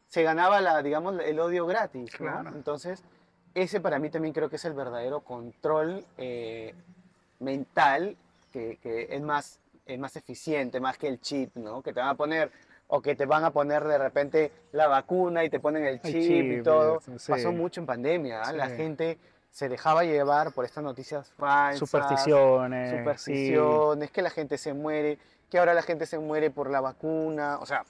se 0.08 0.22
ganaba 0.22 0.60
la, 0.60 0.80
digamos, 0.82 1.18
el 1.20 1.40
odio 1.40 1.66
gratis, 1.66 2.12
¿no? 2.20 2.26
Claro. 2.30 2.50
Entonces, 2.50 3.02
ese 3.54 3.80
para 3.80 3.98
mí 3.98 4.10
también 4.10 4.32
creo 4.34 4.48
que 4.48 4.56
es 4.56 4.64
el 4.64 4.74
verdadero 4.74 5.20
control 5.20 6.04
eh, 6.18 6.72
mental 7.40 8.16
que, 8.52 8.78
que 8.82 9.08
es 9.10 9.20
más, 9.22 9.58
es 9.86 9.98
más 9.98 10.14
eficiente, 10.16 10.78
más 10.78 10.98
que 10.98 11.08
el 11.08 11.20
chip, 11.20 11.56
¿no? 11.56 11.82
Que 11.82 11.92
te 11.92 11.98
van 12.00 12.10
a 12.10 12.14
poner 12.14 12.52
o 12.86 13.00
que 13.02 13.14
te 13.16 13.26
van 13.26 13.44
a 13.44 13.50
poner 13.50 13.82
de 13.84 13.98
repente 13.98 14.52
la 14.72 14.86
vacuna 14.86 15.42
y 15.44 15.50
te 15.50 15.58
ponen 15.60 15.84
el 15.84 15.94
El 15.94 16.00
chip, 16.02 16.16
y 16.16 16.26
chip, 16.56 16.64
todo. 16.64 17.00
sí. 17.18 17.32
Pasó 17.32 17.50
mucho 17.52 17.80
en 17.80 17.86
pandemia, 17.86 18.42
¿ah? 18.42 18.52
la 18.52 18.68
Sí. 18.70 18.76
gente 18.76 19.18
se 19.50 19.68
dejaba 19.68 20.04
llevar 20.04 20.52
por 20.52 20.64
estas 20.64 20.82
noticias 20.84 21.30
falsas, 21.32 21.78
Supersticiones. 21.78 22.90
sí. 22.90 22.98
supersticiones, 22.98 24.10
que 24.10 24.22
la 24.22 24.30
gente 24.30 24.58
se 24.58 24.74
muere, 24.74 25.18
que 25.50 25.58
ahora 25.58 25.74
la 25.74 25.82
gente 25.82 26.06
se 26.06 26.18
muere 26.18 26.50
por 26.50 26.70
la 26.70 26.80
vacuna, 26.80 27.58
o 27.60 27.66
sea, 27.66 27.84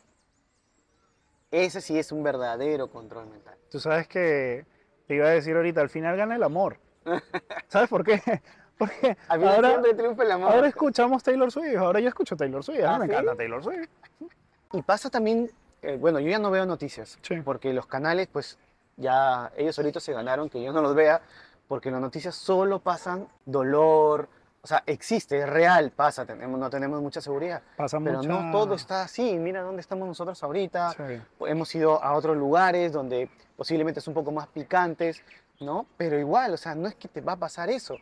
Ese 1.50 1.80
sí 1.80 1.96
es 1.98 2.10
un 2.10 2.22
verdadero 2.24 2.88
control 2.90 3.26
mental. 3.28 3.56
Tú 3.70 3.78
sabes 3.78 4.08
que 4.08 4.66
te 5.06 5.14
iba 5.14 5.26
a 5.26 5.30
decir 5.30 5.54
ahorita, 5.54 5.80
al 5.80 5.88
final 5.88 6.16
gana 6.16 6.34
el 6.34 6.42
amor. 6.42 6.78
¿Sabes 7.68 7.88
por 7.88 8.02
qué? 8.04 8.20
Porque 8.78 9.16
ahora, 9.28 9.68
siempre 9.70 9.94
triunfa 9.94 10.24
el 10.24 10.32
amor. 10.32 10.50
ahora 10.52 10.66
escuchamos 10.66 11.22
Taylor 11.22 11.52
Swift, 11.52 11.76
ahora 11.76 12.00
yo 12.00 12.08
escucho 12.08 12.36
Taylor 12.36 12.64
Swift, 12.64 12.82
¿Ah, 12.84 12.98
me 12.98 13.06
sí? 13.06 13.12
encanta 13.12 13.36
Taylor 13.36 13.62
Swift. 13.62 13.88
Y 14.74 14.82
pasa 14.82 15.08
también, 15.08 15.50
eh, 15.82 15.96
bueno, 16.00 16.18
yo 16.18 16.28
ya 16.28 16.38
no 16.40 16.50
veo 16.50 16.66
noticias, 16.66 17.16
Sí. 17.22 17.40
porque 17.44 17.72
los 17.72 17.86
canales, 17.86 18.28
pues 18.30 18.58
ya 18.96 19.52
ellos 19.56 19.78
ahorita 19.78 20.00
se 20.00 20.12
ganaron 20.12 20.50
que 20.50 20.60
yo 20.62 20.72
no 20.72 20.82
los 20.82 20.94
vea, 20.96 21.22
porque 21.68 21.90
las 21.92 22.00
noticias 22.00 22.34
solo 22.34 22.80
pasan 22.80 23.28
dolor, 23.46 24.28
o 24.62 24.66
sea, 24.66 24.82
existe, 24.86 25.38
es 25.38 25.48
real, 25.48 25.92
pasa, 25.92 26.26
tenemos, 26.26 26.58
no 26.58 26.68
tenemos 26.70 27.00
mucha 27.00 27.20
seguridad, 27.20 27.62
Pasa 27.76 27.98
pero 28.02 28.18
mucha- 28.18 28.28
no 28.28 28.50
todo 28.50 28.74
está 28.74 29.02
así, 29.02 29.34
mira 29.38 29.62
dónde 29.62 29.80
estamos 29.80 30.08
nosotros 30.08 30.42
ahorita, 30.42 30.90
Sí. 30.92 31.22
hemos 31.46 31.72
ido 31.74 32.02
a 32.02 32.14
otros 32.14 32.36
lugares 32.36 32.90
donde 32.92 33.30
posiblemente 33.56 34.00
es 34.00 34.08
un 34.08 34.14
poco 34.14 34.32
más 34.32 34.48
picantes, 34.48 35.22
¿no? 35.60 35.86
Pero 35.96 36.18
igual, 36.18 36.52
o 36.54 36.56
sea, 36.56 36.74
no 36.74 36.88
es 36.88 36.96
que 36.96 37.06
te 37.06 37.20
va 37.20 37.32
a 37.34 37.36
pasar 37.36 37.70
eso, 37.70 37.96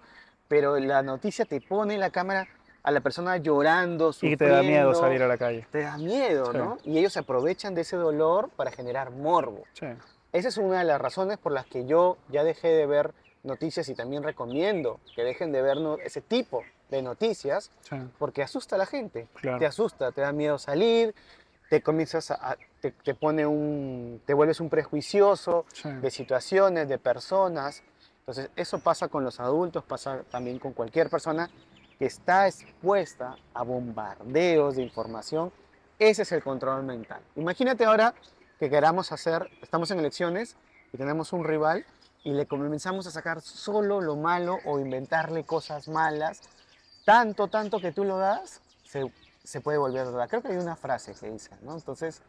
pero 0.49 0.79
la 0.79 1.03
noticia 1.03 1.45
te 1.45 1.61
pone 1.61 1.99
la 1.99 2.09
cámara 2.11 2.49
a 2.83 2.91
la 2.91 3.01
persona 3.01 3.37
llorando, 3.37 4.13
Y 4.21 4.31
que 4.31 4.37
te 4.37 4.49
da 4.49 4.63
miedo 4.63 4.93
sufriendo, 4.93 4.95
salir 5.01 5.23
a 5.23 5.29
la 5.29 5.39
calle. 5.39 5.67
te 5.71 5.83
da 5.83 5.97
miedo, 5.99 6.51
Sí. 6.53 6.59
¿no? 6.59 6.79
Y 6.85 6.99
ellos 6.99 7.13
se 7.13 7.21
aprovechan 7.21 7.75
de 7.75 7.83
ese 7.83 7.97
dolor 7.97 8.51
para 8.57 8.71
generar 8.73 9.11
morbo. 9.11 9.65
Sí. 9.75 9.87
Esa 10.33 10.49
es 10.49 10.57
una 10.57 10.79
de 10.79 10.85
las 10.85 11.01
razones 11.01 11.39
por 11.39 11.53
las 11.53 11.67
que 11.67 11.85
yo 11.87 12.17
ya 12.29 12.43
dejé 12.43 12.69
de 12.69 12.87
ver 12.87 13.13
noticias 13.45 13.89
y 13.89 13.95
también 13.95 14.23
recomiendo 14.23 14.99
que 15.15 15.23
dejen 15.23 15.53
de 15.53 15.63
ver 15.63 15.77
no- 15.77 15.97
ese 15.99 16.21
tipo 16.21 16.63
de 16.91 17.03
noticias 17.03 17.71
Sí. 17.83 17.97
porque 18.19 18.43
asusta 18.43 18.77
a 18.77 18.79
la 18.79 18.87
gente. 18.87 19.29
Claro. 19.41 19.59
Te 19.59 19.67
asusta, 19.67 20.11
te 20.13 20.21
da 20.21 20.33
miedo 20.33 20.59
salir, 20.59 21.15
te 21.71 21.83
comienzas 21.83 22.31
a, 22.31 22.57
te, 22.81 22.91
te 22.91 23.15
pone 23.15 23.47
un, 23.47 24.21
te 24.27 24.35
vuelves 24.35 24.61
un 24.61 24.69
prejuicioso 24.69 25.65
de 25.85 26.11
situaciones, 26.11 26.89
de 26.89 26.99
personas. 26.99 27.83
Entonces, 28.21 28.51
eso 28.57 28.79
pasa 28.79 29.09
con 29.09 29.25
los 29.25 29.41
adultos, 29.41 29.83
pasa 29.85 30.23
también 30.31 30.59
con 30.59 30.73
cualquier 30.73 31.09
persona 31.11 31.49
que 32.03 32.07
está 32.07 32.49
expuesta 32.49 33.37
a 33.55 33.63
bombardeos 33.63 34.75
de 34.75 34.83
información. 34.83 35.53
Ese 36.01 36.23
es 36.23 36.33
el 36.33 36.43
control 36.43 36.83
mental. 36.83 37.23
Imagínate 37.37 37.85
ahora 37.85 38.13
que 38.59 38.69
queramos 38.69 39.13
hacer, 39.13 39.49
estamos 39.63 39.89
en 39.93 40.01
elecciones 40.01 40.57
y 40.93 40.97
tenemos 40.97 41.33
un 41.33 41.45
rival 41.45 41.87
y 42.25 42.33
le 42.33 42.47
comenzamos 42.47 43.07
a 43.07 43.13
sacar 43.13 43.41
solo 43.41 44.01
lo 44.01 44.17
malo 44.17 44.59
o 44.65 44.81
inventarle 44.81 45.45
cosas 45.45 45.87
malas, 45.87 46.41
tanto, 47.05 47.47
tanto 47.47 47.79
que 47.79 47.93
tú 47.93 48.03
lo 48.03 48.19
das, 48.19 48.63
se, 48.83 49.09
se 49.45 49.61
puede 49.61 49.79
volver 49.79 50.07
verdad. 50.07 50.29
Creo 50.29 50.43
que 50.43 50.49
hay 50.49 50.57
una 50.57 50.75
frase 50.75 51.15
que 51.15 51.31
dice, 51.31 51.51
¿no? 51.63 51.75
Entonces, 51.75 52.21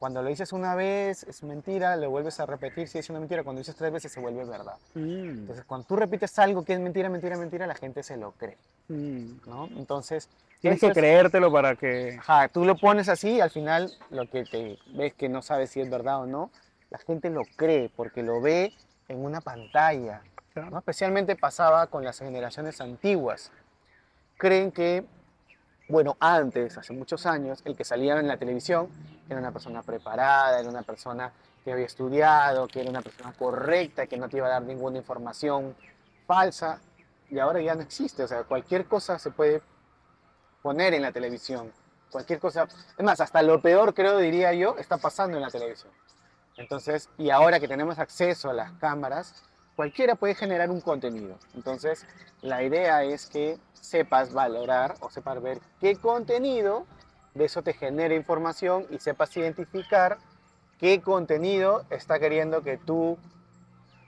cuando 0.00 0.22
lo 0.22 0.28
dices 0.28 0.52
una 0.52 0.74
vez 0.74 1.22
es 1.22 1.44
mentira, 1.44 1.96
lo 1.96 2.10
vuelves 2.10 2.40
a 2.40 2.46
repetir 2.46 2.88
si 2.88 2.98
es 2.98 3.08
una 3.10 3.20
mentira, 3.20 3.44
cuando 3.44 3.60
dices 3.60 3.76
tres 3.76 3.92
veces 3.92 4.10
se 4.10 4.18
vuelve 4.18 4.44
verdad. 4.44 4.76
Mm, 4.94 5.38
Entonces, 5.38 5.64
cuando 5.66 5.86
tú 5.86 5.94
repites 5.94 6.36
algo 6.40 6.64
que 6.64 6.72
es 6.72 6.80
mentira, 6.80 7.08
mentira, 7.08 7.38
mentira, 7.38 7.64
la 7.68 7.76
gente 7.76 8.02
se 8.02 8.16
lo 8.16 8.32
cree. 8.32 8.58
¿No? 8.88 9.66
Entonces, 9.76 10.28
Tienes 10.60 10.80
que 10.80 10.86
es- 10.88 10.92
creértelo 10.94 11.52
para 11.52 11.76
que... 11.76 12.16
Ajá, 12.18 12.48
tú 12.48 12.64
lo 12.64 12.76
pones 12.76 13.08
así 13.08 13.32
y 13.36 13.40
al 13.40 13.50
final 13.50 13.92
lo 14.10 14.28
que 14.30 14.44
te 14.44 14.78
ves 14.94 15.12
que 15.14 15.28
no 15.28 15.42
sabes 15.42 15.70
si 15.70 15.80
es 15.80 15.90
verdad 15.90 16.20
o 16.22 16.26
no, 16.26 16.50
la 16.90 16.98
gente 16.98 17.28
lo 17.30 17.42
cree 17.56 17.90
porque 17.94 18.22
lo 18.22 18.40
ve 18.40 18.72
en 19.08 19.24
una 19.24 19.40
pantalla. 19.40 20.22
Claro. 20.54 20.70
¿no? 20.70 20.78
Especialmente 20.78 21.36
pasaba 21.36 21.86
con 21.88 22.04
las 22.04 22.18
generaciones 22.18 22.80
antiguas. 22.80 23.50
Creen 24.38 24.70
que, 24.72 25.04
bueno, 25.88 26.16
antes, 26.20 26.78
hace 26.78 26.92
muchos 26.92 27.26
años, 27.26 27.60
el 27.64 27.76
que 27.76 27.84
salía 27.84 28.18
en 28.18 28.28
la 28.28 28.36
televisión 28.38 28.88
era 29.28 29.38
una 29.38 29.52
persona 29.52 29.82
preparada, 29.82 30.60
era 30.60 30.68
una 30.68 30.82
persona 30.82 31.32
que 31.64 31.72
había 31.72 31.86
estudiado, 31.86 32.68
que 32.68 32.80
era 32.80 32.90
una 32.90 33.02
persona 33.02 33.32
correcta, 33.32 34.06
que 34.06 34.16
no 34.16 34.28
te 34.28 34.36
iba 34.38 34.46
a 34.46 34.50
dar 34.50 34.62
ninguna 34.62 34.98
información 34.98 35.74
falsa. 36.26 36.80
Y 37.30 37.38
ahora 37.38 37.60
ya 37.60 37.74
no 37.74 37.82
existe, 37.82 38.22
o 38.22 38.28
sea, 38.28 38.44
cualquier 38.44 38.86
cosa 38.86 39.18
se 39.18 39.30
puede 39.30 39.62
poner 40.62 40.94
en 40.94 41.02
la 41.02 41.12
televisión. 41.12 41.72
Cualquier 42.10 42.38
cosa, 42.38 42.68
es 42.96 43.04
más, 43.04 43.20
hasta 43.20 43.42
lo 43.42 43.60
peor 43.60 43.92
creo, 43.94 44.18
diría 44.18 44.52
yo, 44.52 44.76
está 44.78 44.98
pasando 44.98 45.36
en 45.36 45.42
la 45.42 45.50
televisión. 45.50 45.92
Entonces, 46.56 47.08
y 47.18 47.30
ahora 47.30 47.58
que 47.58 47.66
tenemos 47.66 47.98
acceso 47.98 48.50
a 48.50 48.52
las 48.52 48.72
cámaras, 48.74 49.42
cualquiera 49.74 50.14
puede 50.14 50.34
generar 50.34 50.70
un 50.70 50.80
contenido. 50.80 51.36
Entonces, 51.54 52.06
la 52.40 52.62
idea 52.62 53.02
es 53.02 53.26
que 53.26 53.58
sepas 53.72 54.32
valorar 54.32 54.94
o 55.00 55.10
sepas 55.10 55.42
ver 55.42 55.60
qué 55.80 55.96
contenido 55.96 56.86
de 57.34 57.46
eso 57.46 57.62
te 57.62 57.72
genera 57.72 58.14
información 58.14 58.86
y 58.90 58.98
sepas 58.98 59.36
identificar 59.36 60.18
qué 60.78 61.00
contenido 61.02 61.84
está 61.90 62.18
queriendo 62.18 62.62
que 62.62 62.76
tú 62.78 63.18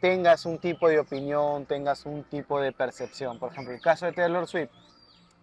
tengas 0.00 0.46
un 0.46 0.58
tipo 0.58 0.88
de 0.88 0.98
opinión, 0.98 1.66
tengas 1.66 2.06
un 2.06 2.24
tipo 2.24 2.60
de 2.60 2.72
percepción. 2.72 3.38
Por 3.38 3.52
ejemplo, 3.52 3.74
el 3.74 3.80
caso 3.80 4.06
de 4.06 4.12
Taylor 4.12 4.46
Swift. 4.46 4.70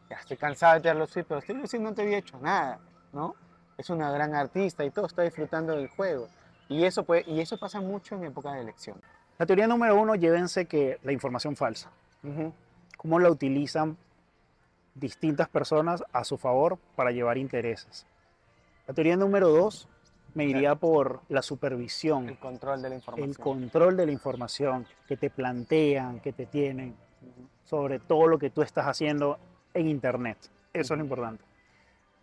Ya 0.09 0.17
estoy 0.17 0.37
cansado 0.37 0.75
de 0.75 0.81
Taylor 0.81 1.07
Swift, 1.07 1.25
pero 1.27 1.41
Taylor 1.41 1.67
Swift 1.67 1.81
no 1.81 1.93
te 1.93 2.01
había 2.03 2.17
hecho 2.17 2.37
nada, 2.39 2.79
¿no? 3.13 3.35
Es 3.77 3.89
una 3.89 4.11
gran 4.11 4.35
artista 4.35 4.85
y 4.85 4.91
todo 4.91 5.07
está 5.07 5.23
disfrutando 5.23 5.75
del 5.75 5.87
juego. 5.87 6.27
Y 6.69 6.85
eso, 6.85 7.03
puede, 7.03 7.23
y 7.27 7.39
eso 7.39 7.57
pasa 7.57 7.81
mucho 7.81 8.15
en 8.15 8.25
época 8.25 8.53
de 8.53 8.61
elección. 8.61 9.01
La 9.37 9.45
teoría 9.45 9.67
número 9.67 9.99
uno, 9.99 10.15
llévense 10.15 10.65
que 10.65 10.99
la 11.03 11.11
información 11.11 11.55
falsa, 11.55 11.89
cómo 12.97 13.19
la 13.19 13.29
utilizan 13.29 13.97
distintas 14.93 15.49
personas 15.49 16.03
a 16.13 16.23
su 16.23 16.37
favor 16.37 16.77
para 16.95 17.11
llevar 17.11 17.37
intereses. 17.37 18.05
La 18.87 18.93
teoría 18.93 19.17
número 19.17 19.49
dos, 19.49 19.87
me 20.33 20.45
iría 20.45 20.75
por 20.75 21.21
la 21.29 21.41
supervisión, 21.41 22.29
El 22.29 22.37
control 22.39 22.81
de 22.81 22.89
la 22.89 22.95
información. 22.95 23.29
el 23.29 23.37
control 23.37 23.97
de 23.97 24.05
la 24.07 24.11
información 24.11 24.85
que 25.07 25.17
te 25.17 25.29
plantean, 25.29 26.19
que 26.19 26.33
te 26.33 26.45
tienen 26.45 26.95
sobre 27.63 27.99
todo 27.99 28.27
lo 28.27 28.37
que 28.39 28.49
tú 28.49 28.61
estás 28.61 28.85
haciendo 28.87 29.37
en 29.73 29.87
Internet. 29.87 30.37
Eso 30.73 30.93
es 30.93 30.97
lo 30.97 31.03
importante. 31.03 31.43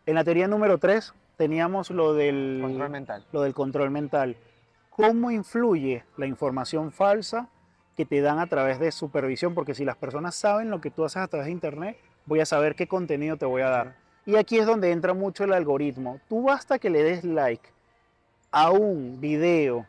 En 0.07 0.14
la 0.14 0.25
teoría 0.25 0.49
número 0.49 0.79
tres 0.79 1.14
teníamos 1.37 1.90
lo 1.90 2.14
del 2.14 2.59
Control 2.62 2.90
mental. 2.90 3.27
lo 3.33 3.42
del 3.42 3.55
control 3.55 3.90
mental. 3.90 4.37
¿Cómo 4.90 5.31
influye 5.31 6.05
la 6.16 6.27
información 6.27 6.92
falsa 6.92 7.49
que 7.96 8.05
te 8.05 8.20
dan 8.20 8.38
a 8.38 8.46
través 8.46 8.79
de 8.81 8.92
supervisión? 8.92 9.55
Porque 9.55 9.75
si 9.75 9.85
las 9.85 9.96
personas 9.96 10.35
saben 10.35 10.68
lo 10.70 10.81
que 10.81 10.90
tú 10.90 11.05
haces 11.05 11.23
a 11.23 11.29
través 11.29 11.46
de 11.46 11.53
Internet, 11.53 11.96
voy 12.27 12.40
a 12.40 12.46
saber 12.46 12.75
qué 12.75 12.87
contenido 12.87 13.37
te 13.37 13.46
voy 13.46 13.62
a 13.62 13.68
dar. 13.70 13.96
Y 14.27 14.37
aquí 14.37 14.59
es 14.59 14.66
donde 14.66 14.90
entra 14.92 15.14
mucho 15.14 15.44
el 15.44 15.53
algoritmo. 15.55 16.20
Tú 16.29 16.42
basta 16.42 16.79
que 16.79 16.90
le 16.90 17.03
des 17.03 17.25
like 17.25 17.70
a 18.50 18.70
un 18.70 19.20
video 19.20 19.86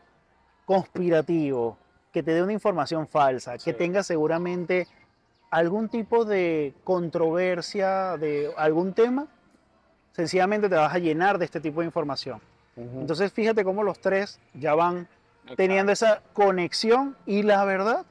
conspirativo 0.64 1.76
que 2.12 2.22
te 2.22 2.32
dé 2.32 2.42
una 2.42 2.52
información 2.52 3.06
falsa, 3.08 3.58
que 3.58 3.72
tenga 3.72 4.02
seguramente 4.02 4.86
algún 5.50 5.88
tipo 5.88 6.24
de 6.24 6.74
controversia 6.84 8.16
de 8.16 8.52
algún 8.56 8.92
tema, 8.94 9.26
sencillamente 10.12 10.68
te 10.68 10.74
vas 10.74 10.94
a 10.94 10.98
llenar 10.98 11.38
de 11.38 11.44
este 11.44 11.60
tipo 11.60 11.80
de 11.80 11.86
información. 11.86 12.40
Entonces 12.76 13.32
fíjate 13.32 13.64
cómo 13.64 13.82
los 13.82 13.98
tres 14.00 14.40
ya 14.54 14.74
van 14.74 15.06
teniendo 15.56 15.92
esa 15.92 16.22
conexión 16.32 17.16
y 17.26 17.42
la 17.42 17.64
verdad, 17.64 18.06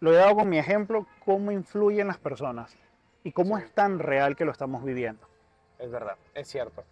lo 0.00 0.12
he 0.12 0.16
dado 0.16 0.34
con 0.36 0.48
mi 0.48 0.58
ejemplo, 0.58 1.06
cómo 1.24 1.52
influyen 1.52 2.08
las 2.08 2.18
personas 2.18 2.76
y 3.22 3.32
cómo 3.32 3.56
Sí. 3.58 3.64
es 3.64 3.72
tan 3.72 3.98
real 3.98 4.34
que 4.36 4.44
lo 4.44 4.50
estamos 4.52 4.82
viviendo. 4.84 5.26
Es 5.78 5.90
verdad, 5.90 6.16
es 6.34 6.48
cierto. 6.48 6.82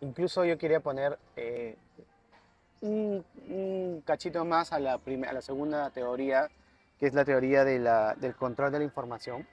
Incluso 0.00 0.44
yo 0.44 0.58
quería 0.58 0.80
poner 0.80 1.18
eh, 1.36 1.76
un, 2.84 3.24
un 3.48 4.02
cachito 4.06 4.44
más 4.44 4.72
a 4.72 4.78
la, 4.78 4.94
a 4.94 5.32
la 5.32 5.42
segunda 5.42 5.90
teoría, 5.90 6.48
que 6.98 7.06
es 7.06 7.14
la 7.14 7.24
teoría 7.24 7.64
de 7.64 7.78
la- 7.78 8.14
del 8.14 8.34
control 8.36 8.70
de 8.72 8.78
la 8.78 8.84
información, 8.84 9.46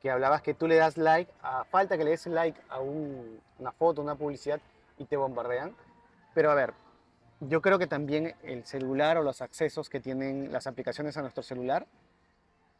que 0.00 0.10
hablabas 0.10 0.42
que 0.42 0.54
tú 0.54 0.68
le 0.68 0.76
das 0.76 0.96
like, 0.98 1.32
a 1.42 1.64
falta 1.64 1.96
que 1.96 2.04
le 2.04 2.10
des 2.10 2.26
like 2.26 2.60
a 2.68 2.80
un- 2.80 3.40
una 3.58 3.72
foto, 3.72 4.02
una 4.02 4.14
publicidad, 4.14 4.60
y 4.98 5.04
te 5.06 5.16
bombardean. 5.16 5.74
Pero 6.34 6.50
a 6.50 6.54
ver, 6.54 6.74
yo 7.40 7.60
creo 7.62 7.78
que 7.78 7.86
también 7.86 8.34
el 8.42 8.64
celular 8.66 9.16
o 9.18 9.22
los 9.22 9.40
accesos 9.42 9.88
que 9.88 10.00
tienen 10.00 10.52
las 10.52 10.66
aplicaciones 10.66 11.16
a 11.16 11.22
nuestro 11.22 11.42
celular 11.42 11.86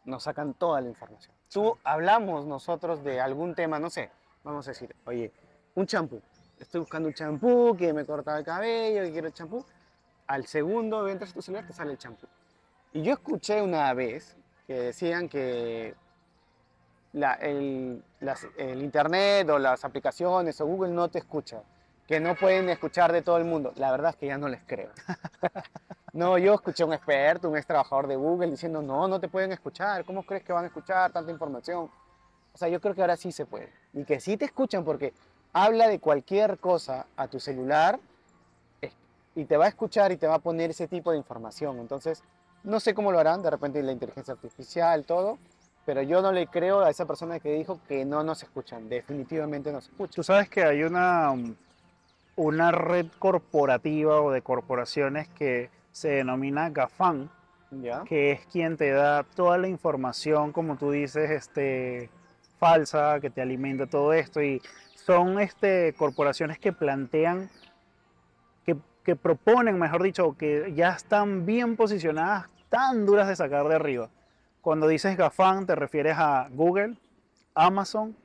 nos 0.05 0.22
sacan 0.24 0.55
toda 0.55 0.80
la 0.80 0.88
información. 0.88 1.34
Tú 1.51 1.76
hablamos 1.84 2.47
nosotros 2.47 3.03
de 3.03 3.20
algún 3.20 3.55
tema, 3.55 3.78
no 3.78 3.90
sé, 3.90 4.11
vamos 4.44 4.66
a 4.68 4.70
decir, 4.70 4.94
oye, 5.07 5.32
un 5.74 5.86
champú. 5.86 6.20
Estoy 6.59 6.80
buscando 6.80 7.09
un 7.09 7.14
champú 7.14 7.76
que 7.76 7.92
me 7.92 8.05
corta 8.07 8.38
el 8.38 8.44
cabello, 8.44 9.03
que 9.03 9.12
quiero 9.12 9.30
champú. 9.30 9.64
Al 10.27 10.47
segundo 10.47 11.07
entras 11.09 11.31
a 11.31 11.35
tu 11.35 11.43
celular, 11.43 11.66
te 11.66 11.72
sale 11.72 11.93
el 11.93 11.99
champú. 11.99 12.27
Y 12.93 13.03
yo 13.03 13.12
escuché 13.12 13.62
una 13.62 13.93
vez 13.95 14.37
que 14.66 14.74
decían 14.74 15.29
que 15.29 15.95
la- 17.12 17.35
el, 17.35 18.03
las- 18.20 18.47
el 18.57 18.83
internet 18.83 19.49
o 19.51 19.59
las 19.59 19.85
aplicaciones 19.85 20.61
o 20.61 20.66
Google 20.66 20.93
no 20.93 21.09
te 21.09 21.18
escucha, 21.18 21.62
que 22.07 22.20
no 22.20 22.35
pueden 22.35 22.68
escuchar 22.68 23.12
de 23.12 23.22
todo 23.22 23.39
el 23.39 23.45
mundo. 23.45 23.72
La 23.77 23.91
verdad 23.91 24.11
es 24.11 24.16
que 24.16 24.27
ya 24.27 24.39
no 24.39 24.49
les 24.49 24.62
creo. 24.66 24.91
No, 26.12 26.39
yo 26.39 26.55
escuché 26.55 26.83
a 26.83 26.87
un 26.87 26.95
experto, 26.95 27.51
un 27.51 27.59
ex 27.59 27.66
trabajador 27.66 28.07
de 28.07 28.16
Google 28.16 28.51
diciendo, 28.51 28.81
no, 28.81 29.07
no 29.07 29.20
te 29.20 29.29
pueden 29.29 29.53
escuchar, 29.53 30.03
¿cómo 30.07 30.22
crees 30.24 30.43
que 30.45 30.53
van 30.55 30.64
a 30.64 30.68
escuchar 30.68 31.12
tanta 31.12 31.31
información? 31.31 31.91
O 32.55 32.57
sea, 32.57 32.68
yo 32.70 32.81
creo 32.81 32.95
que 32.95 33.03
ahora 33.03 33.18
sí 33.18 33.31
se 33.33 33.45
puede. 33.45 33.70
Y 33.93 34.03
que 34.05 34.18
sí 34.18 34.39
te 34.39 34.47
escuchan 34.47 34.83
porque 34.83 35.12
habla 35.53 35.89
de 35.89 35.99
cualquier 36.01 36.57
cosa 36.59 37.05
a 37.18 37.29
tu 37.29 37.39
celular, 37.39 38.01
y 39.37 39.45
te 39.45 39.57
va 39.57 39.66
a 39.66 39.68
escuchar 39.68 40.11
y 40.11 40.16
te 40.16 40.26
va 40.26 40.37
a 40.37 40.39
poner 40.41 40.70
ese 40.70 40.89
tipo 40.89 41.12
de 41.12 41.18
información. 41.18 41.78
Entonces, 41.78 42.24
no 42.64 42.80
sé 42.80 42.95
cómo 42.95 43.12
lo 43.12 43.20
harán, 43.20 43.43
de 43.43 43.51
repente 43.51 43.82
la 43.82 43.93
inteligencia 43.93 44.32
artificial, 44.34 45.05
todo, 45.05 45.39
pero 45.84 46.03
yo 46.03 46.20
no 46.22 46.32
le 46.32 46.49
creo 46.49 46.80
a 46.80 46.91
esa 46.91 47.07
persona 47.07 47.39
que 47.39 47.53
dijo 47.53 47.78
que 47.87 48.05
no 48.05 48.24
nos 48.24 48.43
escuchan. 48.43 48.89
Definitivamente 48.89 49.70
nos 49.70 49.84
escuchan. 49.84 50.14
Tú 50.14 50.22
sabes 50.24 50.49
que 50.49 50.64
hay 50.64 50.82
una, 50.82 51.32
una 52.34 52.72
red 52.72 53.07
corporativa 53.18 54.20
o 54.20 54.32
de 54.32 54.43
corporaciones 54.43 55.28
que 55.28 55.70
se 55.93 56.09
denomina 56.09 56.70
GAFAN, 56.70 57.30
¿Ya? 57.70 58.05
que 58.05 58.32
es 58.32 58.47
quien 58.47 58.76
te 58.76 58.91
da 58.91 59.22
toda 59.22 59.59
la 59.59 59.68
información, 59.68 60.51
como 60.53 60.76
tú 60.76 60.91
dices, 60.91 61.30
este, 61.30 62.09
falsa, 62.59 63.20
que 63.20 63.30
te 63.30 63.43
alimenta 63.43 63.87
todo 63.87 64.12
esto. 64.12 64.43
Y 64.43 64.62
son 64.95 65.39
este, 65.41 65.95
corporaciones 65.95 66.59
que 66.59 66.72
plantean, 66.72 67.51
que, 69.07 69.14
proponen, 69.14 69.78
mejor 69.78 70.02
dicho, 70.02 70.36
que 70.36 70.72
ya 70.74 70.88
están 70.90 71.46
bien 71.46 71.76
posicionadas, 71.76 72.48
tan 72.68 73.07
duras 73.07 73.28
de 73.28 73.36
sacar 73.36 73.68
de 73.68 73.76
arriba. 73.76 74.11
Cuando 74.61 74.88
dices 74.88 75.16
GAFAN, 75.16 75.64
te 75.64 75.76
refieres 75.76 76.16
a 76.18 76.48
Google, 76.50 76.96
Amazon, 77.54 78.16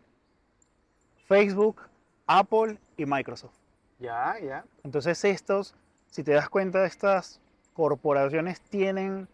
Facebook, 1.27 1.83
Apple 2.25 2.79
y 2.97 3.05
Microsoft. 3.05 3.53
Ya, 3.99 4.35
ya. 4.39 4.65
Entonces 4.83 5.23
estos, 5.23 5.75
si 6.09 6.23
te 6.23 6.31
das 6.31 6.49
cuenta, 6.49 6.83
estas 6.85 7.39
corporaciones 7.73 8.59
tienen 8.59 9.27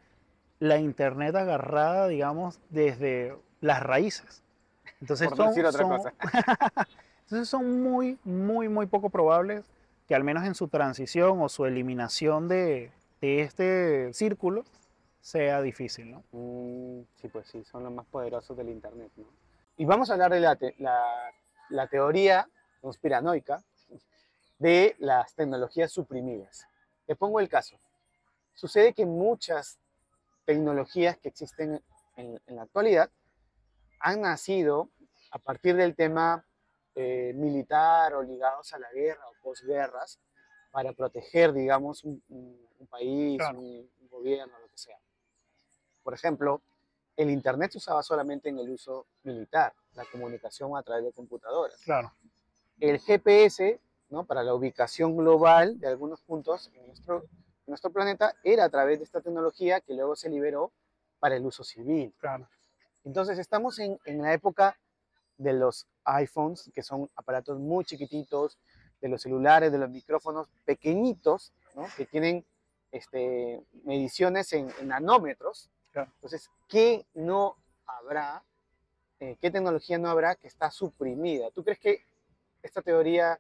la 0.59 0.79
internet 0.79 1.33
agarrada, 1.33 2.09
digamos, 2.09 2.59
desde 2.69 3.37
las 3.61 3.81
raíces. 3.81 4.43
Entonces 4.99 5.29
Por 5.29 5.37
son, 5.37 5.47
decir 5.47 5.65
otra 5.65 5.81
son- 5.81 5.95
cosa. 5.95 6.13
entonces 7.21 7.47
son 7.47 7.81
muy, 7.81 8.17
muy, 8.25 8.67
muy 8.67 8.85
poco 8.85 9.09
probables 9.09 9.63
que 10.07 10.15
al 10.15 10.23
menos 10.23 10.45
en 10.45 10.55
su 10.55 10.67
transición 10.67 11.41
o 11.41 11.49
su 11.49 11.65
eliminación 11.65 12.47
de, 12.47 12.91
este 13.21 14.13
círculo 14.13 14.63
sea 15.21 15.61
difícil, 15.61 16.11
¿no? 16.11 16.23
Mm, 16.31 17.01
sí, 17.21 17.27
pues 17.27 17.47
sí, 17.47 17.63
son 17.65 17.83
los 17.83 17.91
más 17.91 18.05
poderosos 18.05 18.55
del 18.55 18.69
Internet, 18.69 19.11
¿no? 19.17 19.25
Y 19.75 19.85
vamos 19.85 20.09
a 20.09 20.13
hablar 20.13 20.31
de 20.31 20.39
la, 20.39 20.55
te- 20.55 20.75
la- 20.79 21.31
la 21.69 21.87
teoría 21.87 22.47
conspiranoica 22.81 23.61
de 24.59 24.95
las 24.99 25.33
tecnologías 25.35 25.91
suprimidas. 25.91 26.65
Te 27.05 27.15
pongo 27.15 27.39
el 27.39 27.49
caso. 27.49 27.77
Sucede 28.53 28.93
que 28.93 29.05
muchas 29.05 29.77
tecnologías 30.45 31.17
que 31.17 31.29
existen 31.29 31.81
en, 32.15 32.41
en 32.47 32.55
la 32.55 32.63
actualidad 32.63 33.11
han 33.99 34.21
nacido 34.21 34.89
a 35.31 35.37
partir 35.39 35.75
del 35.75 35.95
tema 35.95 36.45
eh, 36.99 37.31
militar 37.35 38.13
o 38.15 38.23
ligados 38.23 38.73
a 38.73 38.79
la 38.79 38.91
guerra 38.91 39.21
o 39.29 39.33
posguerras 39.43 40.19
para 40.71 40.93
proteger, 40.93 41.53
digamos, 41.53 42.03
un, 42.03 42.21
un- 42.29 42.67
un 42.79 42.87
país, 42.87 43.37
Claro. 43.37 43.59
un- 43.59 43.89
un 44.01 44.07
gobierno, 44.09 44.57
lo 44.59 44.67
que 44.67 44.77
sea. 44.77 44.97
Por 46.03 46.13
ejemplo, 46.13 46.61
el 47.15 47.29
Internet 47.29 47.71
se 47.71 47.77
usaba 47.79 48.01
solamente 48.03 48.49
en 48.49 48.59
el 48.59 48.69
uso 48.69 49.07
militar, 49.23 49.73
la 49.95 50.05
comunicación 50.05 50.75
a 50.77 50.83
través 50.83 51.03
de 51.05 51.11
computadoras. 51.13 51.79
Claro. 51.83 52.11
El 52.79 52.99
GPS, 52.99 53.79
¿no? 54.09 54.25
para 54.25 54.43
la 54.43 54.53
ubicación 54.53 55.17
global 55.17 55.79
de 55.79 55.87
algunos 55.87 56.21
puntos 56.21 56.71
en 56.75 56.87
nuestro, 56.87 57.23
en 57.25 57.71
nuestro 57.71 57.91
planeta, 57.91 58.35
era 58.43 58.65
a 58.65 58.69
través 58.69 58.99
de 58.99 59.05
esta 59.05 59.21
tecnología 59.21 59.81
que 59.81 59.93
luego 59.93 60.15
se 60.15 60.29
liberó 60.29 60.71
para 61.19 61.35
el 61.35 61.45
uso 61.45 61.63
civil. 61.63 62.13
Claro. 62.19 62.47
Entonces 63.03 63.39
estamos 63.39 63.79
en, 63.79 63.99
en 64.05 64.21
la 64.21 64.33
época 64.33 64.77
de 65.37 65.53
los 65.53 65.87
iPhones, 66.05 66.71
que 66.73 66.83
son 66.83 67.09
aparatos 67.15 67.59
muy 67.59 67.85
chiquititos, 67.85 68.57
de 69.01 69.09
los 69.09 69.21
celulares, 69.21 69.71
de 69.71 69.77
los 69.77 69.89
micrófonos 69.89 70.47
pequeñitos, 70.65 71.53
¿no? 71.75 71.85
que 71.95 72.05
tienen 72.05 72.43
este, 72.91 73.61
mediciones 73.83 74.51
en, 74.53 74.71
en 74.79 74.87
nanómetros. 74.87 75.69
Claro. 75.91 76.11
Entonces, 76.15 76.49
¿qué 76.67 77.05
no 77.13 77.55
habrá? 77.85 78.43
eh, 79.19 79.37
¿Qué 79.39 79.51
tecnología 79.51 79.97
no 79.97 80.09
habrá 80.09 80.35
que 80.35 80.47
está 80.47 80.71
suprimida? 80.71 81.51
¿Tú 81.51 81.63
crees 81.63 81.79
que 81.79 82.01
esta 82.63 82.81
teoría 82.81 83.39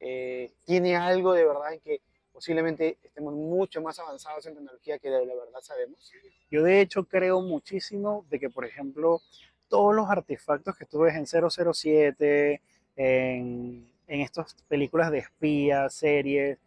eh, 0.00 0.52
tiene 0.64 0.96
algo 0.96 1.32
de 1.32 1.44
verdad 1.44 1.72
en 1.72 1.80
que 1.80 2.00
posiblemente 2.32 2.98
estemos 3.02 3.34
mucho 3.34 3.80
más 3.82 3.98
avanzados 3.98 4.46
en 4.46 4.54
tecnología 4.54 4.98
que 4.98 5.10
de 5.10 5.26
la 5.26 5.34
verdad 5.34 5.60
sabemos? 5.60 6.10
Yo 6.50 6.62
de 6.62 6.80
hecho 6.80 7.04
creo 7.04 7.40
muchísimo 7.40 8.24
de 8.30 8.38
que, 8.40 8.50
por 8.50 8.64
ejemplo, 8.64 9.20
todos 9.68 9.94
los 9.94 10.08
artefactos 10.10 10.76
que 10.76 10.86
tú 10.86 11.00
ves 11.00 11.14
en 11.14 11.26
007, 11.26 12.60
en, 12.96 13.90
en 14.06 14.20
estas 14.20 14.54
películas 14.68 15.10
de 15.10 15.18
espías, 15.18 15.94
series, 15.94 16.58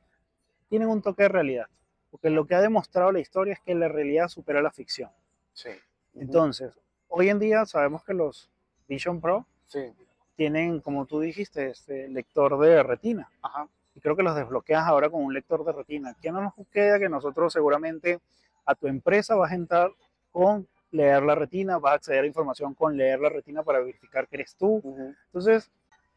tienen 0.70 0.88
un 0.89 1.01
toque 1.01 1.24
de 1.24 1.30
realidad. 1.30 1.68
Porque 2.09 2.30
lo 2.30 2.45
que 2.47 2.55
ha 2.55 2.61
demostrado 2.61 3.11
la 3.11 3.20
historia 3.20 3.53
es 3.53 3.59
que 3.59 3.76
la 3.76 3.88
realidad 3.88 4.28
supera 4.30 4.61
la 4.61 4.72
ficción. 4.72 5.09
Sí. 5.53 5.70
Entonces, 6.16 6.74
hoy 7.09 7.30
en 7.30 7.39
día 7.39 7.66
sabemos 7.66 8.03
que 8.03 8.13
los 8.13 8.49
Vision 8.88 9.20
Pro 9.20 9.45
Sí. 9.68 9.93
tienen, 10.36 10.80
como 10.80 11.05
tú 11.05 11.20
dijiste, 11.20 11.68
este 11.70 12.07
lector 12.07 12.57
de 12.59 12.82
retina. 12.84 13.30
Ajá. 13.41 13.68
Y 13.96 14.02
creo 14.02 14.16
que 14.16 14.24
los 14.24 14.36
desbloqueas 14.36 14.84
ahora 14.86 15.10
con 15.10 15.24
un 15.24 15.34
lector 15.34 15.64
de 15.66 15.72
retina. 15.72 16.16
¿Qué 16.22 16.32
no 16.32 16.41
nos 16.41 16.54
queda 16.72 17.00
que 17.00 17.10
nosotros 17.10 17.54
seguramente 17.54 18.20
a 18.66 18.76
tu 18.76 18.88
empresa 18.88 19.36
vas 19.36 19.52
a 19.52 19.56
entrar 19.56 19.91
con 20.32 20.68
leer 20.91 21.24
la 21.24 21.36
retina, 21.36 21.78
vas 21.80 21.93
a 21.93 21.96
acceder 21.96 22.24
a 22.24 22.28
información 22.28 22.74
con 22.74 22.96
leer 22.98 23.20
la 23.20 23.30
retina 23.30 23.64
para 23.64 23.80
verificar 23.80 24.28
que 24.28 24.36
eres 24.38 24.56
tú? 24.56 24.82
Ujú. 24.84 25.16
Entonces, 25.28 25.72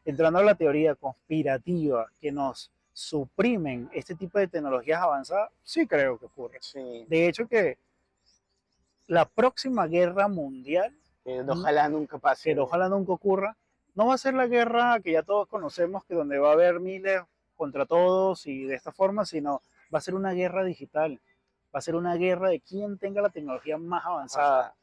entrando 0.05 0.39
a 0.39 0.43
la 0.43 0.55
teoría 0.55 0.95
conspirativa 0.95 2.07
que 2.19 2.31
nos 2.31 2.71
suprimen 2.91 3.89
este 3.93 4.13
tipo 4.15 4.39
de 4.39 4.47
tecnologías 4.47 5.01
avanzadas, 5.01 5.49
sí 5.63 5.87
creo 5.87 6.17
que 6.19 6.25
ocurre. 6.25 6.57
Sí. 6.61 7.05
De 7.07 7.27
hecho 7.29 7.47
que 7.47 7.77
la 9.07 9.25
próxima 9.25 9.87
guerra 9.87 10.27
mundial, 10.27 10.93
Eh, 11.25 11.43
ojalá 11.47 11.87
nunca 11.87 12.17
pase. 12.17 12.53
que 12.53 12.59
ojalá 12.59 12.89
nunca 12.89 13.13
ocurra, 13.13 13.55
no 13.95 14.07
va 14.07 14.15
a 14.15 14.17
ser 14.17 14.33
la 14.33 14.47
guerra 14.47 14.99
que 14.99 15.13
ya 15.13 15.23
todos 15.23 15.47
conocemos, 15.47 16.03
que 16.05 16.13
donde 16.15 16.39
va 16.39 16.49
a 16.49 16.53
haber 16.53 16.79
miles 16.79 17.21
contra 17.59 17.85
todos 17.85 18.47
y 18.47 18.63
de 18.63 18.73
esta 18.73 18.93
forma, 18.93 19.25
sino 19.25 19.61
va 19.93 19.99
a 19.99 20.01
ser 20.01 20.15
una 20.15 20.31
guerra 20.31 20.63
digital. 20.63 21.19
Va 21.75 21.79
a 21.79 21.81
ser 21.81 21.95
una 21.95 22.15
guerra 22.15 22.47
de 22.49 22.61
quién 22.61 22.97
tenga 22.97 23.21
la 23.21 23.29
tecnología 23.29 23.77
más 23.77 24.03
avanzada. 24.05 24.73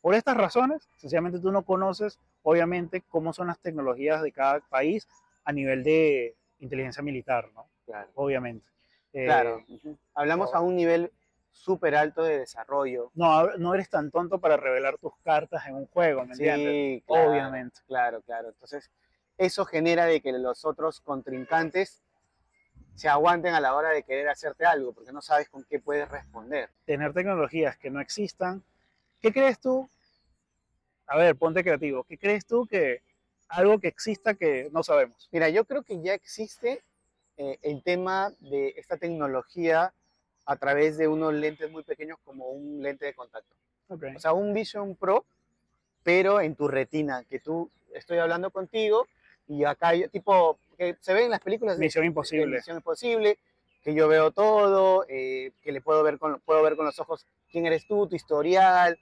Por 0.00 0.14
estas 0.14 0.36
razones, 0.36 0.88
sencillamente 0.96 1.40
tú 1.40 1.50
no 1.50 1.62
conoces, 1.64 2.18
obviamente, 2.44 3.02
cómo 3.08 3.32
son 3.32 3.48
las 3.48 3.58
tecnologías 3.58 4.22
de 4.22 4.30
cada 4.32 4.60
país 4.60 5.06
a 5.44 5.52
nivel 5.52 5.82
de 5.82 6.34
inteligencia 6.60 7.02
militar, 7.02 7.50
¿no? 7.54 7.66
Claro. 7.84 8.08
Obviamente. 8.14 8.64
Eh, 9.12 9.26
Claro. 9.26 9.64
Ujú. 9.68 9.98
Hablamos 10.14 10.54
a 10.54 10.60
un 10.60 10.76
nivel 10.76 11.10
súper 11.50 11.96
alto 11.96 12.22
de 12.22 12.38
desarrollo. 12.38 13.10
no, 13.14 13.56
no 13.58 13.74
eres 13.74 13.90
tan 13.90 14.10
tonto 14.10 14.38
para 14.38 14.56
revelar 14.56 14.96
tus 14.96 15.12
cartas 15.24 15.66
en 15.66 15.74
un 15.74 15.86
juego, 15.86 16.24
¿me 16.24 16.32
entiendes? 16.32 16.72
Sí, 16.72 17.04
claro, 17.06 17.30
Obviamente. 17.30 17.80
Claro, 17.86 18.22
claro. 18.22 18.48
Entonces, 18.48 18.90
eso 19.36 19.64
genera 19.64 20.06
de 20.06 20.20
que 20.20 20.32
los 20.32 20.64
otros 20.64 21.00
contrincantes 21.00 22.00
se 22.94 23.08
aguanten 23.08 23.54
a 23.54 23.60
la 23.60 23.74
hora 23.74 23.90
de 23.90 24.02
querer 24.02 24.28
hacerte 24.28 24.64
algo, 24.64 24.92
porque 24.92 25.12
no 25.12 25.22
sabes 25.22 25.48
con 25.48 25.64
qué 25.64 25.78
puedes 25.78 26.08
responder. 26.08 26.70
tener 26.84 27.12
tecnologías 27.12 27.76
que 27.76 27.90
no 27.90 28.00
existan. 28.00 28.62
¿Qué 29.20 29.32
crees 29.32 29.58
tú? 29.60 29.88
A 31.06 31.16
ver, 31.16 31.36
ponte 31.36 31.62
creativo. 31.62 32.04
¿Qué 32.04 32.18
crees 32.18 32.46
tú 32.46 32.66
que 32.66 33.02
algo 33.48 33.78
que 33.78 33.88
exista 33.88 34.34
que 34.34 34.68
no 34.72 34.82
sabemos? 34.82 35.28
Mira, 35.30 35.48
yo 35.48 35.64
creo 35.64 35.82
que 35.82 36.00
ya 36.00 36.14
existe 36.14 36.82
eh, 37.36 37.58
el 37.62 37.82
tema 37.82 38.32
de 38.40 38.74
esta 38.76 38.96
tecnología 38.96 39.92
a 40.44 40.56
través 40.56 40.96
de 40.96 41.08
unos 41.08 41.34
lentes 41.34 41.70
muy 41.70 41.82
pequeños 41.82 42.18
como 42.24 42.48
un 42.48 42.82
lente 42.82 43.06
de 43.06 43.14
contacto. 43.14 43.54
O 43.88 44.18
sea, 44.18 44.32
un 44.32 44.54
Vision 44.54 44.96
Pro, 44.96 45.24
pero 46.02 46.40
en 46.40 46.56
tu 46.56 46.66
retina, 46.66 47.24
que 47.24 47.38
tú 47.38 47.70
estoy 47.94 48.18
hablando 48.18 48.50
contigo 48.50 49.06
y 49.46 49.64
acá 49.64 49.88
hay 49.88 50.08
tipo 50.08 50.58
que 50.76 50.96
se 51.00 51.14
ve 51.14 51.24
en 51.24 51.30
las 51.30 51.40
películas 51.40 51.78
de 51.78 51.84
Misión 51.84 52.02
de 52.02 52.08
imposible. 52.08 52.56
Misión 52.56 52.76
Imposible, 52.76 53.38
que 53.82 53.94
yo 53.94 54.08
veo 54.08 54.30
todo, 54.30 55.04
eh, 55.08 55.52
que 55.62 55.72
le 55.72 55.80
puedo 55.80 56.02
ver 56.02 56.18
con 56.18 56.40
puedo 56.40 56.62
ver 56.62 56.76
con 56.76 56.86
los 56.86 56.98
ojos 56.98 57.26
quién 57.50 57.66
eres 57.66 57.86
tú, 57.86 58.06
tu 58.06 58.16
historial, 58.16 58.98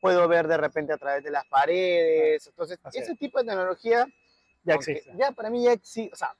puedo 0.00 0.26
ver 0.26 0.48
de 0.48 0.56
repente 0.56 0.92
a 0.92 0.98
través 0.98 1.22
de 1.22 1.30
las 1.30 1.46
paredes. 1.46 2.46
Entonces, 2.48 2.78
Así 2.82 2.98
ese 2.98 3.12
es. 3.12 3.18
tipo 3.18 3.38
de 3.38 3.44
tecnología 3.46 4.06
Ya 4.64 4.74
existe. 4.74 5.12
Ya 5.16 5.32
para 5.32 5.48
mí 5.48 5.64
ya 5.64 5.72
existe, 5.72 6.12
o 6.12 6.16
sea, 6.16 6.34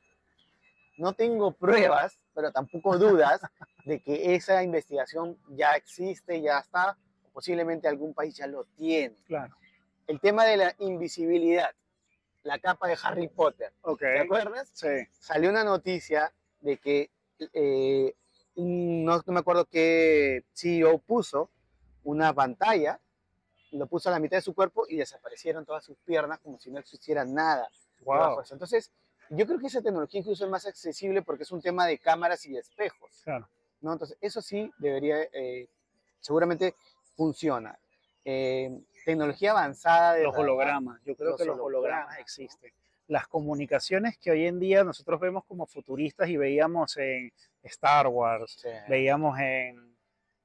no 0.99 1.15
tengo 1.15 1.53
pruebas, 1.53 2.19
pero 2.35 2.51
tampoco 2.53 2.99
dudas 2.99 3.41
de 3.85 4.01
que 4.01 4.35
esa 4.35 4.63
investigación 4.63 5.39
ya 5.51 5.73
existe, 5.73 6.41
ya 6.41 6.59
está, 6.59 6.99
posiblemente 7.33 7.89
algún 7.89 8.15
país 8.15 8.37
ya 8.37 8.47
lo 8.47 8.65
tiene. 8.77 9.17
Claro. 9.27 9.55
El 10.07 10.21
tema 10.21 10.45
de 10.45 10.57
la 10.57 10.75
invisibilidad, 10.79 11.71
la 12.43 12.59
capa 12.59 12.89
de 12.89 12.97
Harry 13.03 13.29
Potter, 13.29 13.73
Ok. 13.83 14.01
¿te 14.01 14.21
acuerdas? 14.21 14.71
Sí. 14.73 14.89
Salió 15.13 15.51
una 15.51 15.65
noticia 15.65 16.33
de 16.61 16.77
que 16.79 17.11
eh, 17.53 18.15
no, 18.57 19.17
no 19.25 19.33
me 19.33 19.41
acuerdo 19.41 19.65
qué 19.67 20.45
CEO 20.55 20.99
puso 20.99 21.51
una 22.05 22.33
pantalla, 22.33 23.01
lo 23.71 23.87
puso 23.87 24.09
a 24.09 24.13
la 24.13 24.19
mitad 24.19 24.37
de 24.37 24.43
su 24.43 24.55
cuerpo 24.55 24.85
y 24.89 24.97
desaparecieron 24.97 25.65
todas 25.65 25.85
sus 25.85 25.97
piernas 25.99 26.41
como 26.41 26.59
si 26.59 26.71
no 26.71 26.79
existiera 26.79 27.25
nada. 27.25 27.69
Wow. 28.05 28.43
Entonces, 28.51 28.91
Yo 29.31 29.47
creo 29.47 29.59
que 29.59 29.69
esa 29.69 29.81
tecnología 29.81 30.21
incluso 30.21 30.45
es 30.45 30.51
más 30.51 30.67
accesible 30.67 31.23
porque 31.23 31.45
es 31.45 31.53
un 31.53 31.63
tema 31.63 31.87
de 31.87 31.97
cámaras 31.99 32.45
y 32.45 32.53
de 32.53 32.59
espejos. 32.59 33.23
Claro. 33.25 33.49
¿no? 33.81 33.93
Entonces, 33.93 34.19
eso 34.21 34.43
sí 34.43 34.71
debería, 34.79 35.23
eh, 35.33 35.69
seguramente 36.21 36.75
funciona. 37.17 37.79
Eh, 38.25 38.79
tecnología 39.05 39.51
avanzada 39.53 40.15
de 40.15 40.25
Los 40.25 40.37
hologramas, 40.37 41.01
yo 41.05 41.15
creo 41.17 41.31
los 41.31 41.39
que 41.39 41.45
los 41.47 41.59
hologramas 41.59 41.67
hologramas, 41.67 42.15
¿no? 42.17 42.21
existen. 42.21 42.73
Las 43.09 43.27
comunicaciones 43.27 44.17
que 44.19 44.31
hoy 44.31 44.47
en 44.47 44.59
día 44.61 44.85
nosotros 44.85 45.21
vemos 45.21 45.45
como 45.45 45.67
futuristas 45.67 46.29
y 46.29 46.37
veíamos 46.37 46.97
en 46.97 47.33
Star 47.65 48.07
Wars, 48.09 48.57
sí. 48.61 48.69
veíamos 48.89 49.39
en 49.39 49.97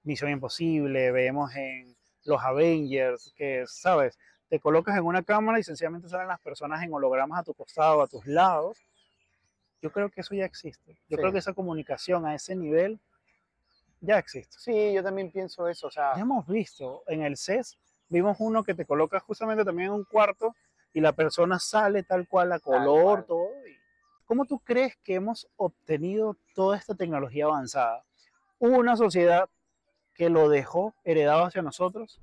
Misión 0.03 0.31
Imposible, 0.31 1.11
veíamos 1.11 1.55
en 1.55 1.95
los 2.25 2.41
Avengers, 2.41 3.33
que, 3.37 3.63
¿sabes? 3.67 4.17
Te 4.49 4.59
colocas 4.59 4.97
en 4.97 5.03
una 5.05 5.23
cámara 5.23 5.59
y 5.59 5.63
sencillamente 5.63 6.09
salen 6.09 6.27
las 6.27 6.39
personas 6.39 6.81
en 6.83 6.93
hologramas 6.93 7.39
a 7.39 7.43
tu 7.43 7.53
costado, 7.53 8.01
a 8.01 8.07
tus 8.07 8.25
lados. 8.25 8.79
Yo 9.81 9.91
creo 9.91 10.09
que 10.09 10.21
eso 10.21 10.33
ya 10.33 10.45
existe. 10.45 10.93
Yo 11.07 11.15
Sí. 11.15 11.17
creo 11.17 11.31
que 11.31 11.37
esa 11.39 11.53
comunicación 11.53 12.25
a 12.25 12.33
ese 12.33 12.55
nivel 12.55 12.99
ya 14.01 14.17
existe. 14.17 14.57
Sí, 14.59 14.93
yo 14.93 15.03
también 15.03 15.31
pienso 15.31 15.67
eso. 15.67 15.87
O 15.87 15.91
sea, 15.91 16.13
Ya 16.15 16.21
hemos 16.21 16.47
visto 16.47 17.03
en 17.07 17.21
el 17.23 17.37
CES, 17.37 17.77
vimos 18.09 18.37
uno 18.39 18.63
que 18.63 18.73
te 18.73 18.85
coloca 18.85 19.19
justamente 19.19 19.65
también 19.65 19.87
en 19.87 19.93
un 19.93 20.03
cuarto 20.03 20.55
y 20.93 21.01
la 21.01 21.13
persona 21.13 21.59
sale 21.59 22.03
tal 22.03 22.27
cual, 22.27 22.51
a 22.51 22.59
color, 22.59 23.25
todo. 23.25 23.49
¿Cómo 24.25 24.45
tú 24.45 24.59
crees 24.59 24.97
que 25.03 25.15
hemos 25.15 25.47
obtenido 25.55 26.35
toda 26.53 26.77
esta 26.77 26.95
tecnología 26.95 27.45
avanzada? 27.45 28.03
¿Hubo 28.59 28.77
una 28.77 28.97
sociedad 28.97 29.49
que 30.13 30.29
lo 30.29 30.49
dejó 30.49 30.93
heredado 31.03 31.45
hacia 31.45 31.61
nosotros? 31.61 32.19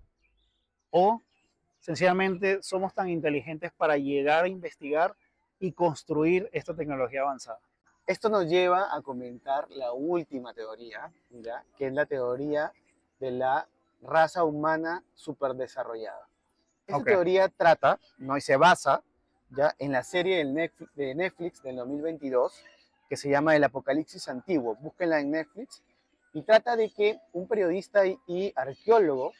¿O 0.91 1.23
sencillamente 1.79 2.63
somos 2.63 2.93
tan 2.93 3.09
inteligentes 3.09 3.73
para 3.73 3.97
llegar 3.97 4.45
a 4.45 4.49
investigar 4.49 5.15
y 5.59 5.73
construir 5.73 6.51
esta 6.53 6.75
tecnología 6.75 7.23
avanzada? 7.23 7.61
esto 8.07 8.29
nos 8.29 8.47
lleva 8.47 8.95
a 8.95 9.01
comentar 9.03 9.71
la 9.71 9.93
última 9.93 10.53
teoría, 10.53 11.11
¿ya? 11.31 11.65
que 11.77 11.87
es 11.87 11.93
la 11.93 12.07
teoría 12.07 12.73
de 13.19 13.31
la 13.31 13.67
raza 14.05 14.45
humana 14.45 15.05
superdesarrollada. 15.15 16.29
Esta 16.87 16.99
Ok. 16.99 17.05
teoría 17.07 17.49
trata, 17.49 17.99
no 18.19 18.37
y 18.37 18.41
se 18.41 18.57
basa, 18.57 19.03
ya 19.51 19.75
en 19.79 19.93
la 19.93 20.03
serie 20.03 20.39
del 20.39 20.53
Netflix- 20.55 20.95
de 20.95 21.15
Netflix 21.15 21.63
del 21.63 21.77
2022 21.77 22.63
que 23.09 23.17
se 23.17 23.29
llama 23.29 23.55
El 23.55 23.65
Apocalipsis 23.65 24.29
Antiguo. 24.29 24.77
Búsquenla 24.77 25.21
en 25.21 25.31
Netflix 25.31 25.83
y 26.33 26.43
trata 26.43 26.75
de 26.77 26.91
que 26.91 27.21
un 27.33 27.47
periodista 27.47 28.07
y, 28.07 28.19
y 28.27 28.53
arqueólogo 28.57 29.33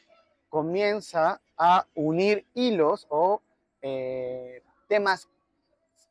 comienza 0.49 1.41
a 1.57 1.85
unir 1.95 2.45
hilos 2.53 3.07
o 3.09 3.41
eh, 3.81 4.61
temas 4.87 5.27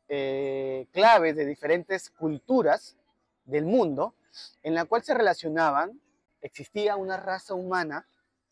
eh, 0.07 0.87
claves 0.91 1.35
de 1.35 1.45
diferentes 1.45 2.09
culturas 2.11 2.95
del 3.45 3.65
mundo 3.65 4.13
en 4.63 4.75
la 4.75 4.85
cual 4.85 5.01
se 5.03 5.13
relacionaban, 5.13 5.99
existía 6.41 6.95
una 6.97 7.17
raza 7.17 7.53
humana 7.55 8.05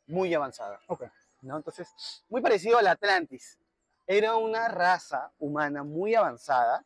muy 0.07 0.33
avanzada. 0.33 0.79
Ok. 0.87 1.03
¿no? 1.41 1.57
Entonces, 1.57 2.23
muy 2.29 2.41
parecido 2.41 2.77
al 2.77 2.87
Atlantis. 2.87 3.59
Era 4.07 4.35
una 4.35 4.67
raza 4.67 5.31
humana 5.39 5.83
muy 5.83 6.15
avanzada 6.15 6.85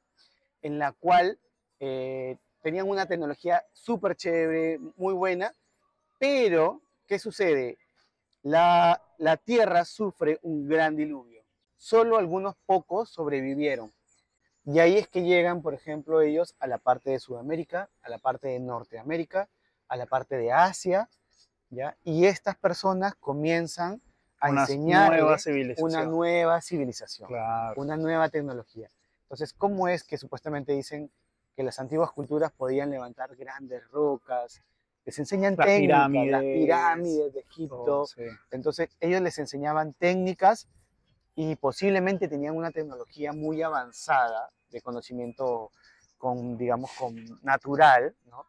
en 0.61 0.77
la 0.79 0.91
cual 0.91 1.39
eh, 1.79 2.37
tenían 2.61 2.87
una 2.89 3.05
tecnología 3.05 3.65
súper 3.73 4.15
chévere, 4.15 4.79
muy 4.97 5.13
buena, 5.13 5.53
pero, 6.19 6.81
¿qué 7.07 7.19
sucede? 7.19 7.77
La, 8.43 9.01
la 9.17 9.37
Tierra 9.37 9.85
sufre 9.85 10.39
un 10.41 10.67
gran 10.67 10.95
diluvio. 10.95 11.43
Solo 11.77 12.17
algunos 12.17 12.55
pocos 12.65 13.09
sobrevivieron. 13.09 13.93
Y 14.65 14.79
ahí 14.79 14.97
es 14.97 15.07
que 15.07 15.23
llegan, 15.23 15.61
por 15.61 15.73
ejemplo, 15.73 16.21
ellos 16.21 16.55
a 16.59 16.67
la 16.67 16.77
parte 16.77 17.11
de 17.11 17.19
Sudamérica, 17.19 17.89
a 18.01 18.09
la 18.09 18.17
parte 18.17 18.49
de 18.49 18.59
Norteamérica, 18.59 19.47
a 19.87 19.95
la 19.95 20.07
parte 20.07 20.35
de 20.35 20.51
Asia, 20.51 21.09
¿ya? 21.69 21.97
Y 22.03 22.25
estas 22.25 22.55
personas 22.55 23.15
comienzan 23.15 24.01
a 24.39 24.49
enseñar 24.49 25.11
una 25.77 26.05
nueva 26.05 26.61
civilización, 26.61 27.27
Claro. 27.27 27.81
una 27.81 27.97
nueva 27.97 28.29
tecnología. 28.29 28.89
Entonces, 29.23 29.53
¿cómo 29.53 29.87
es 29.87 30.03
que 30.03 30.17
supuestamente 30.17 30.73
dicen 30.73 31.11
que 31.55 31.63
las 31.63 31.79
antiguas 31.79 32.11
culturas 32.11 32.51
podían 32.51 32.89
levantar 32.91 33.35
grandes 33.35 33.87
rocas? 33.89 34.61
Les 35.05 35.17
enseñan 35.19 35.55
Las 35.57 35.65
técnicas, 35.65 35.99
las 35.99 36.09
pirámides, 36.09 36.61
pirámides 36.63 37.33
de 37.33 37.39
Egipto. 37.39 38.05
Sí. 38.05 38.23
Entonces, 38.51 38.89
ellos 38.99 39.21
les 39.21 39.37
enseñaban 39.39 39.93
técnicas 39.93 40.67
y 41.35 41.55
posiblemente 41.55 42.27
tenían 42.27 42.55
una 42.55 42.71
tecnología 42.71 43.31
muy 43.33 43.61
avanzada 43.61 44.49
de 44.69 44.81
conocimiento 44.81 45.71
con, 46.17 46.57
digamos, 46.57 46.91
con 46.93 47.15
natural, 47.43 48.15
¿no? 48.25 48.45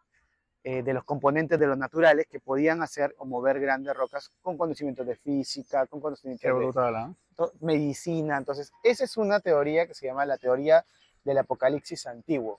Eh, 0.65 0.83
de 0.83 0.93
los 0.93 1.05
componentes 1.05 1.59
de 1.59 1.69
los 1.69 1.79
naturales 1.79 2.27
que 2.27 2.41
podían 2.41 2.83
hacer 2.83 3.15
o 3.19 3.25
mover 3.25 3.61
grandes 3.61 3.95
rocas 3.95 4.33
con 4.43 4.59
conocimientos 4.59 5.07
de 5.07 5.15
física, 5.15 5.87
con 5.87 6.01
conocimientos 6.01 6.75
de 6.75 6.81
¿ah? 6.81 7.15
medicina. 7.61 8.37
Entonces, 8.37 8.73
esa 8.83 9.05
es 9.05 9.17
una 9.17 9.39
teoría 9.39 9.87
que 9.87 9.95
se 9.95 10.07
llama 10.07 10.27
la 10.27 10.37
teoría 10.37 10.85
del 11.25 11.39
apocalipsis 11.39 12.07
antiguo. 12.07 12.59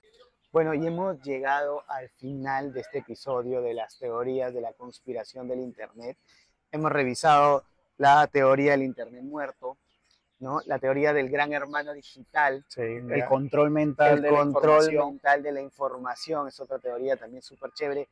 Bueno, 0.50 0.72
y 0.72 0.86
hemos 0.86 1.20
llegado 1.22 1.84
al 1.88 2.08
final 2.08 2.72
de 2.72 2.80
este 2.80 2.98
episodio 2.98 3.60
de 3.60 3.74
las 3.74 3.98
teorías 3.98 4.52
de 4.54 4.62
la 4.62 4.72
conspiración 4.72 5.46
del 5.46 5.60
Internet. 5.60 6.16
Hemos 6.72 6.90
revisado 6.90 7.64
la 7.98 8.26
teoría 8.28 8.72
del 8.72 8.82
Internet 8.82 9.22
muerto, 9.22 9.76
¿no? 10.40 10.60
la 10.66 10.78
teoría 10.78 11.12
del 11.12 11.28
gran 11.30 11.52
hermano 11.52 11.92
digital, 11.92 12.64
Sí, 12.68 12.80
el 12.80 13.24
control 13.26 13.70
mental 13.70 14.16
el 14.16 14.22
de 14.22 14.30
la 14.30 14.38
control 14.38 14.70
información. 14.84 15.08
mental 15.10 15.42
de 15.42 15.52
la 15.52 15.60
información, 15.60 16.48
es 16.48 16.58
otra 16.60 16.78
teoría 16.78 17.16
también 17.16 17.42
súper 17.42 17.70
chévere, 17.72 18.08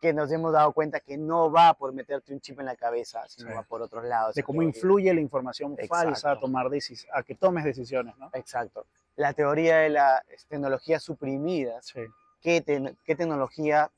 que 0.00 0.14
nos 0.14 0.32
hemos 0.32 0.52
dado 0.54 0.72
cuenta 0.72 1.00
que 1.00 1.18
no 1.18 1.52
va 1.52 1.74
por 1.74 1.92
meterte 1.92 2.32
un 2.32 2.40
chip 2.40 2.58
en 2.60 2.64
la 2.66 2.76
cabeza, 2.76 3.22
sino 3.28 3.50
Sí. 3.50 3.54
va 3.54 3.62
por 3.62 3.82
otros 3.82 4.02
lados. 4.04 4.34
de 4.34 4.42
cómo 4.42 4.60
teoría. 4.60 4.74
influye 4.74 5.14
la 5.14 5.20
información 5.20 5.76
falsa 5.86 6.30
a 6.32 6.40
tomar 6.40 6.68
decis- 6.68 7.06
a 7.12 7.22
que 7.22 7.34
tomes 7.34 7.64
decisiones, 7.64 8.16
¿no? 8.16 8.30
Exacto. 8.32 8.86
La 9.16 9.34
teoría 9.34 9.76
de 9.78 9.90
las 9.90 10.22
tecnologías 10.48 11.02
suprimidas, 11.02 11.86
Sí. 11.88 12.00
qué, 12.40 12.62
te- 12.62 12.96
qué 13.04 13.14
tecnología 13.14 13.90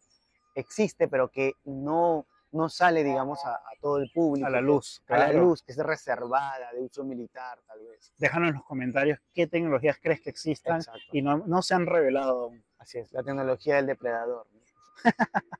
existe, 0.56 1.06
pero 1.06 1.28
que 1.28 1.52
no, 1.64 2.26
no 2.52 2.68
sale, 2.68 3.02
digamos, 3.02 3.44
a, 3.44 3.54
a 3.54 3.60
todo 3.80 3.98
el 3.98 4.10
público. 4.12 4.46
A 4.46 4.50
la 4.50 4.60
luz, 4.60 5.02
A 5.08 5.16
la 5.18 5.32
luz, 5.32 5.62
que 5.62 5.72
es 5.72 5.78
reservada, 5.78 6.72
de 6.72 6.80
uso 6.80 7.02
militar, 7.04 7.58
tal 7.66 7.80
vez. 7.86 8.12
Déjanos 8.18 8.50
en 8.50 8.54
los 8.56 8.64
comentarios 8.64 9.18
qué 9.34 9.46
tecnologías 9.46 9.98
crees 10.00 10.20
que 10.20 10.30
existan 10.30 10.76
Exacto. 10.76 11.00
y 11.12 11.22
no, 11.22 11.38
no 11.38 11.62
se 11.62 11.74
han 11.74 11.86
revelado 11.86 12.44
aún. 12.44 12.64
Así 12.78 12.98
es, 12.98 13.12
la 13.12 13.22
tecnología 13.22 13.76
del 13.76 13.86
depredador. 13.86 14.46
¿no? 14.52 14.62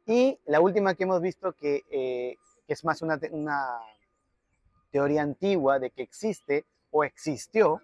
y 0.07 0.38
la 0.47 0.61
última 0.61 0.95
que 0.95 1.05
hemos 1.05 1.20
visto 1.20 1.53
que, 1.55 1.82
eh, 1.90 2.36
que 2.66 2.72
es 2.72 2.84
más 2.84 3.03
una, 3.03 3.18
te- 3.18 3.30
una 3.30 3.78
teoría 4.90 5.22
antigua 5.22 5.78
de 5.78 5.90
que 5.90 6.03
existe 6.03 6.64
o 6.90 7.05
existió 7.05 7.80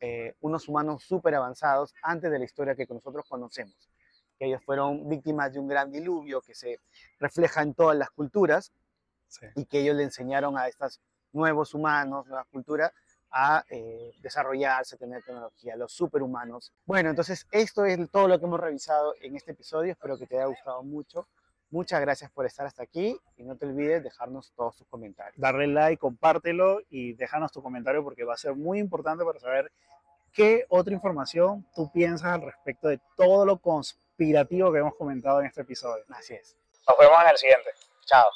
eh, 0.00 0.34
unos 0.40 0.68
humanos 0.68 1.02
súper 1.02 1.34
avanzados 1.34 1.94
antes 2.02 2.30
de 2.30 2.38
la 2.38 2.44
historia 2.44 2.74
que 2.74 2.86
nosotros 2.86 3.24
conocemos. 3.28 3.90
Que 4.44 4.48
ellos 4.48 4.62
fueron 4.62 5.08
víctimas 5.08 5.54
de 5.54 5.58
un 5.58 5.66
gran 5.68 5.90
diluvio 5.90 6.42
que 6.42 6.54
se 6.54 6.78
refleja 7.18 7.62
en 7.62 7.72
todas 7.72 7.96
las 7.96 8.10
culturas 8.10 8.72
Sí. 9.26 9.46
y 9.56 9.64
que 9.64 9.80
ellos 9.80 9.96
le 9.96 10.02
enseñaron 10.02 10.58
a 10.58 10.68
estos 10.68 11.00
nuevos 11.32 11.72
humanos, 11.72 12.26
nuevas 12.26 12.46
culturas, 12.48 12.92
a 13.30 13.64
eh, 13.70 14.12
desarrollarse, 14.20 14.98
tener 14.98 15.22
tecnología, 15.22 15.76
los 15.76 15.92
superhumanos. 15.94 16.74
Bueno, 16.84 17.08
entonces 17.08 17.46
esto 17.50 17.86
es 17.86 17.98
todo 18.10 18.28
lo 18.28 18.38
que 18.38 18.44
hemos 18.44 18.60
revisado 18.60 19.14
en 19.22 19.34
este 19.34 19.52
episodio. 19.52 19.92
Espero 19.92 20.18
que 20.18 20.26
te 20.26 20.36
haya 20.36 20.44
gustado 20.46 20.82
mucho. 20.82 21.26
Muchas 21.70 22.02
gracias 22.02 22.30
por 22.30 22.44
estar 22.44 22.66
hasta 22.66 22.82
aquí 22.82 23.18
y 23.38 23.44
no 23.44 23.56
te 23.56 23.64
olvides 23.64 24.04
dejarnos 24.04 24.52
todos 24.52 24.76
tus 24.76 24.86
comentarios. 24.88 25.40
Darle 25.40 25.68
like, 25.68 25.98
compártelo 25.98 26.82
y 26.90 27.14
déjanos 27.14 27.50
tu 27.50 27.62
comentario 27.62 28.04
porque 28.04 28.24
va 28.24 28.34
a 28.34 28.36
ser 28.36 28.54
muy 28.54 28.78
importante 28.78 29.24
para 29.24 29.40
saber 29.40 29.72
qué 30.32 30.66
otra 30.68 30.92
información 30.92 31.66
tú 31.74 31.90
piensas 31.90 32.28
al 32.34 32.42
respecto 32.42 32.88
de 32.88 33.00
todo 33.16 33.46
lo 33.46 33.56
conspirativo 34.14 34.72
que 34.72 34.78
hemos 34.78 34.94
comentado 34.94 35.40
en 35.40 35.46
este 35.46 35.62
episodio. 35.62 36.04
Así 36.10 36.34
es. 36.34 36.56
Nos 36.88 36.98
vemos 36.98 37.18
en 37.22 37.30
el 37.30 37.36
siguiente. 37.36 37.70
Chao. 38.06 38.26